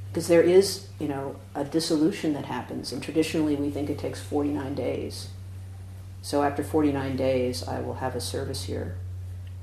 because 0.09 0.27
there 0.27 0.41
is, 0.41 0.87
you 0.97 1.07
know, 1.07 1.35
a 1.55 1.65
dissolution 1.65 2.33
that 2.33 2.45
happens, 2.45 2.93
and 2.93 3.03
traditionally 3.03 3.55
we 3.55 3.69
think 3.69 3.89
it 3.89 3.99
takes 3.99 4.21
49 4.21 4.75
days. 4.75 5.29
So 6.27 6.43
after 6.43 6.61
49 6.61 7.15
days, 7.15 7.65
I 7.65 7.79
will 7.79 7.93
have 7.93 8.13
a 8.13 8.19
service 8.19 8.65
here 8.65 8.97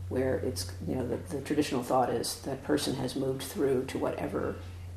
where 0.08 0.36
it's 0.36 0.72
you 0.88 0.94
know 0.94 1.06
the, 1.06 1.18
the 1.36 1.42
traditional 1.42 1.82
thought 1.82 2.08
is 2.08 2.36
that 2.46 2.64
person 2.64 2.94
has 2.94 3.14
moved 3.14 3.42
through 3.42 3.84
to 3.84 3.98
whatever 3.98 4.54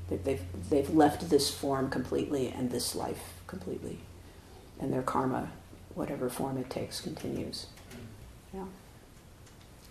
they've 0.10 0.46
they've 0.70 0.90
left 0.96 1.30
this 1.30 1.54
form 1.54 1.90
completely 1.90 2.54
and 2.56 2.72
this 2.72 2.96
life 2.96 3.22
completely, 3.48 4.00
and 4.80 4.94
their 4.94 5.02
karma, 5.02 5.50
whatever 5.94 6.30
form 6.30 6.58
it 6.58 6.70
takes, 6.70 7.02
continues. 7.02 7.66
Yeah. 8.54 8.64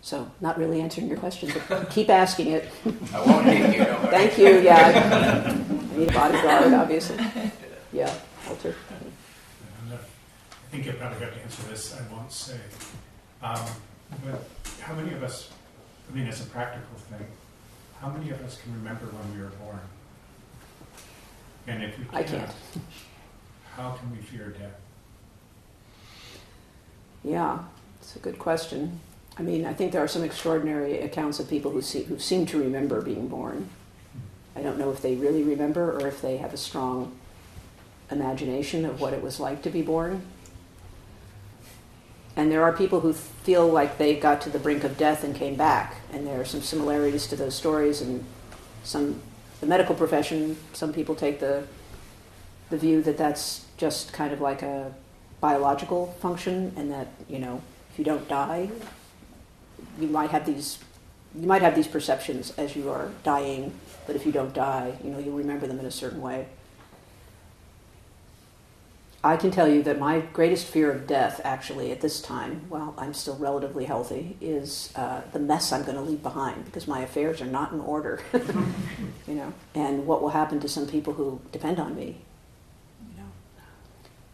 So, 0.01 0.31
not 0.41 0.57
really 0.57 0.81
answering 0.81 1.07
your 1.07 1.19
question, 1.19 1.53
but 1.69 1.89
keep 1.91 2.09
asking 2.09 2.53
it. 2.53 2.71
I 3.13 3.21
won't 3.21 3.45
hate 3.45 3.77
you. 3.77 3.85
Thank 4.09 4.35
you. 4.39 4.61
Yeah, 4.61 5.53
I 5.93 5.95
need 5.95 6.09
a 6.09 6.11
bodyguard, 6.11 6.73
obviously. 6.73 7.23
Yeah, 7.93 8.11
Walter. 8.47 8.75
I 10.67 10.69
think 10.69 10.85
you 10.85 10.91
probably 10.93 11.19
have 11.19 11.33
to 11.33 11.41
answer 11.41 11.63
this. 11.63 11.95
I 11.95 12.13
won't 12.13 12.31
say. 12.31 12.59
Um, 13.41 13.65
but 14.25 14.43
how 14.81 14.93
many 14.95 15.13
of 15.13 15.23
us, 15.23 15.49
I 16.11 16.15
mean, 16.15 16.27
as 16.27 16.41
a 16.41 16.45
practical 16.45 16.97
thing, 17.09 17.25
how 18.01 18.09
many 18.09 18.31
of 18.31 18.41
us 18.41 18.59
can 18.61 18.73
remember 18.73 19.05
when 19.05 19.37
we 19.37 19.43
were 19.43 19.51
born? 19.51 19.79
And 21.67 21.83
if 21.83 21.97
we 21.97 22.05
can't, 22.05 22.15
I 22.15 22.23
can't. 22.23 22.51
how 23.75 23.91
can 23.91 24.11
we 24.11 24.17
fear 24.17 24.49
death? 24.49 24.75
Yeah, 27.23 27.59
it's 28.01 28.17
a 28.17 28.19
good 28.19 28.37
question. 28.37 28.99
I 29.37 29.43
mean, 29.43 29.65
I 29.65 29.73
think 29.73 29.93
there 29.93 30.03
are 30.03 30.07
some 30.07 30.23
extraordinary 30.23 30.99
accounts 30.99 31.39
of 31.39 31.49
people 31.49 31.71
who, 31.71 31.81
see, 31.81 32.03
who 32.03 32.19
seem 32.19 32.45
to 32.47 32.59
remember 32.59 33.01
being 33.01 33.27
born. 33.29 33.69
I 34.55 34.61
don't 34.61 34.77
know 34.77 34.91
if 34.91 35.01
they 35.01 35.15
really 35.15 35.43
remember 35.43 35.93
or 35.97 36.07
if 36.07 36.21
they 36.21 36.37
have 36.37 36.53
a 36.53 36.57
strong 36.57 37.15
imagination 38.11 38.85
of 38.85 38.99
what 38.99 39.13
it 39.13 39.21
was 39.21 39.39
like 39.39 39.61
to 39.61 39.69
be 39.69 39.81
born. 39.81 40.23
And 42.37 42.51
there 42.51 42.63
are 42.63 42.71
people 42.71 42.99
who 42.99 43.13
feel 43.13 43.67
like 43.67 43.97
they 43.97 44.15
got 44.15 44.41
to 44.41 44.51
the 44.51 44.59
brink 44.59 44.83
of 44.83 44.95
death 44.95 45.23
and 45.23 45.35
came 45.35 45.55
back. 45.55 45.95
And 46.13 46.25
there 46.25 46.39
are 46.39 46.45
some 46.45 46.61
similarities 46.61 47.25
to 47.27 47.35
those 47.35 47.55
stories. 47.55 47.99
And 47.99 48.23
some, 48.83 49.21
the 49.59 49.65
medical 49.65 49.95
profession, 49.95 50.55
some 50.71 50.93
people 50.93 51.15
take 51.15 51.39
the, 51.39 51.63
the 52.69 52.77
view 52.77 53.01
that 53.01 53.17
that's 53.17 53.65
just 53.77 54.13
kind 54.13 54.31
of 54.31 54.39
like 54.39 54.61
a 54.61 54.93
biological 55.41 56.15
function, 56.19 56.73
and 56.75 56.91
that 56.91 57.07
you 57.27 57.39
know, 57.39 57.61
if 57.91 57.99
you 57.99 58.05
don't 58.05 58.27
die, 58.27 58.69
you 59.99 60.07
might 60.07 60.29
have 60.29 60.45
these, 60.45 60.77
you 61.35 61.47
might 61.47 61.61
have 61.63 61.75
these 61.75 61.87
perceptions 61.87 62.51
as 62.57 62.75
you 62.75 62.89
are 62.89 63.09
dying. 63.23 63.73
But 64.05 64.15
if 64.15 64.25
you 64.27 64.31
don't 64.31 64.53
die, 64.53 64.93
you 65.03 65.09
know, 65.09 65.17
you'll 65.17 65.37
remember 65.37 65.65
them 65.65 65.79
in 65.79 65.85
a 65.85 65.91
certain 65.91 66.21
way. 66.21 66.47
I 69.23 69.35
can 69.35 69.49
tell 69.49 69.67
you 69.67 69.81
that 69.83 69.99
my 69.99 70.19
greatest 70.19 70.67
fear 70.67 70.91
of 70.91 71.07
death, 71.07 71.41
actually, 71.43 71.91
at 71.91 72.01
this 72.01 72.21
time, 72.21 72.65
while 72.69 72.93
I'm 72.99 73.15
still 73.15 73.35
relatively 73.35 73.85
healthy, 73.85 74.37
is 74.39 74.93
uh, 74.95 75.21
the 75.33 75.39
mess 75.39 75.71
I'm 75.71 75.83
going 75.83 75.95
to 75.95 76.03
leave 76.03 76.21
behind 76.21 76.65
because 76.65 76.87
my 76.87 77.01
affairs 77.01 77.41
are 77.41 77.47
not 77.47 77.71
in 77.71 77.79
order, 77.79 78.21
you 78.33 79.33
know, 79.33 79.53
and 79.73 80.05
what 80.05 80.21
will 80.21 80.29
happen 80.29 80.59
to 80.59 80.69
some 80.69 80.85
people 80.85 81.13
who 81.13 81.41
depend 81.51 81.79
on 81.79 81.95
me. 81.95 82.17
You 83.09 83.23
know. 83.23 83.29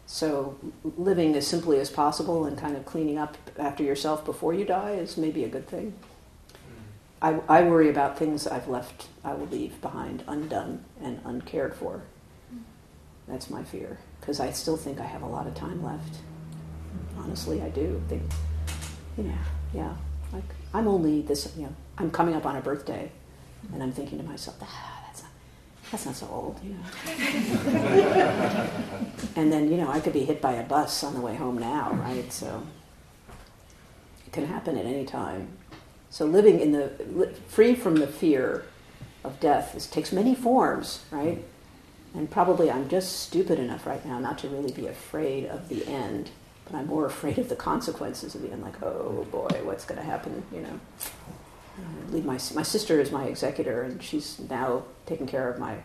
So, 0.04 0.58
living 0.98 1.34
as 1.34 1.46
simply 1.46 1.80
as 1.80 1.88
possible 1.88 2.44
and 2.44 2.58
kind 2.58 2.76
of 2.76 2.84
cleaning 2.84 3.16
up 3.16 3.38
after 3.58 3.82
yourself 3.82 4.22
before 4.26 4.52
you 4.52 4.66
die 4.66 4.92
is 4.92 5.16
maybe 5.16 5.44
a 5.44 5.48
good 5.48 5.66
thing. 5.66 5.94
I, 7.22 7.40
I 7.48 7.62
worry 7.62 7.88
about 7.88 8.18
things 8.18 8.46
I've 8.46 8.68
left, 8.68 9.08
I 9.24 9.32
will 9.32 9.46
leave 9.46 9.80
behind 9.80 10.24
undone 10.26 10.84
and 11.00 11.22
uncared 11.24 11.74
for. 11.74 12.02
That's 13.26 13.48
my 13.48 13.64
fear 13.64 13.98
because 14.24 14.40
I 14.40 14.52
still 14.52 14.78
think 14.78 15.00
I 15.00 15.04
have 15.04 15.20
a 15.20 15.26
lot 15.26 15.46
of 15.46 15.54
time 15.54 15.84
left. 15.84 16.16
Honestly, 17.18 17.60
I 17.60 17.68
do 17.68 18.02
think, 18.08 18.22
you 19.18 19.24
know, 19.24 19.34
yeah, 19.74 19.94
like 20.32 20.44
I'm 20.72 20.88
only 20.88 21.20
this, 21.20 21.52
you 21.58 21.64
know, 21.64 21.74
I'm 21.98 22.10
coming 22.10 22.34
up 22.34 22.46
on 22.46 22.56
a 22.56 22.62
birthday, 22.62 23.12
and 23.74 23.82
I'm 23.82 23.92
thinking 23.92 24.16
to 24.16 24.24
myself, 24.24 24.56
ah, 24.62 25.02
that's 25.06 25.22
not, 25.22 25.32
that's 25.90 26.06
not 26.06 26.14
so 26.14 26.26
old, 26.28 26.58
you 26.64 26.70
know. 26.70 26.80
and 29.36 29.52
then, 29.52 29.70
you 29.70 29.76
know, 29.76 29.90
I 29.90 30.00
could 30.00 30.14
be 30.14 30.24
hit 30.24 30.40
by 30.40 30.52
a 30.52 30.62
bus 30.62 31.04
on 31.04 31.12
the 31.12 31.20
way 31.20 31.34
home 31.34 31.58
now, 31.58 31.92
right? 31.92 32.32
So 32.32 32.62
it 34.26 34.32
can 34.32 34.46
happen 34.46 34.78
at 34.78 34.86
any 34.86 35.04
time. 35.04 35.48
So 36.08 36.24
living 36.24 36.60
in 36.60 36.72
the 36.72 37.34
free 37.46 37.74
from 37.74 37.96
the 37.96 38.06
fear 38.06 38.64
of 39.22 39.38
death 39.38 39.74
is, 39.74 39.86
takes 39.86 40.12
many 40.12 40.34
forms, 40.34 41.04
right? 41.10 41.44
And 42.14 42.30
probably 42.30 42.70
I'm 42.70 42.88
just 42.88 43.20
stupid 43.20 43.58
enough 43.58 43.86
right 43.86 44.04
now 44.06 44.18
not 44.20 44.38
to 44.38 44.48
really 44.48 44.72
be 44.72 44.86
afraid 44.86 45.46
of 45.46 45.68
the 45.68 45.86
end, 45.86 46.30
but 46.64 46.76
I'm 46.76 46.86
more 46.86 47.06
afraid 47.14 47.38
of 47.38 47.48
the 47.48 47.56
consequences 47.56 48.34
of 48.34 48.42
the 48.42 48.52
end. 48.52 48.62
Like, 48.62 48.82
oh 48.82 49.26
boy, 49.30 49.48
what's 49.64 49.84
going 49.84 49.98
to 49.98 50.06
happen? 50.06 50.44
You 50.52 50.60
know, 50.62 50.80
um, 51.78 52.12
leave 52.12 52.24
my 52.24 52.38
my 52.54 52.62
sister 52.62 53.00
is 53.00 53.10
my 53.10 53.24
executor, 53.24 53.82
and 53.82 54.02
she's 54.02 54.38
now 54.48 54.84
taking 55.06 55.26
care 55.26 55.50
of 55.50 55.58
my 55.58 55.78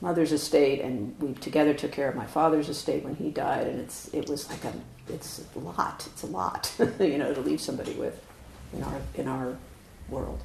mother's 0.00 0.32
estate, 0.32 0.80
and 0.80 1.14
we 1.20 1.32
together 1.34 1.72
took 1.72 1.92
care 1.92 2.08
of 2.08 2.16
my 2.16 2.26
father's 2.26 2.68
estate 2.68 3.04
when 3.04 3.14
he 3.14 3.30
died, 3.30 3.68
and 3.68 3.78
it's 3.78 4.12
it 4.12 4.28
was 4.28 4.50
like 4.50 4.64
a 4.64 4.72
it's 5.08 5.44
a 5.54 5.58
lot. 5.60 6.06
It's 6.12 6.24
a 6.24 6.26
lot, 6.26 6.72
you 6.98 7.18
know, 7.18 7.32
to 7.32 7.40
leave 7.40 7.60
somebody 7.60 7.92
with 7.92 8.20
in 8.72 8.82
our 8.82 9.00
in 9.14 9.28
our 9.28 9.56
world. 10.08 10.40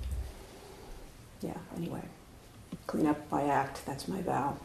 Yeah. 1.42 1.58
Anyway, 1.76 2.04
clean 2.86 3.08
up 3.08 3.30
by 3.30 3.44
act. 3.44 3.86
That's 3.86 4.08
my 4.08 4.22
vow. 4.22 4.58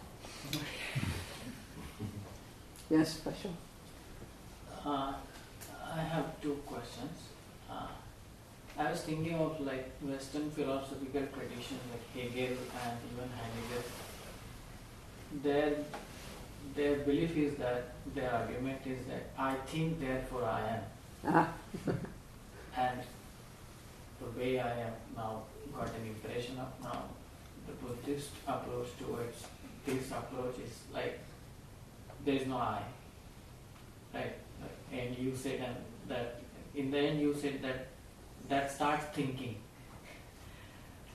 Yes, 2.91 3.21
Basho. 3.25 3.51
Uh, 4.85 5.15
I 5.95 6.01
have 6.01 6.41
two 6.43 6.59
questions. 6.67 7.19
Uh, 7.71 7.87
I 8.79 8.91
was 8.91 9.03
thinking 9.03 9.35
of 9.35 9.61
like 9.61 9.91
Western 10.01 10.51
philosophical 10.51 11.27
tradition 11.35 11.79
like 11.93 12.07
Hegel 12.15 12.57
and 12.85 12.99
even 13.13 13.31
Heidegger. 13.39 13.85
Their 15.43 15.85
their 16.75 16.97
belief 17.05 17.37
is 17.37 17.55
that 17.57 17.95
their 18.15 18.31
argument 18.33 18.81
is 18.87 19.07
that 19.07 19.31
I 19.39 19.55
think, 19.67 20.01
therefore 20.01 20.45
I 20.45 20.61
am. 20.69 20.83
Ah. 21.27 21.53
and 22.77 23.01
the 24.21 24.39
way 24.39 24.59
I 24.59 24.69
have 24.69 24.95
now 25.17 25.43
got 25.75 25.89
an 25.89 26.07
impression 26.07 26.59
of 26.59 26.69
now, 26.83 27.05
the 27.67 27.73
Buddhist 27.75 28.31
approach 28.47 28.89
towards 28.99 29.47
this 29.87 30.11
approach 30.11 30.57
is 30.65 30.79
like 30.93 31.19
there 32.25 32.37
is 32.37 32.47
no 32.47 32.57
I. 32.57 32.83
Right? 34.15 34.35
And 34.93 35.17
you 35.19 35.35
said 35.35 35.77
that 36.09 36.41
in 36.75 36.91
the 36.91 36.99
end 36.99 37.21
you 37.21 37.35
said 37.35 37.63
that 37.63 37.89
that 38.49 38.71
starts 38.71 39.05
thinking. 39.17 39.57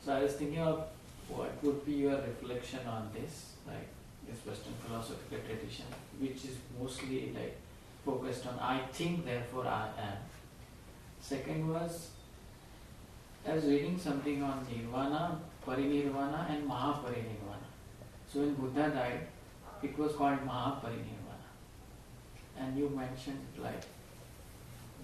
So 0.03 0.13
I 0.13 0.24
was 0.24 0.34
thinking 0.34 0.59
of 0.59 0.88
what 1.28 1.51
would 1.63 1.86
be 1.86 1.93
your 1.93 2.15
reflection 2.15 2.80
on 2.88 3.09
this, 3.13 3.53
like 3.68 3.88
this 4.28 4.45
Western 4.45 4.74
philosophical 4.86 5.39
tradition, 5.45 5.86
which 6.20 6.45
is 6.45 6.55
mostly 6.80 7.34
like 7.36 7.57
focused 8.05 8.47
on 8.47 8.57
I 8.59 8.80
think, 8.91 9.26
therefore 9.26 9.68
I 9.68 9.89
am. 9.99 10.18
Second 11.20 11.70
was 11.70 12.11
I 13.47 13.53
was 13.53 13.65
reading 13.65 13.97
something 13.97 14.43
on 14.43 14.65
nirvana, 14.70 15.39
parinirvana, 15.65 16.49
and 16.49 16.70
mahaparinirvana. 16.70 17.66
So 18.32 18.39
when 18.39 18.53
Buddha 18.55 18.89
died, 18.89 19.28
it 19.82 19.97
was 19.97 20.13
called 20.13 20.39
mahaparinirvana. 20.45 21.47
And 22.59 22.78
you 22.78 22.89
mentioned 22.89 23.45
like 23.57 23.84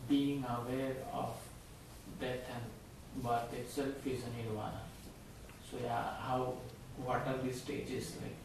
being 0.10 0.44
aware 0.44 0.96
of 1.14 1.36
death 2.20 2.46
and 2.54 3.24
birth 3.24 3.54
itself 3.54 4.06
is 4.06 4.22
a 4.24 4.42
nirvana. 4.42 4.82
So 5.70 5.78
yeah, 5.84 6.16
how 6.20 6.56
what 6.98 7.26
are 7.28 7.38
these 7.44 7.62
stages 7.62 8.14
like? 8.22 8.36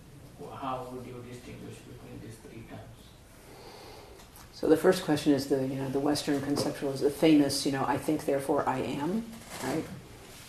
How 0.55 0.87
would 0.93 1.05
you 1.05 1.25
distinguish 1.29 1.75
between 1.75 2.21
these 2.23 2.37
three 2.37 2.63
terms? 2.69 2.99
So 4.53 4.69
the 4.69 4.77
first 4.77 5.05
question 5.05 5.33
is 5.33 5.47
the 5.49 5.67
you 5.67 5.75
know 5.75 5.89
the 5.89 6.01
Western 6.01 6.41
conceptual 6.41 6.93
is 6.93 7.01
the 7.01 7.11
famous 7.11 7.67
you 7.67 7.73
know 7.73 7.85
I 7.87 7.97
think 7.97 8.25
therefore 8.25 8.69
I 8.69 8.79
am, 8.79 9.25
right? 9.65 9.85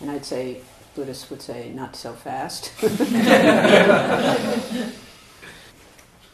And 0.01 0.11
I'd 0.11 0.25
say 0.25 0.61
Buddhists 0.95 1.29
would 1.29 1.41
say 1.41 1.71
not 1.73 1.95
so 1.95 2.13
fast. 2.13 2.71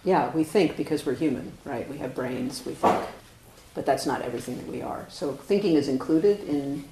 yeah, 0.03 0.31
we 0.33 0.43
think 0.43 0.77
because 0.77 1.05
we're 1.05 1.15
human, 1.15 1.51
right? 1.65 1.89
We 1.89 1.97
have 1.97 2.15
brains, 2.15 2.65
we 2.65 2.73
think, 2.73 3.03
but 3.73 3.85
that's 3.85 4.05
not 4.05 4.21
everything 4.21 4.57
that 4.57 4.67
we 4.67 4.81
are. 4.81 5.05
So 5.09 5.33
thinking 5.33 5.75
is 5.75 5.87
included 5.87 6.47
in 6.47 6.85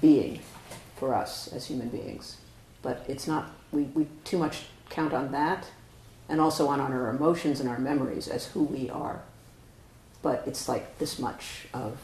being 0.00 0.40
for 0.96 1.14
us 1.14 1.52
as 1.52 1.66
human 1.66 1.88
beings, 1.88 2.38
but 2.82 3.04
it's 3.08 3.26
not. 3.26 3.50
We, 3.72 3.84
we 3.94 4.06
too 4.24 4.38
much 4.38 4.64
count 4.90 5.14
on 5.14 5.32
that, 5.32 5.66
and 6.28 6.40
also 6.40 6.68
on, 6.68 6.80
on 6.80 6.92
our 6.92 7.10
emotions 7.10 7.60
and 7.60 7.68
our 7.68 7.78
memories 7.78 8.28
as 8.28 8.46
who 8.46 8.64
we 8.64 8.90
are 8.90 9.22
but 10.22 10.44
it's 10.46 10.68
like 10.68 10.98
this 10.98 11.18
much 11.18 11.66
of. 11.74 11.98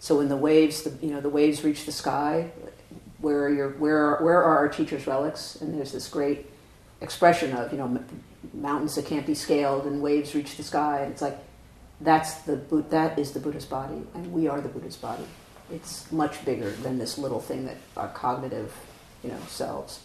So 0.00 0.16
when 0.16 0.28
the 0.28 0.36
waves, 0.36 0.82
the, 0.82 1.06
you 1.06 1.12
know, 1.12 1.20
the 1.20 1.28
waves 1.28 1.62
reach 1.62 1.86
the 1.86 1.92
sky, 1.92 2.50
where 3.20 3.44
are 3.44 3.52
your, 3.52 3.70
where 3.70 3.98
are, 3.98 4.24
where 4.24 4.42
are 4.42 4.58
our 4.58 4.68
teachers' 4.68 5.06
relics? 5.06 5.56
And 5.56 5.76
there's 5.76 5.92
this 5.92 6.08
great 6.08 6.46
expression 7.00 7.52
of, 7.56 7.72
you 7.72 7.78
know, 7.78 8.02
mountains 8.54 8.94
that 8.94 9.06
can't 9.06 9.26
be 9.26 9.34
scaled 9.34 9.86
and 9.86 10.02
waves 10.02 10.34
reach 10.34 10.56
the 10.56 10.62
sky. 10.62 11.00
And 11.02 11.12
it's 11.12 11.22
like, 11.22 11.38
that's 12.00 12.34
the 12.42 12.56
that 12.90 13.18
is 13.18 13.32
the 13.32 13.40
Buddha's 13.40 13.66
body, 13.66 14.02
and 14.14 14.32
we 14.32 14.48
are 14.48 14.60
the 14.60 14.68
Buddha's 14.68 14.96
body. 14.96 15.24
It's 15.70 16.10
much 16.10 16.44
bigger 16.44 16.70
than 16.70 16.98
this 16.98 17.18
little 17.18 17.40
thing 17.40 17.66
that 17.66 17.76
our 17.96 18.08
cognitive, 18.08 18.74
you 19.22 19.30
know, 19.30 19.38
selves. 19.48 20.00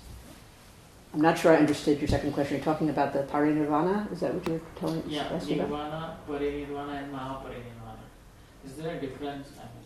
I'm 1.14 1.22
not 1.22 1.40
sure 1.40 1.54
I 1.54 1.58
understood 1.58 2.00
your 2.00 2.10
second 2.10 2.34
question. 2.34 2.58
You're 2.58 2.66
talking 2.66 2.90
about 2.90 3.14
the 3.14 3.20
parinirvana? 3.20 4.12
Is 4.12 4.20
that 4.20 4.34
what 4.34 4.46
you're 4.48 4.62
telling 4.76 5.00
us? 5.00 5.08
Yeah, 5.08 5.30
nirvana, 5.30 6.18
parinirvana, 6.28 7.04
and 7.04 7.14
mahaparinirvana. 7.14 8.04
Is 8.66 8.76
there 8.76 8.98
a 8.98 9.00
difference? 9.00 9.48
I, 9.58 9.62
mean, 9.62 9.85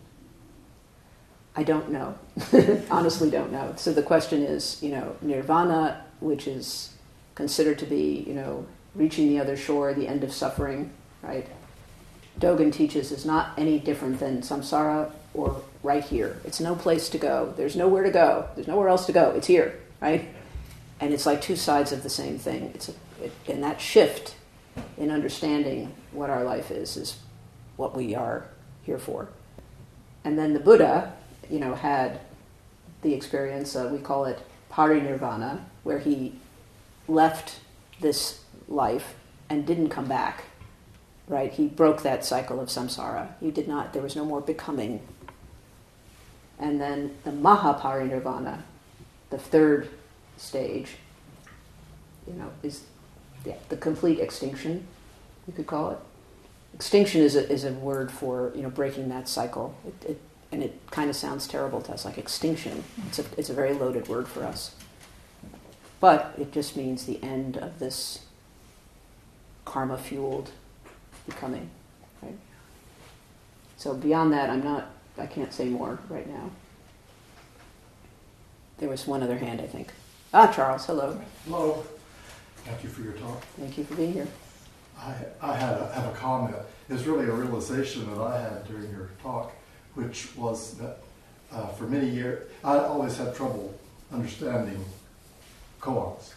I 1.60 1.64
don't 1.64 1.92
know. 1.92 2.16
Honestly, 2.90 3.30
don't 3.30 3.52
know. 3.52 3.74
So 3.76 3.92
the 3.92 4.02
question 4.02 4.44
is, 4.44 4.82
you 4.82 4.92
know, 4.92 5.18
nirvana, 5.22 6.06
which 6.22 6.48
is 6.48 6.94
considered 7.36 7.80
to 7.80 7.86
be, 7.86 8.24
you 8.26 8.34
know, 8.34 8.66
reaching 8.96 9.28
the 9.28 9.40
other 9.40 9.58
shore, 9.58 9.94
the 9.94 10.08
end 10.08 10.24
of 10.24 10.32
suffering, 10.32 10.92
right? 11.22 11.46
Dogen 12.40 12.72
teaches 12.72 13.12
is 13.12 13.26
not 13.26 13.52
any 13.58 13.78
different 13.78 14.20
than 14.20 14.42
samsara 14.42 15.12
or 15.34 15.62
right 15.84 16.04
here. 16.04 16.40
It's 16.46 16.62
no 16.62 16.76
place 16.76 17.10
to 17.10 17.18
go. 17.18 17.54
There's 17.58 17.76
nowhere 17.76 18.04
to 18.04 18.12
go. 18.12 18.48
There's 18.56 18.68
nowhere 18.68 18.88
else 18.88 19.06
to 19.08 19.12
go. 19.12 19.32
It's 19.32 19.48
here, 19.48 19.78
right? 20.00 20.30
and 21.02 21.14
it's 21.14 21.26
like 21.26 21.42
two 21.42 21.56
sides 21.56 21.92
of 21.92 22.04
the 22.04 22.10
same 22.10 22.38
thing. 22.38 22.72
It's 22.74 22.90
a, 22.90 22.94
it, 23.22 23.32
and 23.48 23.64
that 23.64 23.82
shift 23.82 24.36
in 24.98 25.12
understanding 25.12 25.94
what 26.12 26.30
our 26.30 26.46
life 26.46 26.72
is 26.72 26.98
is 26.98 27.20
what 27.76 27.96
we 27.98 28.16
are 28.16 28.46
here 28.84 29.00
for. 29.00 29.30
And 30.24 30.38
then 30.38 30.54
the 30.54 30.60
Buddha, 30.60 31.14
you 31.50 31.60
know, 31.60 31.76
had 31.76 32.20
the 33.02 33.14
experience. 33.14 33.76
We 33.76 34.00
call 34.00 34.26
it 34.26 34.40
parinirvana, 34.72 35.62
where 35.84 36.00
he 36.00 36.36
left 37.08 37.60
this 38.00 38.42
life 38.68 39.16
and 39.50 39.66
didn't 39.66 39.90
come 39.90 40.08
back. 40.08 40.44
Right? 41.28 41.52
He 41.52 41.68
broke 41.68 42.02
that 42.04 42.26
cycle 42.26 42.60
of 42.60 42.70
samsara. 42.70 43.34
He 43.40 43.52
did 43.52 43.68
not. 43.68 43.94
There 43.94 44.02
was 44.02 44.16
no 44.16 44.26
more 44.26 44.42
becoming. 44.42 45.02
And 46.60 46.82
then 46.82 47.16
the 47.24 47.32
mahaparinirvana, 47.32 48.64
the 49.30 49.38
third 49.38 49.90
stage, 50.38 50.96
you 52.28 52.34
know, 52.34 52.52
is 52.64 52.84
yeah, 53.46 53.56
the 53.70 53.78
complete 53.78 54.20
extinction, 54.20 54.86
you 55.48 55.54
could 55.54 55.68
call 55.68 55.92
it. 55.92 55.98
Extinction 56.74 57.22
is 57.22 57.36
a, 57.36 57.50
is 57.52 57.64
a 57.64 57.72
word 57.72 58.12
for, 58.12 58.52
you 58.56 58.62
know, 58.62 58.70
breaking 58.70 59.10
that 59.10 59.28
cycle. 59.28 59.76
It, 59.88 60.12
it, 60.12 60.22
and 60.52 60.64
it 60.64 60.80
kind 60.92 61.10
of 61.10 61.16
sounds 61.16 61.48
terrible 61.48 61.82
to 61.82 61.94
us, 61.94 62.06
like 62.06 62.18
extinction. 62.18 62.84
It's 63.08 63.20
a, 63.20 63.26
it's 63.38 63.50
a 63.50 63.54
very 63.54 63.74
loaded 63.74 64.08
word 64.08 64.28
for 64.28 64.44
us. 64.44 64.76
But 66.00 66.34
it 66.38 66.52
just 66.52 66.78
means 66.78 67.06
the 67.06 67.22
end 67.24 67.58
of 67.58 67.80
this 67.80 68.26
karma 69.66 69.98
fueled 69.98 70.52
becoming, 71.26 71.70
right? 72.22 72.38
So 73.78 73.94
beyond 73.94 74.34
that, 74.34 74.50
I'm 74.50 74.64
not, 74.64 74.92
I 75.18 75.26
can't 75.28 75.54
say 75.54 75.66
more 75.66 76.00
right 76.10 76.28
now. 76.28 76.50
There 78.80 78.90
was 78.90 79.06
one 79.06 79.22
other 79.22 79.38
hand, 79.38 79.62
I 79.62 79.68
think. 79.68 79.92
Ah, 80.34 80.48
Charles, 80.48 80.86
hello. 80.86 81.20
Hello. 81.46 81.84
Thank 82.64 82.84
you 82.84 82.90
for 82.90 83.02
your 83.02 83.14
talk. 83.14 83.44
Thank 83.60 83.78
you 83.78 83.84
for 83.84 83.96
being 83.96 84.14
here. 84.14 84.28
I, 84.98 85.16
I 85.42 85.56
had 85.56 85.74
a, 85.78 85.92
have 85.94 86.06
a 86.06 86.16
comment. 86.18 86.56
It's 86.90 87.04
really 87.04 87.26
a 87.26 87.32
realization 87.32 88.10
that 88.10 88.22
I 88.22 88.40
had 88.40 88.68
during 88.68 88.90
your 88.90 89.10
talk, 89.22 89.54
which 89.96 90.36
was 90.36 90.76
that 90.76 91.00
uh, 91.52 91.68
for 91.68 91.86
many 91.86 92.10
years, 92.10 92.50
I 92.64 92.78
always 92.78 93.18
had 93.18 93.36
trouble 93.36 93.74
understanding 94.12 94.84
koans. 95.82 96.34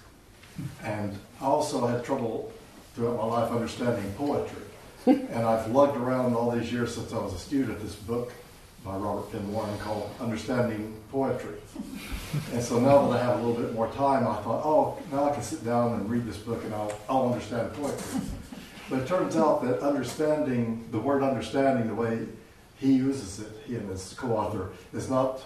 And 0.84 1.16
I 1.40 1.44
also 1.44 1.86
had 1.86 2.04
trouble 2.04 2.52
throughout 2.94 3.16
my 3.16 3.24
life 3.24 3.50
understanding 3.50 4.12
poetry. 4.16 4.62
and 5.06 5.44
I've 5.44 5.70
lugged 5.70 5.96
around 5.96 6.34
all 6.34 6.50
these 6.50 6.72
years 6.72 6.94
since 6.94 7.12
I 7.12 7.18
was 7.18 7.34
a 7.34 7.38
student 7.38 7.80
this 7.80 7.94
book 7.94 8.32
by 8.84 8.96
Robert 8.96 9.30
Penn 9.30 9.52
Warren 9.52 9.76
called 9.78 10.10
Understanding 10.20 10.94
Poetry. 11.10 11.54
and 12.52 12.62
so 12.62 12.80
now 12.80 13.08
that 13.08 13.20
I 13.20 13.24
have 13.24 13.40
a 13.40 13.42
little 13.42 13.62
bit 13.62 13.74
more 13.74 13.88
time, 13.92 14.26
I 14.26 14.34
thought, 14.42 14.62
oh, 14.64 14.98
now 15.12 15.30
I 15.30 15.32
can 15.32 15.42
sit 15.42 15.64
down 15.64 15.94
and 15.94 16.10
read 16.10 16.26
this 16.26 16.36
book 16.36 16.62
and 16.64 16.74
I'll, 16.74 16.92
I'll 17.08 17.32
understand 17.32 17.72
poetry. 17.74 18.20
But 18.90 19.00
it 19.00 19.06
turns 19.06 19.36
out 19.36 19.62
that 19.64 19.80
understanding, 19.80 20.86
the 20.90 20.98
word 20.98 21.22
understanding, 21.22 21.86
the 21.86 21.94
way 21.94 22.26
he 22.82 22.94
uses 22.94 23.38
it, 23.38 23.52
he 23.64 23.76
and 23.76 23.88
his 23.88 24.14
co 24.18 24.36
author, 24.36 24.70
is 24.92 25.08
not 25.08 25.40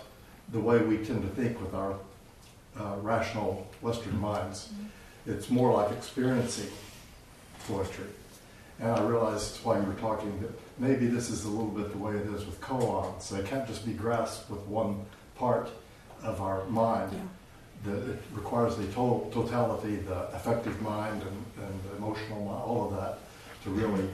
the 0.52 0.58
way 0.58 0.78
we 0.78 0.96
tend 0.98 1.22
to 1.22 1.28
think 1.28 1.60
with 1.60 1.74
our 1.74 1.94
uh, 2.80 2.96
rational 3.02 3.66
Western 3.82 4.18
minds. 4.18 4.70
It's 5.26 5.50
more 5.50 5.72
like 5.74 5.92
experiencing 5.92 6.70
poetry. 7.68 8.06
And 8.80 8.90
I 8.90 9.02
realized 9.02 9.58
while 9.64 9.80
you 9.80 9.86
were 9.86 10.00
talking 10.00 10.40
that 10.40 10.50
maybe 10.78 11.06
this 11.06 11.28
is 11.30 11.44
a 11.44 11.48
little 11.48 11.70
bit 11.70 11.90
the 11.92 11.98
way 11.98 12.14
it 12.14 12.26
is 12.26 12.46
with 12.46 12.60
koans. 12.60 13.22
So 13.22 13.36
it 13.36 13.46
can't 13.46 13.66
just 13.66 13.84
be 13.84 13.92
grasped 13.92 14.50
with 14.50 14.60
one 14.60 15.04
part 15.36 15.68
of 16.22 16.40
our 16.40 16.64
mind. 16.66 17.12
Yeah. 17.12 17.92
The, 17.92 18.12
it 18.12 18.22
requires 18.32 18.76
the 18.76 18.86
total 18.86 19.30
totality, 19.32 19.96
the 19.96 20.28
affective 20.34 20.80
mind 20.80 21.22
and, 21.22 21.64
and 21.64 21.98
emotional 21.98 22.44
mind, 22.44 22.62
all 22.64 22.86
of 22.86 22.96
that, 22.96 23.18
to 23.64 23.70
really 23.70 24.08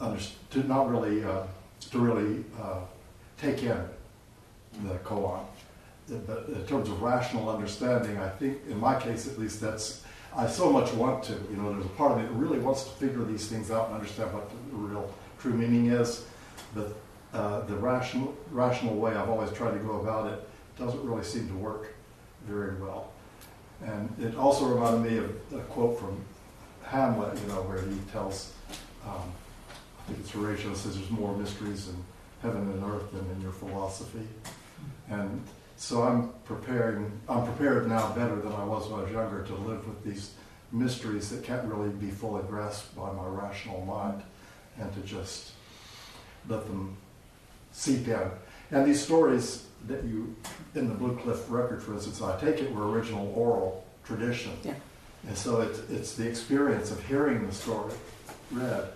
under, 0.00 0.20
to 0.50 0.66
not 0.66 0.90
really 0.90 1.24
uh, 1.24 1.44
to 1.90 1.98
really 1.98 2.44
uh, 2.60 2.80
take 3.38 3.62
in 3.62 3.88
the 4.84 4.94
koan. 5.04 5.44
But 6.08 6.46
in 6.48 6.66
terms 6.66 6.88
of 6.88 7.00
rational 7.00 7.48
understanding, 7.48 8.18
I 8.18 8.28
think 8.28 8.58
in 8.68 8.78
my 8.78 9.00
case 9.00 9.26
at 9.26 9.38
least 9.38 9.60
that's 9.60 10.02
I 10.34 10.46
so 10.46 10.72
much 10.72 10.92
want 10.94 11.22
to. 11.24 11.32
You 11.32 11.56
know, 11.56 11.72
there's 11.72 11.84
a 11.84 11.90
part 11.90 12.12
of 12.12 12.18
me 12.18 12.24
that 12.24 12.32
really 12.32 12.58
wants 12.58 12.84
to 12.84 12.90
figure 12.90 13.22
these 13.24 13.48
things 13.48 13.70
out 13.70 13.88
and 13.88 13.96
understand 13.96 14.32
what 14.32 14.48
the 14.50 14.56
real 14.76 15.12
true 15.38 15.52
meaning 15.52 15.86
is. 15.86 16.24
But 16.74 16.94
uh, 17.34 17.60
the 17.62 17.76
rational, 17.76 18.34
rational 18.50 18.96
way 18.96 19.14
I've 19.14 19.28
always 19.28 19.52
tried 19.52 19.72
to 19.72 19.78
go 19.78 20.00
about 20.00 20.32
it 20.32 20.48
doesn't 20.78 21.04
really 21.04 21.24
seem 21.24 21.48
to 21.48 21.54
work 21.54 21.94
very 22.46 22.74
well. 22.76 23.12
And 23.84 24.14
it 24.20 24.36
also 24.36 24.66
reminded 24.66 25.10
me 25.10 25.18
of 25.18 25.30
a 25.54 25.62
quote 25.64 25.98
from 25.98 26.18
Hamlet, 26.84 27.38
you 27.38 27.46
know, 27.48 27.62
where 27.62 27.80
he 27.82 27.96
tells, 28.10 28.52
um, 29.06 29.32
think 30.06 30.20
it's 30.20 30.30
Horatio 30.30 30.74
says, 30.74 30.96
there's 30.96 31.10
more 31.10 31.36
mysteries 31.36 31.88
in 31.88 31.96
heaven 32.42 32.62
and 32.62 32.82
earth 32.84 33.12
than 33.12 33.28
in 33.30 33.40
your 33.40 33.52
philosophy. 33.52 34.26
And 35.08 35.42
so 35.76 36.02
I'm 36.02 36.30
preparing, 36.44 37.10
I'm 37.28 37.44
prepared 37.44 37.88
now 37.88 38.12
better 38.14 38.36
than 38.36 38.52
I 38.52 38.64
was 38.64 38.88
when 38.88 39.00
I 39.00 39.02
was 39.04 39.12
younger 39.12 39.42
to 39.44 39.54
live 39.54 39.86
with 39.86 40.04
these 40.04 40.32
mysteries 40.70 41.30
that 41.30 41.44
can't 41.44 41.64
really 41.64 41.90
be 41.90 42.10
fully 42.10 42.42
grasped 42.44 42.96
by 42.96 43.12
my 43.12 43.26
rational 43.26 43.84
mind 43.84 44.22
and 44.78 44.92
to 44.94 45.00
just 45.00 45.52
let 46.48 46.66
them 46.66 46.96
seep 47.72 48.08
in. 48.08 48.30
And 48.70 48.86
these 48.86 49.02
stories 49.02 49.66
that 49.86 50.04
you, 50.04 50.34
in 50.74 50.88
the 50.88 50.94
Blue 50.94 51.16
Cliff 51.16 51.44
record, 51.48 51.82
for 51.82 51.94
instance, 51.94 52.22
I 52.22 52.38
take 52.40 52.60
it 52.60 52.72
were 52.74 52.90
original 52.90 53.32
oral 53.36 53.84
tradition. 54.04 54.52
Yeah. 54.62 54.74
And 55.26 55.36
so 55.36 55.60
it's, 55.60 55.78
it's 55.90 56.14
the 56.14 56.26
experience 56.26 56.90
of 56.90 57.04
hearing 57.06 57.46
the 57.46 57.52
story 57.52 57.92
read 58.50 58.88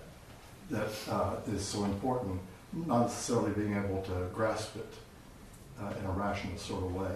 that 0.71 0.89
uh, 1.09 1.37
is 1.49 1.65
so 1.65 1.85
important, 1.85 2.41
not 2.73 3.03
necessarily 3.03 3.53
being 3.53 3.77
able 3.77 4.03
to 4.03 4.29
grasp 4.35 4.77
it 4.77 4.95
uh, 5.81 5.93
in 5.99 6.05
a 6.07 6.11
rational 6.11 6.57
sort 6.59 6.85
of 6.85 6.95
way. 6.95 7.13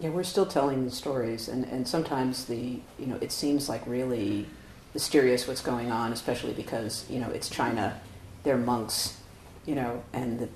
Yeah, 0.00 0.10
we're 0.10 0.24
still 0.24 0.46
telling 0.46 0.84
the 0.84 0.90
stories, 0.90 1.48
and, 1.48 1.64
and 1.64 1.86
sometimes 1.86 2.46
the 2.46 2.80
you 2.98 3.06
know 3.06 3.16
it 3.20 3.30
seems 3.30 3.68
like 3.68 3.86
really 3.86 4.46
mysterious 4.94 5.46
what's 5.46 5.62
going 5.62 5.90
on, 5.90 6.12
especially 6.12 6.52
because 6.52 7.08
you 7.08 7.20
know 7.20 7.30
it's 7.30 7.48
China, 7.48 8.00
they're 8.42 8.58
monks, 8.58 9.16
you 9.64 9.74
know, 9.74 10.02
and 10.12 10.40
the, 10.40 10.48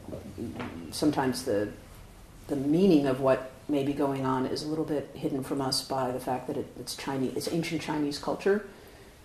sometimes 0.90 1.44
the 1.44 1.68
the 2.48 2.56
meaning 2.56 3.06
of 3.06 3.20
what 3.20 3.52
may 3.68 3.82
be 3.82 3.92
going 3.92 4.24
on 4.24 4.46
is 4.46 4.62
a 4.62 4.68
little 4.68 4.84
bit 4.84 5.10
hidden 5.14 5.42
from 5.42 5.60
us 5.60 5.82
by 5.82 6.10
the 6.12 6.20
fact 6.20 6.46
that 6.46 6.56
it, 6.56 6.66
it's 6.78 6.96
Chinese, 6.96 7.32
it's 7.36 7.48
ancient 7.48 7.82
Chinese 7.82 8.18
culture, 8.18 8.66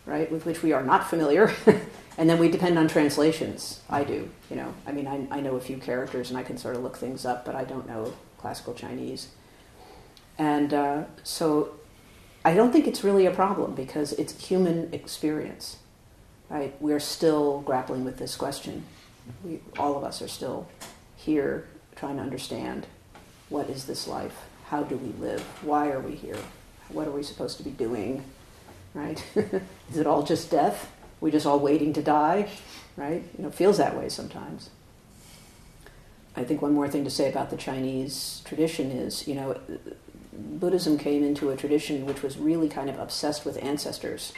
right, 0.05 0.31
with 0.31 0.45
which 0.45 0.63
we 0.63 0.73
are 0.73 0.83
not 0.83 1.09
familiar, 1.09 1.53
and 2.17 2.29
then 2.29 2.39
we 2.39 2.49
depend 2.49 2.77
on 2.77 2.87
translations. 2.87 3.81
I 3.89 4.03
do, 4.03 4.29
you 4.49 4.55
know, 4.55 4.73
I 4.85 4.91
mean, 4.91 5.07
I, 5.07 5.27
I 5.37 5.41
know 5.41 5.55
a 5.55 5.61
few 5.61 5.77
characters 5.77 6.29
and 6.29 6.37
I 6.37 6.43
can 6.43 6.57
sort 6.57 6.75
of 6.75 6.83
look 6.83 6.97
things 6.97 7.25
up, 7.25 7.45
but 7.45 7.55
I 7.55 7.63
don't 7.63 7.87
know 7.87 8.13
classical 8.37 8.73
Chinese. 8.73 9.29
And 10.37 10.73
uh, 10.73 11.03
so 11.23 11.75
I 12.43 12.55
don't 12.55 12.71
think 12.71 12.87
it's 12.87 13.03
really 13.03 13.25
a 13.27 13.31
problem 13.31 13.75
because 13.75 14.13
it's 14.13 14.47
human 14.47 14.91
experience, 14.93 15.77
right? 16.49 16.75
We're 16.79 16.99
still 16.99 17.61
grappling 17.61 18.03
with 18.03 18.17
this 18.17 18.35
question. 18.35 18.85
We, 19.43 19.59
all 19.77 19.95
of 19.95 20.03
us 20.03 20.21
are 20.21 20.27
still 20.27 20.67
here 21.15 21.67
trying 21.95 22.17
to 22.17 22.23
understand 22.23 22.87
what 23.49 23.69
is 23.69 23.85
this 23.85 24.07
life? 24.07 24.35
How 24.65 24.81
do 24.81 24.97
we 24.97 25.11
live? 25.23 25.41
Why 25.61 25.91
are 25.91 25.99
we 25.99 26.15
here? 26.15 26.37
What 26.89 27.07
are 27.07 27.11
we 27.11 27.21
supposed 27.21 27.57
to 27.57 27.63
be 27.63 27.69
doing? 27.69 28.23
Right? 28.93 29.23
is 29.89 29.97
it 29.97 30.07
all 30.07 30.23
just 30.23 30.51
death? 30.51 30.91
We 31.21 31.31
just 31.31 31.45
all 31.45 31.59
waiting 31.59 31.93
to 31.93 32.01
die? 32.01 32.49
Right? 32.97 33.23
You 33.37 33.43
know, 33.43 33.47
it 33.49 33.55
feels 33.55 33.77
that 33.77 33.95
way 33.95 34.09
sometimes. 34.09 34.69
I 36.35 36.43
think 36.43 36.61
one 36.61 36.73
more 36.73 36.87
thing 36.87 37.03
to 37.03 37.09
say 37.09 37.29
about 37.29 37.49
the 37.49 37.57
Chinese 37.57 38.41
tradition 38.45 38.91
is, 38.91 39.27
you 39.27 39.35
know, 39.35 39.59
Buddhism 40.33 40.97
came 40.97 41.23
into 41.23 41.49
a 41.49 41.57
tradition 41.57 42.05
which 42.05 42.21
was 42.21 42.37
really 42.37 42.69
kind 42.69 42.89
of 42.89 42.97
obsessed 42.99 43.45
with 43.45 43.61
ancestors, 43.61 44.31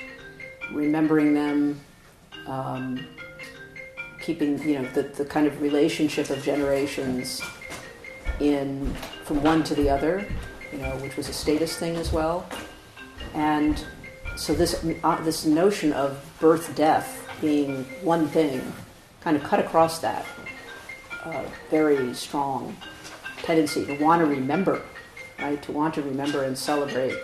remembering 0.72 1.34
them, 1.34 1.82
um, 2.48 3.06
keeping 4.22 4.58
you 4.68 4.80
know 4.80 4.90
the, 4.92 5.04
the 5.04 5.26
kind 5.26 5.46
of 5.46 5.62
relationship 5.62 6.30
of 6.30 6.42
generations 6.44 7.42
in 8.40 8.94
from 9.24 9.44
one 9.44 9.64
to 9.64 9.76
the 9.76 9.90
other, 9.90 10.26
you 10.72 10.80
know, 10.80 10.96
which 10.98 11.16
was 11.16 11.30
a 11.30 11.34
status 11.34 11.78
thing 11.78 11.96
as 11.98 12.12
well, 12.12 12.46
and 13.34 13.86
so 14.36 14.54
this 14.54 14.84
uh, 15.04 15.22
this 15.24 15.46
notion 15.46 15.94
of 15.94 16.24
birth 16.40 16.76
death 16.76 17.28
being 17.42 17.84
one 18.02 18.28
thing 18.28 18.62
kind 19.22 19.38
of 19.38 19.44
cut 19.44 19.60
across 19.60 20.00
that 20.00 20.26
uh, 21.24 21.44
very 21.70 22.14
strong 22.14 22.76
tendency 23.38 23.86
to 23.86 23.98
want 24.04 24.22
to 24.22 24.26
remember 24.26 24.82
right? 25.44 25.62
To 25.64 25.72
want 25.72 25.94
to 25.96 26.02
remember 26.02 26.44
and 26.44 26.58
celebrate. 26.58 27.16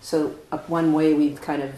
So, 0.00 0.34
uh, 0.50 0.58
one 0.66 0.92
way 0.92 1.14
we 1.14 1.34
kind 1.34 1.62
of 1.62 1.72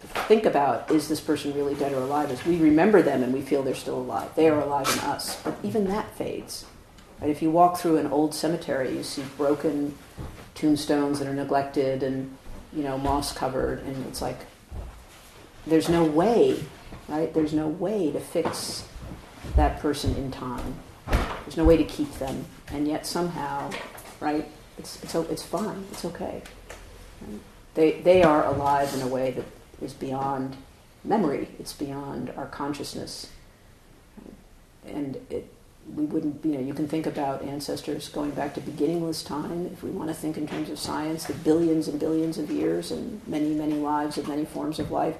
think 0.00 0.44
about 0.44 0.90
is 0.90 1.08
this 1.08 1.20
person 1.20 1.54
really 1.54 1.74
dead 1.74 1.92
or 1.92 2.02
alive 2.02 2.30
is 2.30 2.44
we 2.44 2.56
remember 2.56 3.02
them 3.02 3.22
and 3.22 3.32
we 3.32 3.40
feel 3.40 3.62
they're 3.62 3.74
still 3.74 3.98
alive. 3.98 4.30
They 4.34 4.48
are 4.48 4.60
alive 4.60 4.88
in 4.92 4.98
us. 5.00 5.40
But 5.42 5.56
even 5.62 5.86
that 5.88 6.14
fades. 6.16 6.64
Right? 7.20 7.30
If 7.30 7.42
you 7.42 7.50
walk 7.50 7.78
through 7.78 7.98
an 7.98 8.06
old 8.08 8.34
cemetery, 8.34 8.96
you 8.96 9.02
see 9.02 9.24
broken 9.36 9.96
tombstones 10.54 11.18
that 11.18 11.28
are 11.28 11.34
neglected 11.34 12.02
and 12.02 12.36
you 12.72 12.82
know 12.82 12.98
moss 12.98 13.32
covered, 13.32 13.80
and 13.80 14.06
it's 14.06 14.22
like 14.22 14.38
there's 15.66 15.88
no 15.88 16.04
way, 16.04 16.62
right? 17.08 17.32
There's 17.32 17.52
no 17.52 17.68
way 17.68 18.10
to 18.10 18.20
fix 18.20 18.84
that 19.56 19.80
person 19.80 20.14
in 20.16 20.30
time. 20.30 20.74
There's 21.06 21.56
no 21.56 21.64
way 21.64 21.76
to 21.76 21.84
keep 21.84 22.12
them, 22.18 22.44
and 22.68 22.86
yet 22.86 23.06
somehow, 23.06 23.70
right? 24.20 24.48
It's, 24.78 25.02
it's, 25.02 25.14
it's 25.14 25.42
fine. 25.42 25.84
It's 25.90 26.04
okay. 26.04 26.42
They, 27.74 28.00
they 28.00 28.22
are 28.22 28.46
alive 28.46 28.94
in 28.94 29.02
a 29.02 29.08
way 29.08 29.32
that 29.32 29.44
is 29.82 29.92
beyond 29.92 30.56
memory. 31.04 31.48
It's 31.58 31.72
beyond 31.72 32.30
our 32.36 32.46
consciousness. 32.46 33.30
And 34.86 35.16
it, 35.30 35.52
we 35.94 36.04
wouldn't, 36.04 36.44
you 36.44 36.52
know, 36.52 36.60
you 36.60 36.74
can 36.74 36.88
think 36.88 37.06
about 37.06 37.42
ancestors 37.42 38.08
going 38.08 38.30
back 38.30 38.54
to 38.54 38.60
beginningless 38.60 39.22
time. 39.22 39.66
If 39.66 39.82
we 39.82 39.90
want 39.90 40.08
to 40.08 40.14
think 40.14 40.36
in 40.36 40.46
terms 40.46 40.70
of 40.70 40.78
science, 40.78 41.24
the 41.24 41.34
billions 41.34 41.88
and 41.88 41.98
billions 41.98 42.38
of 42.38 42.50
years 42.50 42.90
and 42.90 43.20
many, 43.26 43.54
many 43.54 43.74
lives 43.74 44.18
of 44.18 44.28
many 44.28 44.44
forms 44.44 44.78
of 44.78 44.90
life. 44.90 45.16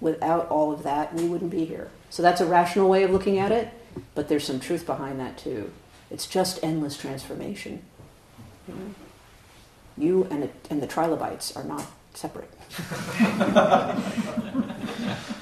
Without 0.00 0.48
all 0.48 0.72
of 0.72 0.82
that, 0.82 1.14
we 1.14 1.24
wouldn't 1.28 1.50
be 1.50 1.64
here. 1.64 1.90
So 2.08 2.22
that's 2.22 2.40
a 2.40 2.46
rational 2.46 2.88
way 2.88 3.02
of 3.02 3.10
looking 3.10 3.38
at 3.38 3.52
it, 3.52 3.68
but 4.14 4.28
there's 4.28 4.44
some 4.44 4.60
truth 4.60 4.86
behind 4.86 5.20
that 5.20 5.38
too. 5.38 5.70
It's 6.10 6.26
just 6.26 6.62
endless 6.62 6.96
transformation. 6.96 7.82
You 9.96 10.26
and, 10.30 10.44
it, 10.44 10.54
and 10.70 10.82
the 10.82 10.86
trilobites 10.86 11.56
are 11.56 11.64
not 11.64 11.86
separate. 12.14 12.50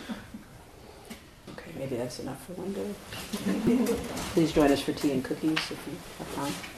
maybe 1.78 1.96
that's 1.96 2.18
enough 2.18 2.44
for 2.44 2.52
one 2.54 2.72
day. 2.72 3.94
Please 4.34 4.52
join 4.52 4.70
us 4.72 4.80
for 4.80 4.92
tea 4.92 5.12
and 5.12 5.24
cookies 5.24 5.58
if 5.70 5.78
you 5.86 5.96
have 6.18 6.34
time. 6.34 6.77